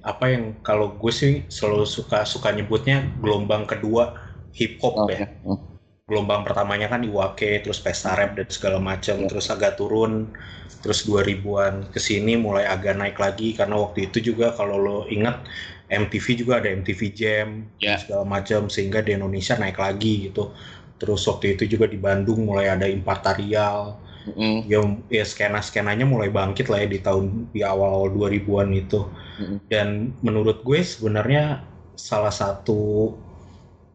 apa 0.00 0.32
yang 0.32 0.56
kalau 0.64 0.96
gue 0.96 1.12
sih 1.12 1.44
selalu 1.52 1.84
suka 1.84 2.24
suka 2.24 2.56
nyebutnya 2.56 3.04
gelombang 3.20 3.68
kedua 3.68 4.16
hip 4.56 4.80
hop 4.80 5.04
ya. 5.12 5.28
Oh, 5.44 5.69
Gelombang 6.10 6.42
pertamanya 6.42 6.90
kan 6.90 7.06
Iwake, 7.06 7.62
terus 7.62 7.78
Pesta 7.78 8.18
Rap 8.18 8.34
dan 8.34 8.48
segala 8.50 8.82
macam, 8.82 9.14
Ya. 9.22 9.26
terus 9.30 9.46
agak 9.46 9.78
turun, 9.78 10.34
terus 10.82 11.06
2000-an 11.06 11.86
ke 11.94 12.02
sini 12.02 12.34
mulai 12.34 12.66
agak 12.66 12.98
naik 12.98 13.16
lagi 13.20 13.54
karena 13.54 13.78
waktu 13.78 14.10
itu 14.10 14.32
juga 14.34 14.50
kalau 14.58 14.76
lo 14.80 14.98
ingat 15.06 15.46
MTV 15.90 16.26
juga 16.40 16.58
ada 16.58 16.68
MTV 16.72 17.00
Jam 17.14 17.48
Ya. 17.78 17.94
segala 18.00 18.24
macam 18.26 18.66
sehingga 18.66 19.00
di 19.06 19.14
Indonesia 19.14 19.54
naik 19.54 19.78
lagi 19.78 20.30
gitu. 20.30 20.50
Terus 20.98 21.22
waktu 21.30 21.56
itu 21.56 21.64
juga 21.78 21.86
di 21.86 21.96
Bandung 21.96 22.42
mulai 22.44 22.68
ada 22.74 22.90
Impartarial. 22.90 23.96
Mm, 24.36 24.68
Ya, 24.68 24.78
ya 25.08 25.24
skena-skenanya 25.24 26.04
mulai 26.04 26.28
bangkit 26.28 26.68
lah 26.68 26.84
ya 26.84 26.88
di 26.90 27.00
tahun 27.00 27.48
di 27.54 27.64
awal-awal 27.64 28.12
2000-an 28.12 28.68
itu. 28.76 29.00
mm, 29.40 29.56
Dan 29.70 30.12
menurut 30.20 30.60
gue 30.66 30.80
sebenarnya 30.84 31.64
salah 31.96 32.32
satu 32.32 33.12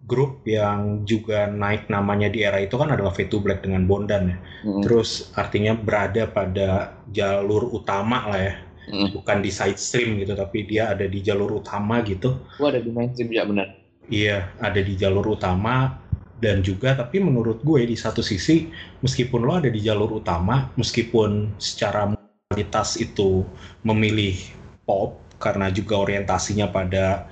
grup 0.05 0.45
yang 0.45 1.01
juga 1.03 1.49
naik 1.49 1.89
namanya 1.89 2.29
di 2.29 2.45
era 2.45 2.61
itu 2.61 2.77
kan 2.77 2.93
adalah 2.93 3.09
Fade 3.09 3.33
to 3.33 3.41
Black 3.41 3.65
dengan 3.65 3.89
Bondan 3.89 4.33
ya. 4.33 4.37
mm, 4.65 4.81
Terus 4.85 5.33
artinya 5.33 5.73
berada 5.73 6.29
pada 6.29 6.93
jalur 7.09 7.73
utama 7.73 8.29
lah 8.29 8.41
ya, 8.41 8.53
mm. 8.93 9.17
bukan 9.17 9.37
di 9.41 9.49
side 9.49 9.81
stream 9.81 10.21
gitu, 10.21 10.37
tapi 10.37 10.65
dia 10.69 10.93
ada 10.93 11.09
di 11.09 11.19
jalur 11.25 11.57
utama 11.57 12.05
gitu. 12.05 12.37
gua 12.61 12.69
ada 12.69 12.81
di 12.81 12.93
mainstream 12.93 13.33
ya 13.33 13.43
benar 13.45 13.85
Iya, 14.05 14.53
ada 14.61 14.77
di 14.85 14.93
jalur 14.93 15.33
utama 15.33 15.97
dan 16.37 16.61
juga 16.61 16.93
tapi 16.93 17.17
menurut 17.23 17.63
gue 17.63 17.87
di 17.89 17.97
satu 17.97 18.19
sisi 18.19 18.69
meskipun 19.01 19.41
lo 19.41 19.57
ada 19.57 19.69
di 19.71 19.81
jalur 19.81 20.21
utama, 20.21 20.69
meskipun 20.77 21.57
secara 21.57 22.13
kualitas 22.45 23.01
itu 23.01 23.41
memilih 23.81 24.37
pop 24.85 25.17
karena 25.41 25.73
juga 25.73 25.97
orientasinya 25.97 26.69
pada 26.69 27.25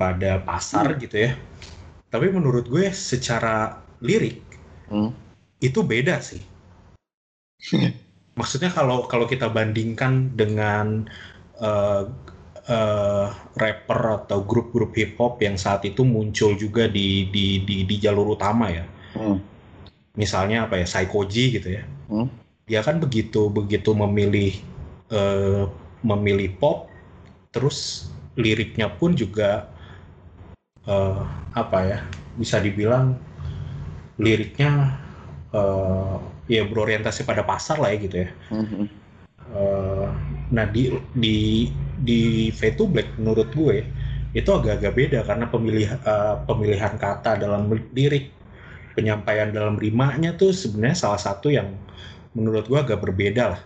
pada 0.00 0.40
pasar 0.40 0.96
gitu 0.96 1.28
ya. 1.28 1.36
Tapi 2.12 2.26
menurut 2.36 2.66
gue 2.70 2.86
secara 2.94 3.82
lirik 4.02 4.42
Hmm. 4.90 5.10
itu 5.60 5.80
beda 5.82 6.16
sih. 6.22 6.42
Maksudnya 8.36 8.68
kalau 8.68 9.08
kalau 9.08 9.24
kita 9.24 9.48
bandingkan 9.48 10.36
dengan 10.36 11.08
eh, 11.60 12.02
eh, 12.68 13.26
rapper 13.56 14.00
atau 14.22 14.38
grup-grup 14.44 14.92
hip 14.98 15.16
hop 15.16 15.40
yang 15.40 15.56
saat 15.56 15.82
itu 15.88 16.04
muncul 16.04 16.52
juga 16.58 16.84
di 16.90 17.28
di 17.32 17.64
di, 17.64 17.76
di 17.88 17.96
jalur 18.04 18.36
utama 18.36 18.68
ya. 18.72 18.84
Hmm. 19.16 19.40
misalnya 20.16 20.68
apa 20.68 20.80
ya 20.80 20.86
Saikoji 20.88 21.44
gitu 21.60 21.68
ya 21.78 21.84
Hmm. 22.06 22.28
dia 22.70 22.80
kan 22.86 23.02
begitu 23.02 23.50
begitu 23.50 23.90
memilih 23.96 24.54
eh, 25.10 25.62
memilih 26.04 26.54
pop 26.60 26.86
terus 27.54 28.10
liriknya 28.38 28.86
pun 28.92 29.16
juga 29.16 29.66
eh, 30.86 31.20
apa 31.54 31.78
ya 31.84 31.98
bisa 32.38 32.58
dibilang 32.62 33.16
liriknya 34.16 34.96
eh, 35.52 36.16
ya 36.46 36.62
berorientasi 36.66 37.26
pada 37.26 37.42
pasar 37.42 37.76
lah 37.82 37.90
ya 37.92 37.98
gitu 38.00 38.16
ya 38.26 38.30
Mhm. 38.50 38.84
Eh, 39.46 40.08
nah 40.50 40.66
di 40.66 40.90
di 41.14 41.70
di 42.02 42.50
V2 42.50 42.80
Black 42.90 43.08
menurut 43.18 43.50
gue 43.54 43.86
itu 44.34 44.50
agak-agak 44.52 44.92
beda 44.94 45.18
karena 45.22 45.46
pemilih 45.46 45.88
eh, 45.96 46.34
pemilihan 46.46 46.94
kata 46.98 47.38
dalam 47.38 47.70
lirik 47.94 48.34
penyampaian 48.98 49.52
dalam 49.52 49.76
rimanya 49.78 50.34
tuh 50.34 50.50
sebenarnya 50.50 50.98
salah 50.98 51.20
satu 51.20 51.52
yang 51.52 51.68
menurut 52.34 52.66
gue 52.66 52.78
agak 52.80 53.00
berbeda 53.00 53.54
lah 53.54 53.60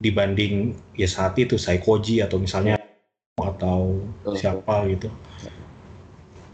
dibanding 0.00 0.76
ya 0.98 1.08
saat 1.08 1.38
itu 1.40 1.56
Saikoji 1.56 2.20
atau 2.20 2.36
misalnya 2.36 2.80
atau 3.38 3.98
Betul, 4.22 4.34
siapa 4.38 4.86
gitu. 4.86 5.08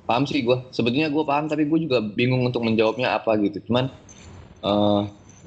Paham 0.09 0.25
sih 0.25 0.41
gue 0.43 0.57
sebetulnya 0.73 1.13
gue 1.13 1.23
paham 1.23 1.47
tapi 1.47 1.69
gue 1.69 1.79
juga 1.85 2.01
bingung 2.01 2.41
untuk 2.43 2.65
menjawabnya 2.65 3.21
apa 3.21 3.37
gitu. 3.45 3.61
Cuman 3.69 3.93
eh 4.65 5.03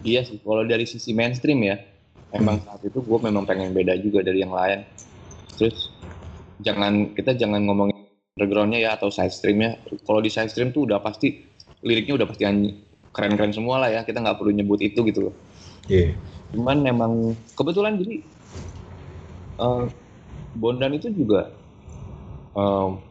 iya 0.05 0.21
sih 0.21 0.37
kalau 0.41 0.61
dari 0.65 0.85
sisi 0.85 1.11
mainstream 1.11 1.65
ya 1.65 1.81
emang 2.33 2.61
saat 2.61 2.81
itu 2.85 3.01
gue 3.01 3.19
memang 3.21 3.49
pengen 3.49 3.73
beda 3.73 3.97
juga 3.97 4.21
dari 4.21 4.45
yang 4.45 4.53
lain. 4.53 4.85
Terus 5.57 5.89
jangan 6.61 7.17
kita 7.17 7.33
jangan 7.33 7.65
ngomongin 7.65 7.97
undergroundnya 8.37 8.79
ya 8.79 8.93
atau 8.93 9.09
side 9.09 9.33
streamnya. 9.33 9.81
Kalau 10.05 10.21
di 10.21 10.29
side 10.29 10.53
stream 10.53 10.69
tuh 10.69 10.85
udah 10.85 11.01
pasti 11.01 11.41
liriknya 11.81 12.21
udah 12.21 12.27
pasti 12.29 12.45
keren-keren 13.13 13.53
semua 13.53 13.81
lah 13.81 13.89
ya 13.89 14.01
kita 14.05 14.21
nggak 14.21 14.37
perlu 14.37 14.53
nyebut 14.53 14.79
itu 14.81 15.01
gitu 15.05 15.29
loh. 15.29 15.35
Iya. 15.91 16.15
cuman 16.53 16.79
memang 16.79 17.11
kebetulan 17.59 17.99
jadi 17.99 18.23
eh, 19.59 19.83
Bondan 20.53 20.93
itu 20.93 21.09
juga 21.09 21.49
em, 22.53 23.01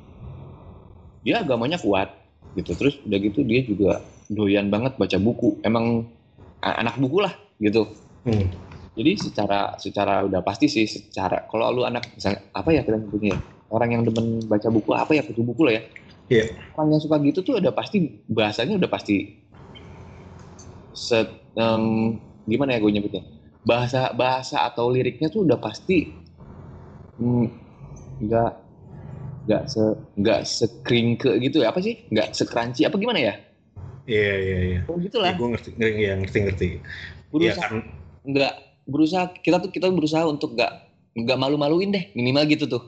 dia 1.23 1.43
agamanya 1.43 1.79
kuat 1.79 2.11
gitu 2.55 2.75
terus 2.77 2.99
udah 3.03 3.19
gitu 3.19 3.41
dia 3.43 3.63
juga 3.65 4.03
doyan 4.29 4.69
banget 4.69 4.99
baca 4.99 5.17
buku 5.19 5.63
emang 5.63 6.07
anak 6.61 6.97
buku 6.99 7.19
lah 7.21 7.35
gitu 7.59 7.99
Hmm. 8.23 8.55
jadi 8.95 9.19
secara 9.19 9.75
secara 9.83 10.23
udah 10.23 10.47
pasti 10.47 10.71
sih 10.71 10.87
secara 10.87 11.51
kalau 11.51 11.75
lu 11.75 11.83
anak 11.83 12.07
misalnya 12.15 12.47
apa 12.55 12.71
ya 12.71 12.87
kita 12.87 13.03
nyebutnya 13.03 13.31
ya? 13.35 13.39
orang 13.75 13.99
yang 13.99 14.03
demen 14.07 14.47
baca 14.47 14.71
buku 14.71 14.95
apa 14.95 15.11
ya 15.19 15.27
baca 15.27 15.43
buku 15.43 15.63
lah 15.67 15.75
ya 15.75 15.83
Iya. 16.31 16.45
orang 16.79 16.95
yang 16.95 17.03
suka 17.03 17.19
gitu 17.19 17.43
tuh 17.43 17.59
udah 17.59 17.75
pasti 17.75 18.23
bahasanya 18.31 18.79
udah 18.79 18.87
pasti 18.87 19.43
set 20.95 21.27
em, 21.59 22.15
gimana 22.47 22.77
ya 22.77 22.79
gue 22.79 22.95
nyebutnya 22.95 23.27
bahasa 23.67 24.15
bahasa 24.15 24.63
atau 24.63 24.87
liriknya 24.95 25.35
tuh 25.35 25.43
udah 25.51 25.59
pasti 25.59 26.22
nggak 28.23 28.51
nggak 29.43 29.63
se 29.67 29.83
nggak 30.15 30.41
sekringke 30.47 31.31
gitu 31.43 31.63
ya 31.63 31.75
apa 31.75 31.83
sih 31.83 31.99
nggak 32.09 32.31
sekranci 32.33 32.87
apa 32.87 32.95
gimana 32.97 33.19
ya 33.19 33.35
Iya 34.03 34.35
iya 34.39 34.59
iya. 34.67 34.81
oh 34.91 34.99
gitulah 34.99 35.31
Ya, 35.31 35.39
gue 35.39 35.49
ngerti 35.55 35.69
ngerti 35.79 36.03
ya, 36.03 36.15
ngerti 36.19 36.39
ngerti. 36.43 36.67
Iya 36.67 36.83
berusaha 37.31 37.63
kan 37.63 37.75
nggak 38.23 38.55
berusaha 38.83 39.25
kita 39.39 39.57
tuh 39.63 39.71
kita 39.71 39.87
berusaha 39.91 40.25
untuk 40.27 40.59
nggak 40.59 40.73
nggak 41.15 41.39
malu-maluin 41.39 41.91
deh 41.91 42.05
minimal 42.13 42.43
gitu 42.47 42.67
tuh 42.67 42.83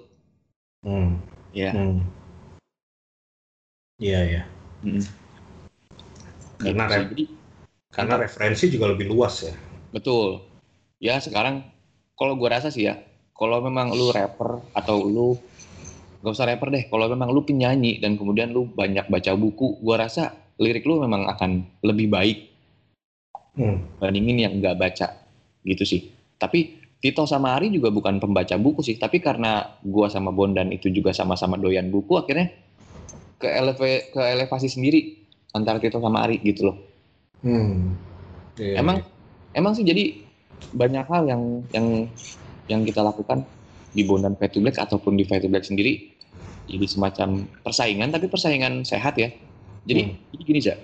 Hmm. 0.83 1.23
ya 1.51 1.71
Hmm. 1.71 2.03
Iya 3.97 4.21
iya. 4.27 4.43
Karena 6.59 6.85
Gitu 6.85 6.91
sih. 6.91 6.99
rep- 6.99 7.11
Jadi, 7.15 7.25
karena 7.89 8.15
referensi 8.19 8.65
juga 8.69 8.91
lebih 8.91 9.07
luas 9.07 9.47
ya. 9.47 9.55
Betul. 9.91 10.43
Ya 10.99 11.23
sekarang 11.23 11.63
kalau 12.15 12.35
gua 12.35 12.59
rasa 12.59 12.69
sih 12.69 12.91
ya, 12.91 12.99
kalau 13.35 13.59
memang 13.61 13.91
lu 13.91 14.15
rapper 14.15 14.63
atau 14.71 15.03
lu 15.03 15.35
gak 16.25 16.33
usah 16.33 16.49
rapper 16.49 16.73
deh, 16.73 16.87
kalau 16.89 17.05
memang 17.11 17.29
lu 17.35 17.45
penyanyi 17.45 18.01
dan 18.01 18.17
kemudian 18.17 18.55
lu 18.55 18.65
banyak 18.71 19.11
baca 19.11 19.35
buku, 19.37 19.77
gua 19.83 20.07
rasa 20.07 20.33
lirik 20.57 20.87
lu 20.87 21.03
memang 21.03 21.27
akan 21.29 21.83
lebih 21.83 22.09
baik 22.09 22.39
Hmm. 23.55 23.87
bandingin 24.03 24.43
yang 24.43 24.59
nggak 24.59 24.75
baca 24.75 25.15
gitu 25.63 25.87
sih. 25.87 26.11
Tapi 26.35 26.83
Tito 26.99 27.23
sama 27.23 27.55
Ari 27.55 27.71
juga 27.71 27.93
bukan 27.95 28.19
pembaca 28.19 28.57
buku 28.59 28.83
sih, 28.83 28.99
tapi 28.99 29.23
karena 29.23 29.79
gua 29.85 30.11
sama 30.11 30.35
Bondan 30.35 30.75
itu 30.75 30.91
juga 30.91 31.15
sama-sama 31.15 31.55
doyan 31.55 31.87
buku, 31.87 32.19
akhirnya 32.19 32.51
ke, 33.39 33.47
eleva- 33.47 34.05
ke 34.11 34.21
elevasi 34.25 34.67
sendiri 34.67 35.23
antara 35.55 35.79
Tito 35.79 36.03
sama 36.03 36.27
Ari 36.27 36.43
gitu 36.43 36.67
loh. 36.73 36.77
Hmm. 37.47 37.95
Iya, 38.59 38.81
emang 38.83 39.05
iya. 39.05 39.07
emang 39.55 39.73
sih 39.79 39.87
jadi 39.87 40.25
banyak 40.75 41.07
hal 41.07 41.23
yang 41.31 41.43
yang 41.71 41.87
yang 42.67 42.83
kita 42.83 43.01
lakukan 43.01 43.45
di 43.95 44.03
Bondan 44.03 44.35
Fight 44.35 44.53
to 44.53 44.61
Black 44.61 44.81
ataupun 44.81 45.15
di 45.15 45.25
Fight 45.25 45.45
to 45.45 45.49
Black 45.49 45.65
sendiri 45.65 46.13
jadi 46.65 46.87
semacam 46.89 47.45
persaingan 47.61 48.09
tapi 48.09 48.27
persaingan 48.27 48.83
sehat 48.83 49.15
ya 49.21 49.29
jadi 49.85 50.09
Hmm. 50.09 50.17
gini 50.33 50.59
aja 50.65 50.75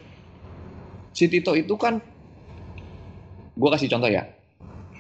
si 1.11 1.25
Tito 1.27 1.57
itu 1.57 1.73
kan 1.75 1.99
gue 3.57 3.69
kasih 3.73 3.89
contoh 3.89 4.09
ya 4.09 4.29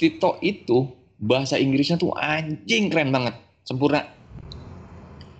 Tito 0.00 0.40
itu 0.40 0.88
bahasa 1.20 1.60
Inggrisnya 1.60 2.00
tuh 2.00 2.16
anjing 2.16 2.88
keren 2.88 3.12
banget 3.12 3.36
sempurna 3.62 4.04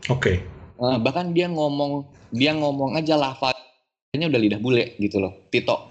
Oke. 0.08 0.42
Eh, 0.80 0.96
bahkan 1.04 1.30
dia 1.30 1.46
ngomong 1.46 2.02
dia 2.32 2.50
ngomong 2.50 2.98
aja 2.98 3.14
lafaznya 3.14 4.26
udah 4.26 4.40
lidah 4.40 4.60
bule 4.60 4.96
gitu 4.98 5.20
loh 5.20 5.32
Tito 5.48 5.88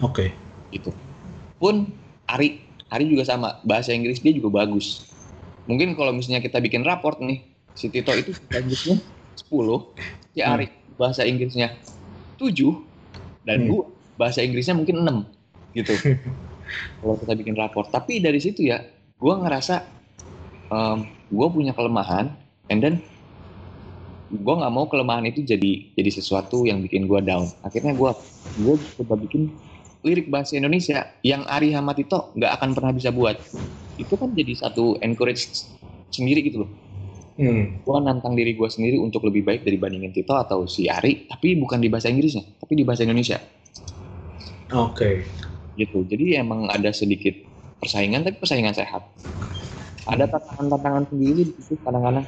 Oke. 0.00 0.32
gitu. 0.72 0.88
Pun 1.60 1.84
Ari, 2.26 2.71
Ari 2.92 3.08
juga 3.08 3.24
sama, 3.24 3.56
bahasa 3.64 3.96
Inggris 3.96 4.20
dia 4.20 4.36
juga 4.36 4.52
bagus. 4.52 5.08
Mungkin 5.64 5.96
kalau 5.96 6.12
misalnya 6.12 6.44
kita 6.44 6.60
bikin 6.60 6.84
raport 6.84 7.16
nih, 7.24 7.40
si 7.72 7.88
Tito 7.88 8.12
itu 8.12 8.36
bahasa 8.36 8.60
Inggrisnya 8.60 8.96
10, 9.32 9.96
si 10.36 10.38
Hmm. 10.44 10.52
Ari 10.52 10.66
bahasa 11.00 11.22
Inggrisnya 11.24 11.68
7, 12.36 12.84
dan 13.48 13.64
Hmm. 13.64 13.68
gua 13.72 13.82
bahasa 14.20 14.44
Inggrisnya 14.44 14.76
mungkin 14.76 15.00
6 15.00 15.16
gitu. 15.72 15.96
kalau 17.00 17.16
kita 17.16 17.32
bikin 17.32 17.56
raport. 17.56 17.88
Tapi 17.88 18.20
dari 18.20 18.36
situ 18.44 18.68
ya, 18.68 18.84
gua 19.16 19.40
ngerasa 19.40 19.88
um, 20.68 21.08
gua 21.32 21.48
punya 21.48 21.72
kelemahan, 21.72 22.28
and 22.68 22.84
then 22.84 22.94
gua 24.28 24.60
nggak 24.60 24.72
mau 24.72 24.84
kelemahan 24.84 25.24
itu 25.32 25.40
jadi 25.44 25.96
jadi 25.96 26.10
sesuatu 26.12 26.68
yang 26.68 26.84
bikin 26.84 27.08
gua 27.08 27.24
down. 27.24 27.48
Akhirnya 27.64 27.96
gua 27.96 28.12
gua 28.52 28.76
coba 29.00 29.16
bikin 29.16 29.56
lirik 30.02 30.26
bahasa 30.28 30.58
Indonesia 30.58 31.06
yang 31.22 31.46
Ari 31.46 31.70
sama 31.74 31.94
Tito 31.94 32.34
nggak 32.34 32.52
akan 32.58 32.70
pernah 32.74 32.92
bisa 32.94 33.14
buat. 33.14 33.38
Itu 33.98 34.18
kan 34.18 34.34
jadi 34.34 34.58
satu 34.58 34.98
encourage 34.98 35.70
sendiri 36.10 36.42
gitu 36.42 36.66
loh. 36.66 36.70
Hmm. 37.32 37.80
Gua 37.86 38.02
nantang 38.02 38.36
diri 38.36 38.52
gua 38.52 38.68
sendiri 38.68 39.00
untuk 39.00 39.24
lebih 39.24 39.46
baik 39.46 39.64
dibandingin 39.64 40.12
Tito 40.12 40.36
atau 40.36 40.68
si 40.68 40.90
Ari, 40.90 41.30
tapi 41.30 41.56
bukan 41.56 41.80
di 41.80 41.88
bahasa 41.88 42.12
Inggrisnya, 42.12 42.44
tapi 42.60 42.76
di 42.76 42.84
bahasa 42.84 43.08
Indonesia 43.08 43.40
Oke. 44.72 45.24
gitu. 45.78 46.04
Jadi 46.04 46.36
emang 46.36 46.68
ada 46.68 46.92
sedikit 46.92 47.32
persaingan 47.80 48.26
tapi 48.26 48.36
persaingan 48.36 48.76
sehat. 48.76 49.06
Ada 50.04 50.26
tantangan-tantangan 50.28 51.14
sendiri 51.14 51.46
di 51.46 51.62
situ 51.62 51.78
kadang-kadang. 51.80 52.26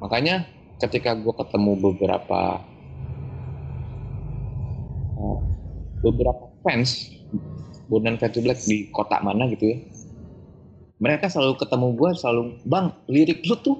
Makanya 0.00 0.46
ketika 0.80 1.12
gue 1.12 1.34
ketemu 1.36 1.72
beberapa 1.76 2.64
eh, 5.20 5.49
beberapa 6.00 6.50
fans 6.64 7.08
Bondan 7.90 8.16
to 8.18 8.40
Black 8.40 8.62
di 8.64 8.88
kota 8.94 9.18
mana 9.20 9.50
gitu 9.50 9.66
ya, 9.66 9.76
mereka 11.02 11.26
selalu 11.26 11.58
ketemu 11.58 11.86
gue 11.96 12.10
selalu 12.14 12.42
bang 12.68 12.86
lirik 13.10 13.40
lu 13.48 13.56
tuh 13.58 13.76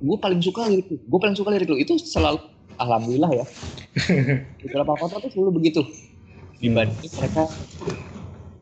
gue 0.00 0.16
paling 0.16 0.40
suka 0.40 0.64
lirik 0.64 0.88
lu, 0.88 0.96
gue 0.96 1.18
paling 1.20 1.36
suka 1.36 1.50
lirik 1.52 1.68
lu. 1.68 1.76
Itu 1.76 2.00
selalu 2.00 2.40
alhamdulillah 2.80 3.30
ya. 3.36 3.44
Beberapa 4.64 4.92
kota 4.96 5.20
tuh 5.20 5.30
selalu 5.32 5.60
begitu. 5.60 5.84
Dibanding 6.60 7.12
mereka 7.16 7.42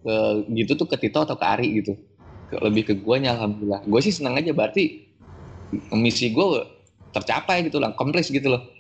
ke 0.03 0.15
gitu 0.55 0.73
tuh 0.79 0.87
ke 0.91 0.97
Tito 0.99 1.23
atau 1.23 1.39
ke 1.39 1.47
Ari 1.47 1.69
gitu. 1.79 1.95
Ke- 2.51 2.59
lebih 2.59 2.91
ke 2.91 2.95
guanya 2.99 3.39
alhamdulillah. 3.39 3.87
Gue 3.87 4.01
sih 4.03 4.11
senang 4.11 4.35
aja 4.35 4.51
berarti 4.51 5.07
misi 5.95 6.33
gue 6.35 6.47
tercapai 7.13 7.71
gitu 7.71 7.79
lah 7.79 7.93
kompleks 7.95 8.33
gitu 8.33 8.49
loh 8.49 8.78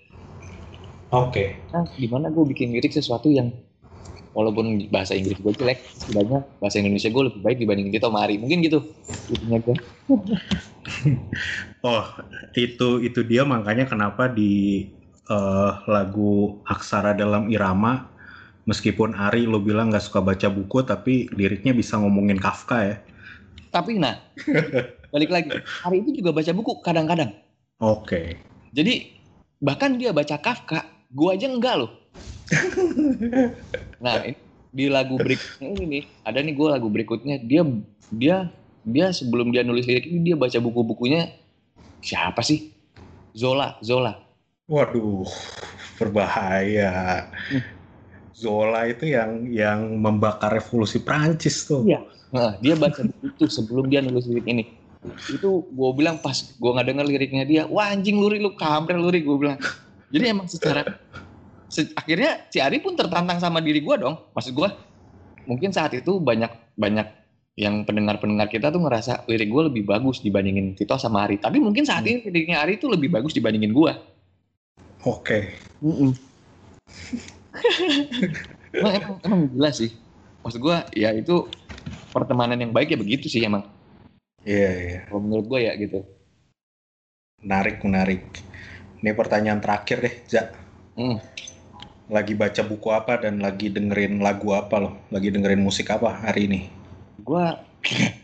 Oke. 1.08 1.56
nah 1.72 1.84
gimana 1.96 2.28
gue 2.28 2.44
bikin 2.44 2.72
lirik 2.72 2.92
sesuatu 2.92 3.32
yang 3.32 3.48
walaupun 4.36 4.86
bahasa 4.92 5.16
Inggris 5.16 5.40
gue 5.40 5.52
jelek 5.56 5.82
setidaknya 5.98 6.44
bahasa 6.60 6.78
Indonesia 6.78 7.10
gue 7.10 7.22
lebih 7.32 7.40
baik 7.42 7.58
dibanding 7.58 7.88
Tito 7.90 8.06
sama 8.06 8.22
Ari 8.28 8.36
mungkin 8.38 8.60
gitu 8.62 8.78
intinya 9.32 9.58
gue 9.64 9.76
Oh, 11.84 12.04
itu 12.56 13.04
itu 13.04 13.20
dia 13.24 13.44
makanya 13.44 13.84
kenapa 13.84 14.24
di 14.30 14.88
eh, 15.28 15.72
lagu 15.88 16.60
Aksara 16.64 17.12
dalam 17.12 17.52
Irama 17.52 18.08
meskipun 18.68 19.16
Ari 19.16 19.48
lo 19.48 19.58
bilang 19.64 19.88
nggak 19.88 20.04
suka 20.04 20.20
baca 20.20 20.48
buku 20.52 20.84
tapi 20.84 21.28
liriknya 21.32 21.72
bisa 21.72 21.96
ngomongin 21.96 22.36
Kafka 22.36 22.78
ya. 22.84 22.96
tapi 23.72 23.96
nah 24.00 24.16
balik 25.12 25.32
lagi 25.32 25.48
Ari 25.88 26.04
itu 26.04 26.20
juga 26.20 26.36
baca 26.36 26.52
buku 26.52 26.72
kadang-kadang 26.84 27.32
Oke. 27.80 28.36
jadi 28.76 29.08
bahkan 29.60 29.96
dia 29.96 30.12
baca 30.12 30.36
Kafka 30.40 30.97
gue 31.12 31.28
aja 31.32 31.46
enggak 31.48 31.74
loh 31.84 31.90
nah 34.04 34.24
ini, 34.24 34.36
di 34.72 34.86
lagu 34.88 35.16
berikutnya 35.16 35.68
ini 35.68 35.84
nih 35.84 36.02
ada 36.24 36.38
nih 36.40 36.54
gue 36.56 36.68
lagu 36.68 36.88
berikutnya 36.88 37.36
dia 37.44 37.62
dia 38.12 38.36
dia 38.88 39.06
sebelum 39.12 39.52
dia 39.52 39.64
nulis 39.64 39.84
lirik 39.84 40.08
ini 40.08 40.32
dia 40.32 40.36
baca 40.36 40.56
buku-bukunya 40.60 41.28
siapa 42.00 42.40
sih 42.40 42.72
Zola 43.36 43.76
Zola 43.84 44.28
Waduh, 44.68 45.24
berbahaya. 45.96 47.24
Hmm. 47.48 47.64
Zola 48.36 48.84
itu 48.84 49.08
yang 49.08 49.48
yang 49.48 49.96
membakar 49.96 50.52
revolusi 50.52 51.00
Prancis 51.00 51.64
tuh. 51.64 51.88
Iya. 51.88 52.04
Nah, 52.36 52.52
dia 52.60 52.76
baca 52.76 53.00
buku 53.00 53.32
itu 53.32 53.44
sebelum 53.48 53.88
dia 53.88 54.04
nulis 54.04 54.28
lirik 54.28 54.44
ini. 54.44 54.68
Itu 55.32 55.64
gue 55.72 55.90
bilang 55.96 56.20
pas 56.20 56.36
gue 56.36 56.70
nggak 56.70 56.84
denger 56.84 57.06
liriknya 57.08 57.44
dia, 57.48 57.62
wah 57.64 57.88
anjing 57.88 58.20
luri 58.20 58.44
lu 58.44 58.52
kampret 58.60 59.00
luri 59.00 59.24
gue 59.24 59.36
bilang. 59.40 59.56
Jadi 60.08 60.24
emang 60.24 60.48
secara 60.48 60.84
se- 61.68 61.92
akhirnya 61.92 62.48
si 62.48 62.58
Ari 62.58 62.80
pun 62.80 62.96
tertantang 62.96 63.38
sama 63.38 63.60
diri 63.60 63.84
gue 63.84 63.96
dong. 64.00 64.16
Maksud 64.32 64.52
gue 64.56 64.68
mungkin 65.44 65.72
saat 65.72 65.92
itu 65.96 66.20
banyak 66.20 66.76
banyak 66.76 67.08
yang 67.58 67.82
pendengar-pendengar 67.82 68.46
kita 68.46 68.70
tuh 68.70 68.78
ngerasa 68.86 69.26
lirik 69.26 69.50
gue 69.50 69.62
lebih 69.66 69.82
bagus 69.82 70.22
dibandingin 70.22 70.78
Tito 70.78 70.94
sama 70.96 71.26
Ari. 71.26 71.42
Tapi 71.42 71.58
mungkin 71.58 71.82
saat 71.82 72.06
ini 72.06 72.24
liriknya 72.30 72.62
Ari 72.62 72.78
tuh 72.78 72.94
lebih 72.94 73.10
bagus 73.10 73.34
dibandingin 73.34 73.74
gue. 73.74 73.92
Oke. 75.04 75.58
emang, 78.72 78.92
emang, 78.94 79.14
emang 79.26 79.40
gila 79.50 79.70
sih. 79.74 79.90
Maksud 80.46 80.60
gue 80.62 80.76
ya 80.94 81.10
itu 81.12 81.50
pertemanan 82.14 82.56
yang 82.56 82.70
baik 82.70 82.94
ya 82.94 82.98
begitu 82.98 83.26
sih 83.26 83.42
emang. 83.42 83.66
Iya, 84.46 84.70
iya. 84.78 84.98
Kalau 85.10 85.20
menurut 85.20 85.46
gue 85.50 85.60
ya 85.66 85.72
gitu. 85.74 86.06
Menarik, 87.42 87.82
menarik. 87.82 88.22
Ini 88.98 89.14
pertanyaan 89.14 89.62
terakhir 89.62 90.02
deh, 90.02 90.14
Za. 90.26 90.50
Hmm. 90.98 91.22
Lagi 92.08 92.32
baca 92.34 92.62
buku 92.64 92.88
apa 92.90 93.20
dan 93.20 93.38
lagi 93.38 93.70
dengerin 93.70 94.18
lagu 94.18 94.56
apa 94.56 94.80
loh? 94.80 94.92
Lagi 95.12 95.28
dengerin 95.30 95.60
musik 95.60 95.92
apa 95.92 96.24
hari 96.24 96.48
ini? 96.50 96.60
gue 97.28 97.44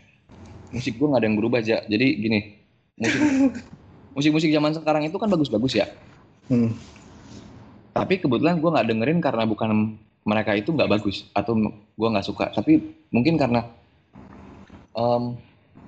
musik 0.75 0.93
gue 0.97 1.07
nggak 1.07 1.21
ada 1.21 1.27
yang 1.27 1.37
berubah 1.37 1.59
aja 1.61 1.83
jadi 1.85 2.07
gini 2.17 2.39
musik 2.97 3.21
musik 4.15 4.31
musik 4.33 4.49
zaman 4.51 4.71
sekarang 4.73 5.03
itu 5.05 5.17
kan 5.19 5.29
bagus-bagus 5.29 5.75
ya 5.77 5.87
Hmm. 6.45 6.77
tapi 7.89 8.21
kebetulan 8.21 8.61
gue 8.61 8.69
nggak 8.69 8.85
dengerin 8.85 9.17
karena 9.17 9.49
bukan 9.49 9.97
mereka 10.29 10.53
itu 10.53 10.69
nggak 10.69 10.93
bagus 10.93 11.25
atau 11.33 11.57
gue 11.73 12.05
nggak 12.13 12.21
suka 12.21 12.53
tapi 12.53 12.93
mungkin 13.09 13.33
karena 13.33 13.65
em, 14.93 15.33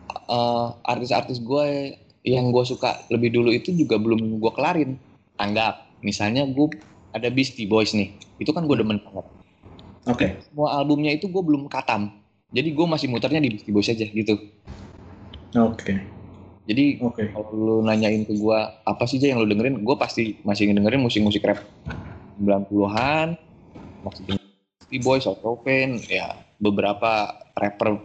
eh, 0.09 0.67
artis-artis 0.81 1.37
gue 1.37 1.93
yang 2.35 2.51
gue 2.51 2.63
suka 2.67 3.07
lebih 3.07 3.31
dulu 3.31 3.49
itu 3.55 3.71
juga 3.71 3.95
belum 3.95 4.39
gue 4.41 4.51
kelarin 4.51 4.99
anggap 5.39 5.87
misalnya 6.03 6.43
gue 6.43 6.75
ada 7.15 7.31
Beastie 7.31 7.69
Boys 7.69 7.95
nih 7.95 8.11
itu 8.41 8.51
kan 8.51 8.67
gue 8.67 8.75
demen 8.75 8.99
banget 8.99 9.25
Oke. 10.07 10.27
semua 10.43 10.75
albumnya 10.75 11.15
itu 11.15 11.31
gue 11.31 11.43
belum 11.43 11.71
katam 11.71 12.11
jadi 12.51 12.71
gue 12.71 12.85
masih 12.87 13.07
muternya 13.07 13.39
di 13.39 13.55
Beastie 13.55 13.71
Boys 13.71 13.87
aja 13.87 14.03
gitu 14.03 14.35
Oke. 15.55 15.95
jadi 16.67 16.99
Oke. 16.99 17.31
kalau 17.31 17.51
lu 17.55 17.75
nanyain 17.79 18.27
ke 18.27 18.35
gua 18.35 18.83
apa 18.83 19.07
sih 19.07 19.15
aja 19.23 19.31
yang 19.31 19.39
lu 19.39 19.47
dengerin, 19.47 19.79
gua 19.87 19.95
pasti 19.95 20.35
masih 20.43 20.67
dengerin 20.75 20.99
musik-musik 20.99 21.39
rap 21.47 21.63
90-an, 22.43 23.39
maksudnya 24.03 24.35
Beastie 24.83 24.99
Boys, 24.99 25.23
Chopin, 25.23 26.03
ya 26.11 26.35
beberapa 26.59 27.33
rapper 27.55 27.97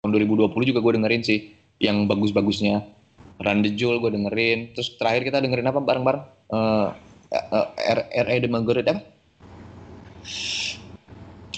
tahun 0.00 0.10
2020 0.16 0.70
juga 0.72 0.80
gue 0.80 0.92
dengerin 0.96 1.22
sih 1.24 1.38
yang 1.80 2.08
bagus-bagusnya. 2.08 2.99
Run 3.40 3.64
the 3.64 3.72
Jewel 3.72 4.04
gue 4.04 4.12
dengerin, 4.12 4.76
terus 4.76 5.00
terakhir 5.00 5.24
kita 5.24 5.40
dengerin 5.40 5.72
apa 5.72 5.80
bareng-bareng? 5.80 6.24
Eh 6.52 6.88
eh, 7.32 7.66
R.A. 8.20 8.36
The 8.36 8.48
apa? 8.52 9.00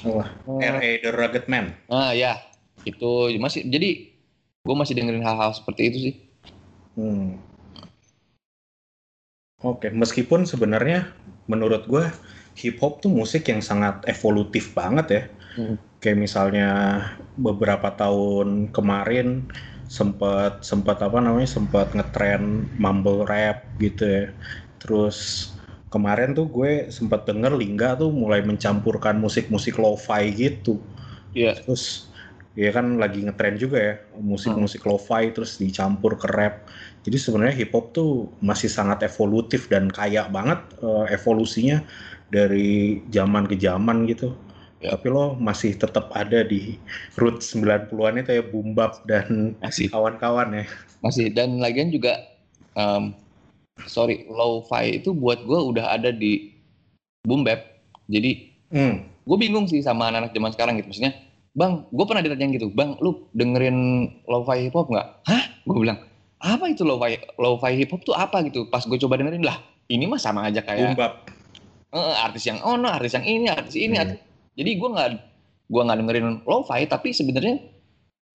Wah, 0.07 0.29
Eh, 0.63 0.71
R.A. 0.71 0.91
The 1.03 1.11
Rugged 1.11 1.47
Man. 1.51 1.75
ah 1.91 2.15
ya, 2.15 2.39
itu 2.87 3.35
masih 3.43 3.67
jadi 3.67 4.15
gue 4.63 4.77
masih 4.79 4.95
dengerin 4.95 5.27
hal-hal 5.27 5.51
seperti 5.51 5.83
itu 5.91 5.99
sih. 5.99 6.15
Hmm. 6.95 7.43
Oke, 9.63 9.91
meskipun 9.91 10.47
sebenarnya 10.47 11.11
menurut 11.51 11.87
gue 11.87 12.07
hip 12.59 12.79
hop 12.83 13.03
tuh 13.03 13.11
musik 13.11 13.47
yang 13.51 13.59
sangat 13.63 14.07
evolutif 14.07 14.71
banget 14.75 15.07
ya. 15.11 15.23
Hmm. 15.59 15.77
Kayak 16.03 16.19
misalnya 16.19 16.69
beberapa 17.39 17.91
tahun 17.95 18.71
kemarin 18.75 19.47
sempat 19.93 20.65
sempat 20.65 21.05
apa 21.05 21.21
namanya 21.21 21.45
sempat 21.45 21.93
ngetren 21.93 22.65
mumble 22.81 23.29
rap 23.29 23.77
gitu 23.77 24.09
ya. 24.09 24.25
Terus 24.81 25.53
kemarin 25.93 26.33
tuh 26.33 26.49
gue 26.49 26.89
sempat 26.89 27.29
denger 27.29 27.53
Lingga 27.53 28.01
tuh 28.01 28.09
mulai 28.09 28.41
mencampurkan 28.41 29.21
musik-musik 29.21 29.77
lo-fi 29.77 30.33
gitu. 30.33 30.81
Iya. 31.37 31.61
Terus 31.61 32.09
ya 32.57 32.69
kan 32.73 33.01
lagi 33.01 33.25
ngetren 33.25 33.57
juga 33.57 33.79
ya 33.81 33.95
musik-musik 34.17 34.81
lo-fi 34.89 35.29
terus 35.37 35.61
dicampur 35.61 36.17
ke 36.17 36.29
rap. 36.33 36.73
Jadi 37.05 37.17
sebenarnya 37.21 37.55
hip 37.61 37.77
hop 37.77 37.93
tuh 37.93 38.33
masih 38.41 38.73
sangat 38.73 39.05
evolutif 39.05 39.69
dan 39.69 39.93
kaya 39.93 40.25
banget 40.33 40.61
eh, 40.81 41.07
evolusinya 41.13 41.85
dari 42.33 43.05
zaman 43.13 43.45
ke 43.45 43.61
zaman 43.61 44.09
gitu. 44.09 44.33
Ya. 44.83 44.99
Tapi 44.99 45.07
lo 45.15 45.39
masih 45.39 45.79
tetap 45.79 46.11
ada 46.11 46.43
di 46.43 46.75
root 47.15 47.39
90-an 47.39 48.19
itu 48.19 48.31
ya 48.35 48.43
boom 48.43 48.75
bap 48.75 49.07
dan 49.07 49.55
kawan-kawan 49.63 50.59
ya. 50.59 50.65
Masih 50.99 51.31
dan 51.31 51.63
lagian 51.63 51.95
juga 51.95 52.19
em, 52.75 53.15
sorry 53.87 54.27
lo-fi 54.27 54.99
itu 54.99 55.15
buat 55.15 55.39
gue 55.47 55.55
udah 55.55 55.95
ada 55.95 56.11
di 56.11 56.51
boom 57.23 57.47
bap. 57.47 57.63
Jadi 58.11 58.51
Hmm. 58.73 59.05
gue 59.23 59.37
bingung 59.39 59.71
sih 59.71 59.85
sama 59.85 60.11
anak-anak 60.11 60.35
zaman 60.35 60.51
sekarang 60.51 60.75
gitu. 60.81 60.89
Maksudnya, 60.91 61.13
bang, 61.53 61.85
gue 61.93 62.05
pernah 62.09 62.25
ditanya 62.25 62.57
gitu, 62.57 62.73
bang, 62.73 62.97
lu 62.99 63.29
dengerin 63.37 63.77
lo-fi 64.25 64.67
hip 64.67 64.75
hop 64.75 64.89
nggak? 64.89 65.07
Hah? 65.29 65.45
Gue 65.63 65.85
bilang, 65.85 66.01
apa 66.41 66.65
itu 66.67 66.83
lo-fi 66.83 67.21
lo-fi 67.37 67.77
hip 67.77 67.93
hop 67.93 68.03
tuh 68.03 68.17
apa 68.17 68.41
gitu? 68.49 68.65
Pas 68.67 68.83
gue 68.83 68.97
coba 68.97 69.21
dengerin 69.21 69.45
lah, 69.45 69.61
ini 69.93 70.09
mah 70.09 70.17
sama 70.19 70.49
aja 70.49 70.65
kayak 70.65 70.97
bap. 70.99 71.29
eh, 71.93 72.15
artis 72.25 72.49
yang 72.49 72.57
oh 72.65 72.81
no, 72.81 72.89
artis 72.89 73.13
yang 73.13 73.29
ini, 73.29 73.47
artis 73.53 73.77
ini. 73.77 73.93
Hmm. 73.95 74.03
artis- 74.09 74.32
Jadi 74.53 74.71
gue 74.77 74.89
nggak 74.93 75.09
gua 75.73 75.83
nggak 75.89 75.99
dengerin 76.05 76.29
lo-fi, 76.45 76.85
tapi 76.85 77.17
sebenarnya 77.17 77.57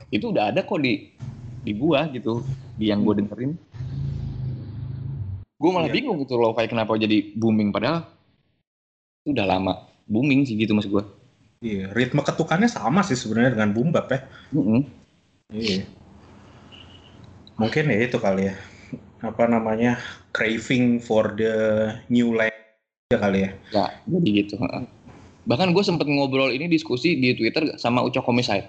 itu 0.10 0.34
udah 0.34 0.50
ada 0.50 0.66
kok 0.66 0.82
di 0.82 1.14
di 1.62 1.72
gua 1.78 2.10
gitu, 2.10 2.42
di 2.74 2.90
yang 2.90 3.06
gue 3.06 3.22
dengerin. 3.22 3.52
Gue 5.58 5.70
malah 5.74 5.90
Iya. 5.90 5.96
bingung 6.02 6.18
gitu 6.22 6.38
lo-fi 6.38 6.66
kenapa 6.70 6.98
jadi 6.98 7.34
booming 7.34 7.74
padahal 7.74 8.06
itu 9.26 9.34
udah 9.34 9.46
lama 9.46 9.74
booming 10.06 10.46
sih 10.46 10.58
gitu 10.58 10.74
mas 10.74 10.86
gue. 10.90 11.02
Iya, 11.62 11.90
ritme 11.94 12.22
ketukannya 12.22 12.70
sama 12.70 13.02
sih 13.02 13.18
sebenarnya 13.18 13.58
dengan 13.58 13.74
boom 13.74 13.90
bap 13.90 14.10
ya. 14.14 14.20
Iya. 15.50 15.86
Mungkin 17.58 17.90
ya 17.90 17.98
itu 18.06 18.18
kali 18.22 18.54
ya. 18.54 18.56
Apa 19.26 19.50
namanya? 19.50 19.98
Craving 20.30 21.02
for 21.02 21.34
the 21.34 21.90
new 22.14 22.38
life 22.38 22.54
ya 23.10 23.18
kali 23.18 23.50
ya. 23.50 23.52
Ya, 23.74 23.86
jadi 24.06 24.30
gitu. 24.46 24.56
Bahkan 25.48 25.72
gue 25.72 25.84
sempet 25.84 26.06
ngobrol 26.12 26.52
ini 26.52 26.68
diskusi 26.68 27.16
di 27.16 27.32
Twitter 27.32 27.80
sama 27.80 28.04
Ucok 28.04 28.28
Homicide 28.28 28.68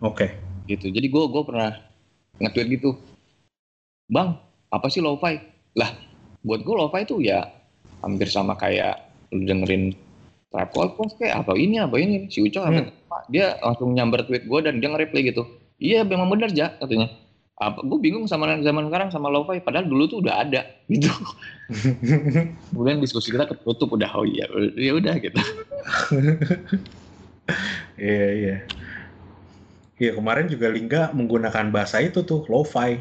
Oke. 0.00 0.32
gitu. 0.64 0.88
Jadi 0.88 1.06
gue 1.12 1.24
gue 1.28 1.42
pernah 1.44 1.76
nge-tweet 2.40 2.68
gitu. 2.80 2.96
Bang, 4.08 4.40
apa 4.72 4.88
sih 4.88 5.04
lo-fi? 5.04 5.36
Lah, 5.76 5.92
buat 6.40 6.64
gue 6.64 6.74
lo-fi 6.74 7.04
itu 7.04 7.20
ya 7.20 7.44
hampir 8.00 8.26
sama 8.32 8.56
kayak 8.56 8.98
lu 9.36 9.44
dengerin 9.44 9.92
Trap 10.52 10.68
Call 10.72 10.92
Quest 10.96 11.16
kayak 11.16 11.44
apa 11.44 11.56
ini 11.56 11.80
apa 11.80 11.96
ini 11.96 12.28
si 12.28 12.44
Ucok 12.44 12.68
Hmm. 12.68 12.88
dia 13.32 13.56
langsung 13.62 13.92
nyamber 13.94 14.24
tweet 14.26 14.48
gue 14.48 14.60
dan 14.64 14.80
dia 14.80 14.88
nge-reply 14.88 15.32
gitu. 15.32 15.44
Iya, 15.76 16.04
memang 16.08 16.28
bener 16.32 16.50
ja 16.56 16.72
katanya. 16.80 17.12
Apa 17.60 17.84
gue 17.84 17.98
bingung 18.00 18.24
sama 18.24 18.48
zaman 18.64 18.88
sekarang 18.88 19.08
sama 19.12 19.28
lo-fi 19.28 19.60
padahal 19.60 19.84
dulu 19.84 20.08
tuh 20.08 20.18
udah 20.24 20.34
ada 20.46 20.62
gitu. 20.88 21.08
Kemudian 22.72 22.98
diskusi 23.00 23.32
kita 23.32 23.48
ketutup 23.48 23.92
udah 23.92 24.08
oh 24.16 24.24
iya 24.24 24.48
ya 24.76 24.92
udah 24.96 25.14
gitu. 25.20 25.38
Iya, 27.98 28.28
iya. 28.32 28.56
Iya, 29.98 30.18
kemarin 30.18 30.46
juga 30.50 30.66
Lingga 30.66 31.14
menggunakan 31.14 31.70
bahasa 31.70 32.02
itu 32.02 32.26
tuh, 32.26 32.42
lo-fi. 32.50 32.98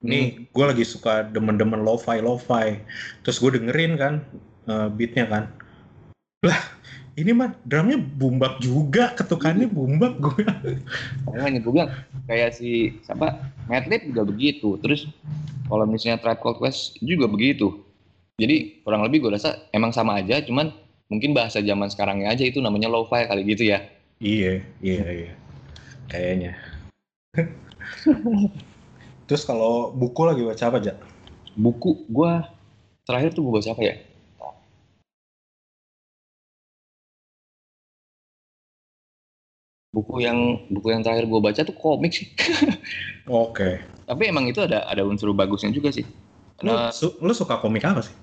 Nih, 0.00 0.48
gue 0.48 0.64
lagi 0.64 0.84
suka 0.84 1.24
demen-demen 1.24 1.80
lo-fi, 1.80 2.20
lo-fi. 2.20 2.80
Terus 3.24 3.36
gue 3.40 3.60
dengerin 3.60 3.96
kan, 3.96 4.14
eh, 4.68 4.88
beatnya 4.92 5.24
kan. 5.28 5.44
Lah, 6.44 6.60
ini 7.18 7.30
mah 7.34 7.50
drumnya 7.66 7.98
bumbak 7.98 8.62
juga, 8.62 9.10
ketukannya 9.18 9.66
bumbak 9.66 10.18
gue. 10.22 10.46
Makanya 11.26 11.58
gue 11.58 11.72
bilang 11.72 11.90
kayak 12.30 12.54
si 12.54 12.94
siapa 13.02 13.50
Madlib 13.66 14.06
juga 14.06 14.22
begitu. 14.26 14.78
Terus 14.78 15.10
kalau 15.66 15.86
misalnya 15.86 16.22
Tribe 16.22 16.42
Called 16.42 16.58
Quest 16.62 16.98
juga 17.02 17.26
begitu. 17.26 17.82
Jadi 18.38 18.80
kurang 18.86 19.04
lebih 19.04 19.26
gue 19.26 19.36
rasa 19.36 19.68
emang 19.74 19.92
sama 19.92 20.22
aja, 20.22 20.40
cuman 20.40 20.72
mungkin 21.10 21.34
bahasa 21.34 21.60
zaman 21.60 21.90
sekarangnya 21.90 22.30
aja 22.32 22.46
itu 22.46 22.62
namanya 22.62 22.88
lo-fi 22.88 23.26
kali 23.26 23.42
gitu 23.44 23.68
ya. 23.68 23.84
Iya, 24.22 24.64
iya, 24.80 25.04
iya. 25.10 25.32
Kayaknya. 26.08 26.52
Terus 29.30 29.42
kalau 29.46 29.94
buku 29.94 30.20
lagi 30.26 30.42
baca 30.42 30.64
apa, 30.72 30.78
Jak? 30.82 30.96
Buku 31.54 32.06
gue 32.08 32.32
terakhir 33.04 33.34
tuh 33.34 33.46
gue 33.46 33.52
baca 33.60 33.70
apa 33.74 33.82
ya? 33.82 33.94
Buku 39.90 40.22
yang 40.22 40.38
buku 40.70 40.88
yang 40.88 41.02
terakhir 41.02 41.26
gue 41.26 41.40
baca 41.40 41.60
tuh 41.60 41.74
komik 41.74 42.14
sih. 42.14 42.30
Oke. 43.26 43.82
Tapi 44.06 44.22
emang 44.26 44.46
itu 44.46 44.62
ada 44.62 44.86
ada 44.86 45.02
unsur 45.02 45.30
bagusnya 45.30 45.70
juga 45.70 45.90
sih. 45.90 46.06
Lu, 46.62 46.70
Karena 46.70 46.90
su- 46.90 47.18
lu 47.18 47.32
suka 47.32 47.58
komik 47.58 47.82
apa 47.82 48.02
sih? 48.02 48.14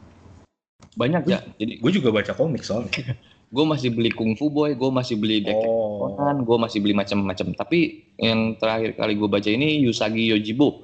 banyak 0.97 1.29
ya. 1.29 1.45
Jadi 1.57 1.77
Gue 1.77 1.91
juga 1.93 2.09
baca 2.09 2.33
komik 2.33 2.63
soalnya. 2.63 2.89
gue 3.55 3.63
masih 3.63 3.93
beli 3.93 4.11
Kung 4.11 4.33
Fu 4.33 4.49
Boy, 4.49 4.73
gue 4.73 4.89
masih 4.89 5.15
beli 5.15 5.39
Detektif 5.39 5.69
Oh. 5.69 6.11
Conan, 6.13 6.41
gue 6.41 6.57
masih 6.57 6.79
beli 6.79 6.91
macam-macam. 6.91 7.53
Tapi 7.53 7.79
yang 8.17 8.57
terakhir 8.57 8.95
kali 8.95 9.13
gue 9.13 9.29
baca 9.29 9.47
ini 9.47 9.85
Usagi 9.85 10.31
Yojibo. 10.31 10.83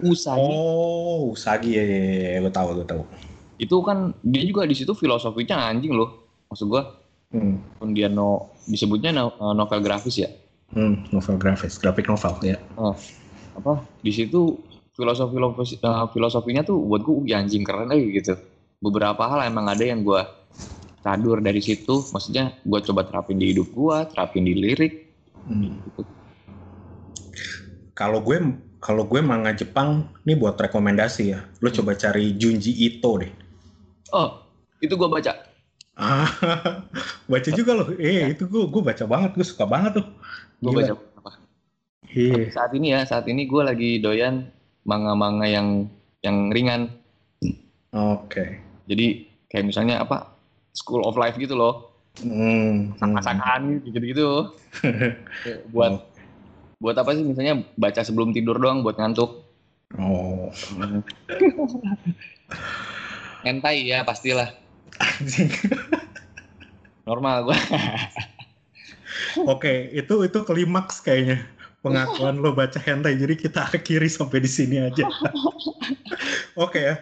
Usagi 0.00 0.42
Oh, 0.42 1.30
Usagi 1.32 1.70
ya, 1.72 1.84
ya, 1.84 1.98
ya, 2.02 2.20
ya. 2.28 2.38
gue 2.42 2.52
tahu, 2.52 2.68
gue 2.76 2.86
tahu. 2.86 3.02
itu 3.54 3.76
kan 3.80 4.10
dia 4.20 4.42
juga 4.42 4.66
di 4.66 4.74
situ 4.74 4.90
filosofinya 4.92 5.70
anjing 5.70 5.94
loh. 5.94 6.26
Maksud 6.50 6.66
gue, 6.66 6.82
Hmm. 7.30 7.58
pun 7.78 7.90
dia 7.90 8.06
no 8.06 8.53
disebutnya 8.64 9.10
no- 9.12 9.34
eh, 9.34 9.54
novel 9.54 9.80
grafis 9.80 10.16
ya. 10.20 10.30
Hmm, 10.74 11.06
novel 11.14 11.38
grafis, 11.38 11.78
grafik 11.78 12.08
novel 12.10 12.34
ya. 12.42 12.58
Apa 13.54 13.86
di 14.02 14.10
situ 14.10 14.58
filosofi 14.94 15.38
eh, 15.38 16.06
filosofinya 16.10 16.62
tuh 16.66 16.78
buat 16.82 17.02
gue 17.06 17.14
"Wih, 17.26 17.34
anjing 17.34 17.62
keren 17.62 17.90
aja 17.94 18.02
gitu. 18.02 18.34
Beberapa 18.82 19.22
hal 19.30 19.46
emang 19.46 19.70
ada 19.70 19.84
yang 19.86 20.02
gue 20.02 20.20
cadur 21.00 21.38
dari 21.38 21.62
situ. 21.62 22.10
Maksudnya 22.10 22.58
gue 22.60 22.80
coba 22.90 23.06
terapin 23.06 23.38
di 23.38 23.54
hidup 23.54 23.70
gue, 23.70 23.96
terapin 24.10 24.42
di 24.42 24.54
lirik. 24.58 24.92
Hmm. 25.46 25.78
Gitu. 25.84 26.02
Kalau 27.94 28.18
gue 28.20 28.38
kalau 28.82 29.08
gue 29.08 29.20
manga 29.24 29.54
Jepang, 29.56 30.12
ini 30.26 30.36
buat 30.36 30.58
rekomendasi 30.60 31.22
ya. 31.30 31.40
Lo 31.62 31.70
Hmm. 31.70 31.76
coba 31.80 31.96
cari 31.96 32.34
Junji 32.36 32.74
Ito 32.84 33.22
deh. 33.22 33.32
Oh, 34.12 34.44
itu 34.82 34.92
gue 34.92 35.08
baca. 35.08 35.53
Ah, 35.94 36.26
baca 37.30 37.50
juga 37.54 37.72
loh. 37.74 37.88
Eh, 37.94 38.34
itu 38.34 38.50
gue 38.50 38.66
gue 38.66 38.82
baca 38.82 39.04
banget, 39.06 39.30
gue 39.38 39.46
suka 39.46 39.64
banget 39.64 40.02
tuh. 40.02 40.06
Gue 40.58 40.72
baca 40.74 40.92
apa? 40.98 41.30
Iya. 42.10 42.50
Saat 42.50 42.74
ini 42.74 42.86
ya, 42.90 43.00
saat 43.06 43.26
ini 43.30 43.46
gue 43.46 43.62
lagi 43.62 44.02
doyan 44.02 44.50
manga-manga 44.82 45.46
yang 45.46 45.86
yang 46.26 46.50
ringan. 46.50 46.90
Oke. 47.94 48.58
Jadi 48.90 49.30
kayak 49.46 49.70
misalnya 49.70 50.02
apa? 50.02 50.34
School 50.74 51.06
of 51.06 51.14
Life 51.14 51.38
gitu 51.38 51.54
loh. 51.54 51.94
Hmm. 52.18 52.94
hmm. 52.98 53.12
Masakan 53.14 53.82
gitu-gitu. 53.86 54.50
buat 55.74 56.10
buat 56.82 56.96
apa 56.98 57.14
sih 57.14 57.22
misalnya 57.22 57.62
baca 57.78 58.02
sebelum 58.02 58.34
tidur 58.34 58.58
doang 58.58 58.82
buat 58.82 58.98
ngantuk. 58.98 59.46
Oh. 59.94 60.50
Hentai 63.46 63.86
ya 63.86 64.02
pastilah. 64.02 64.63
Anjing. 65.02 65.50
Normal 67.04 67.50
gue. 67.50 67.58
Oke, 69.44 69.90
itu 69.92 70.14
itu 70.24 70.38
klimaks 70.46 71.02
kayaknya 71.04 71.44
pengakuan 71.84 72.40
lo 72.40 72.56
baca 72.56 72.80
hentai. 72.80 73.20
Jadi 73.20 73.34
kita 73.36 73.68
akhiri 73.68 74.08
sampai 74.08 74.40
di 74.40 74.50
sini 74.50 74.80
aja. 74.80 75.04
Oke 76.64 76.80
ya. 76.80 76.96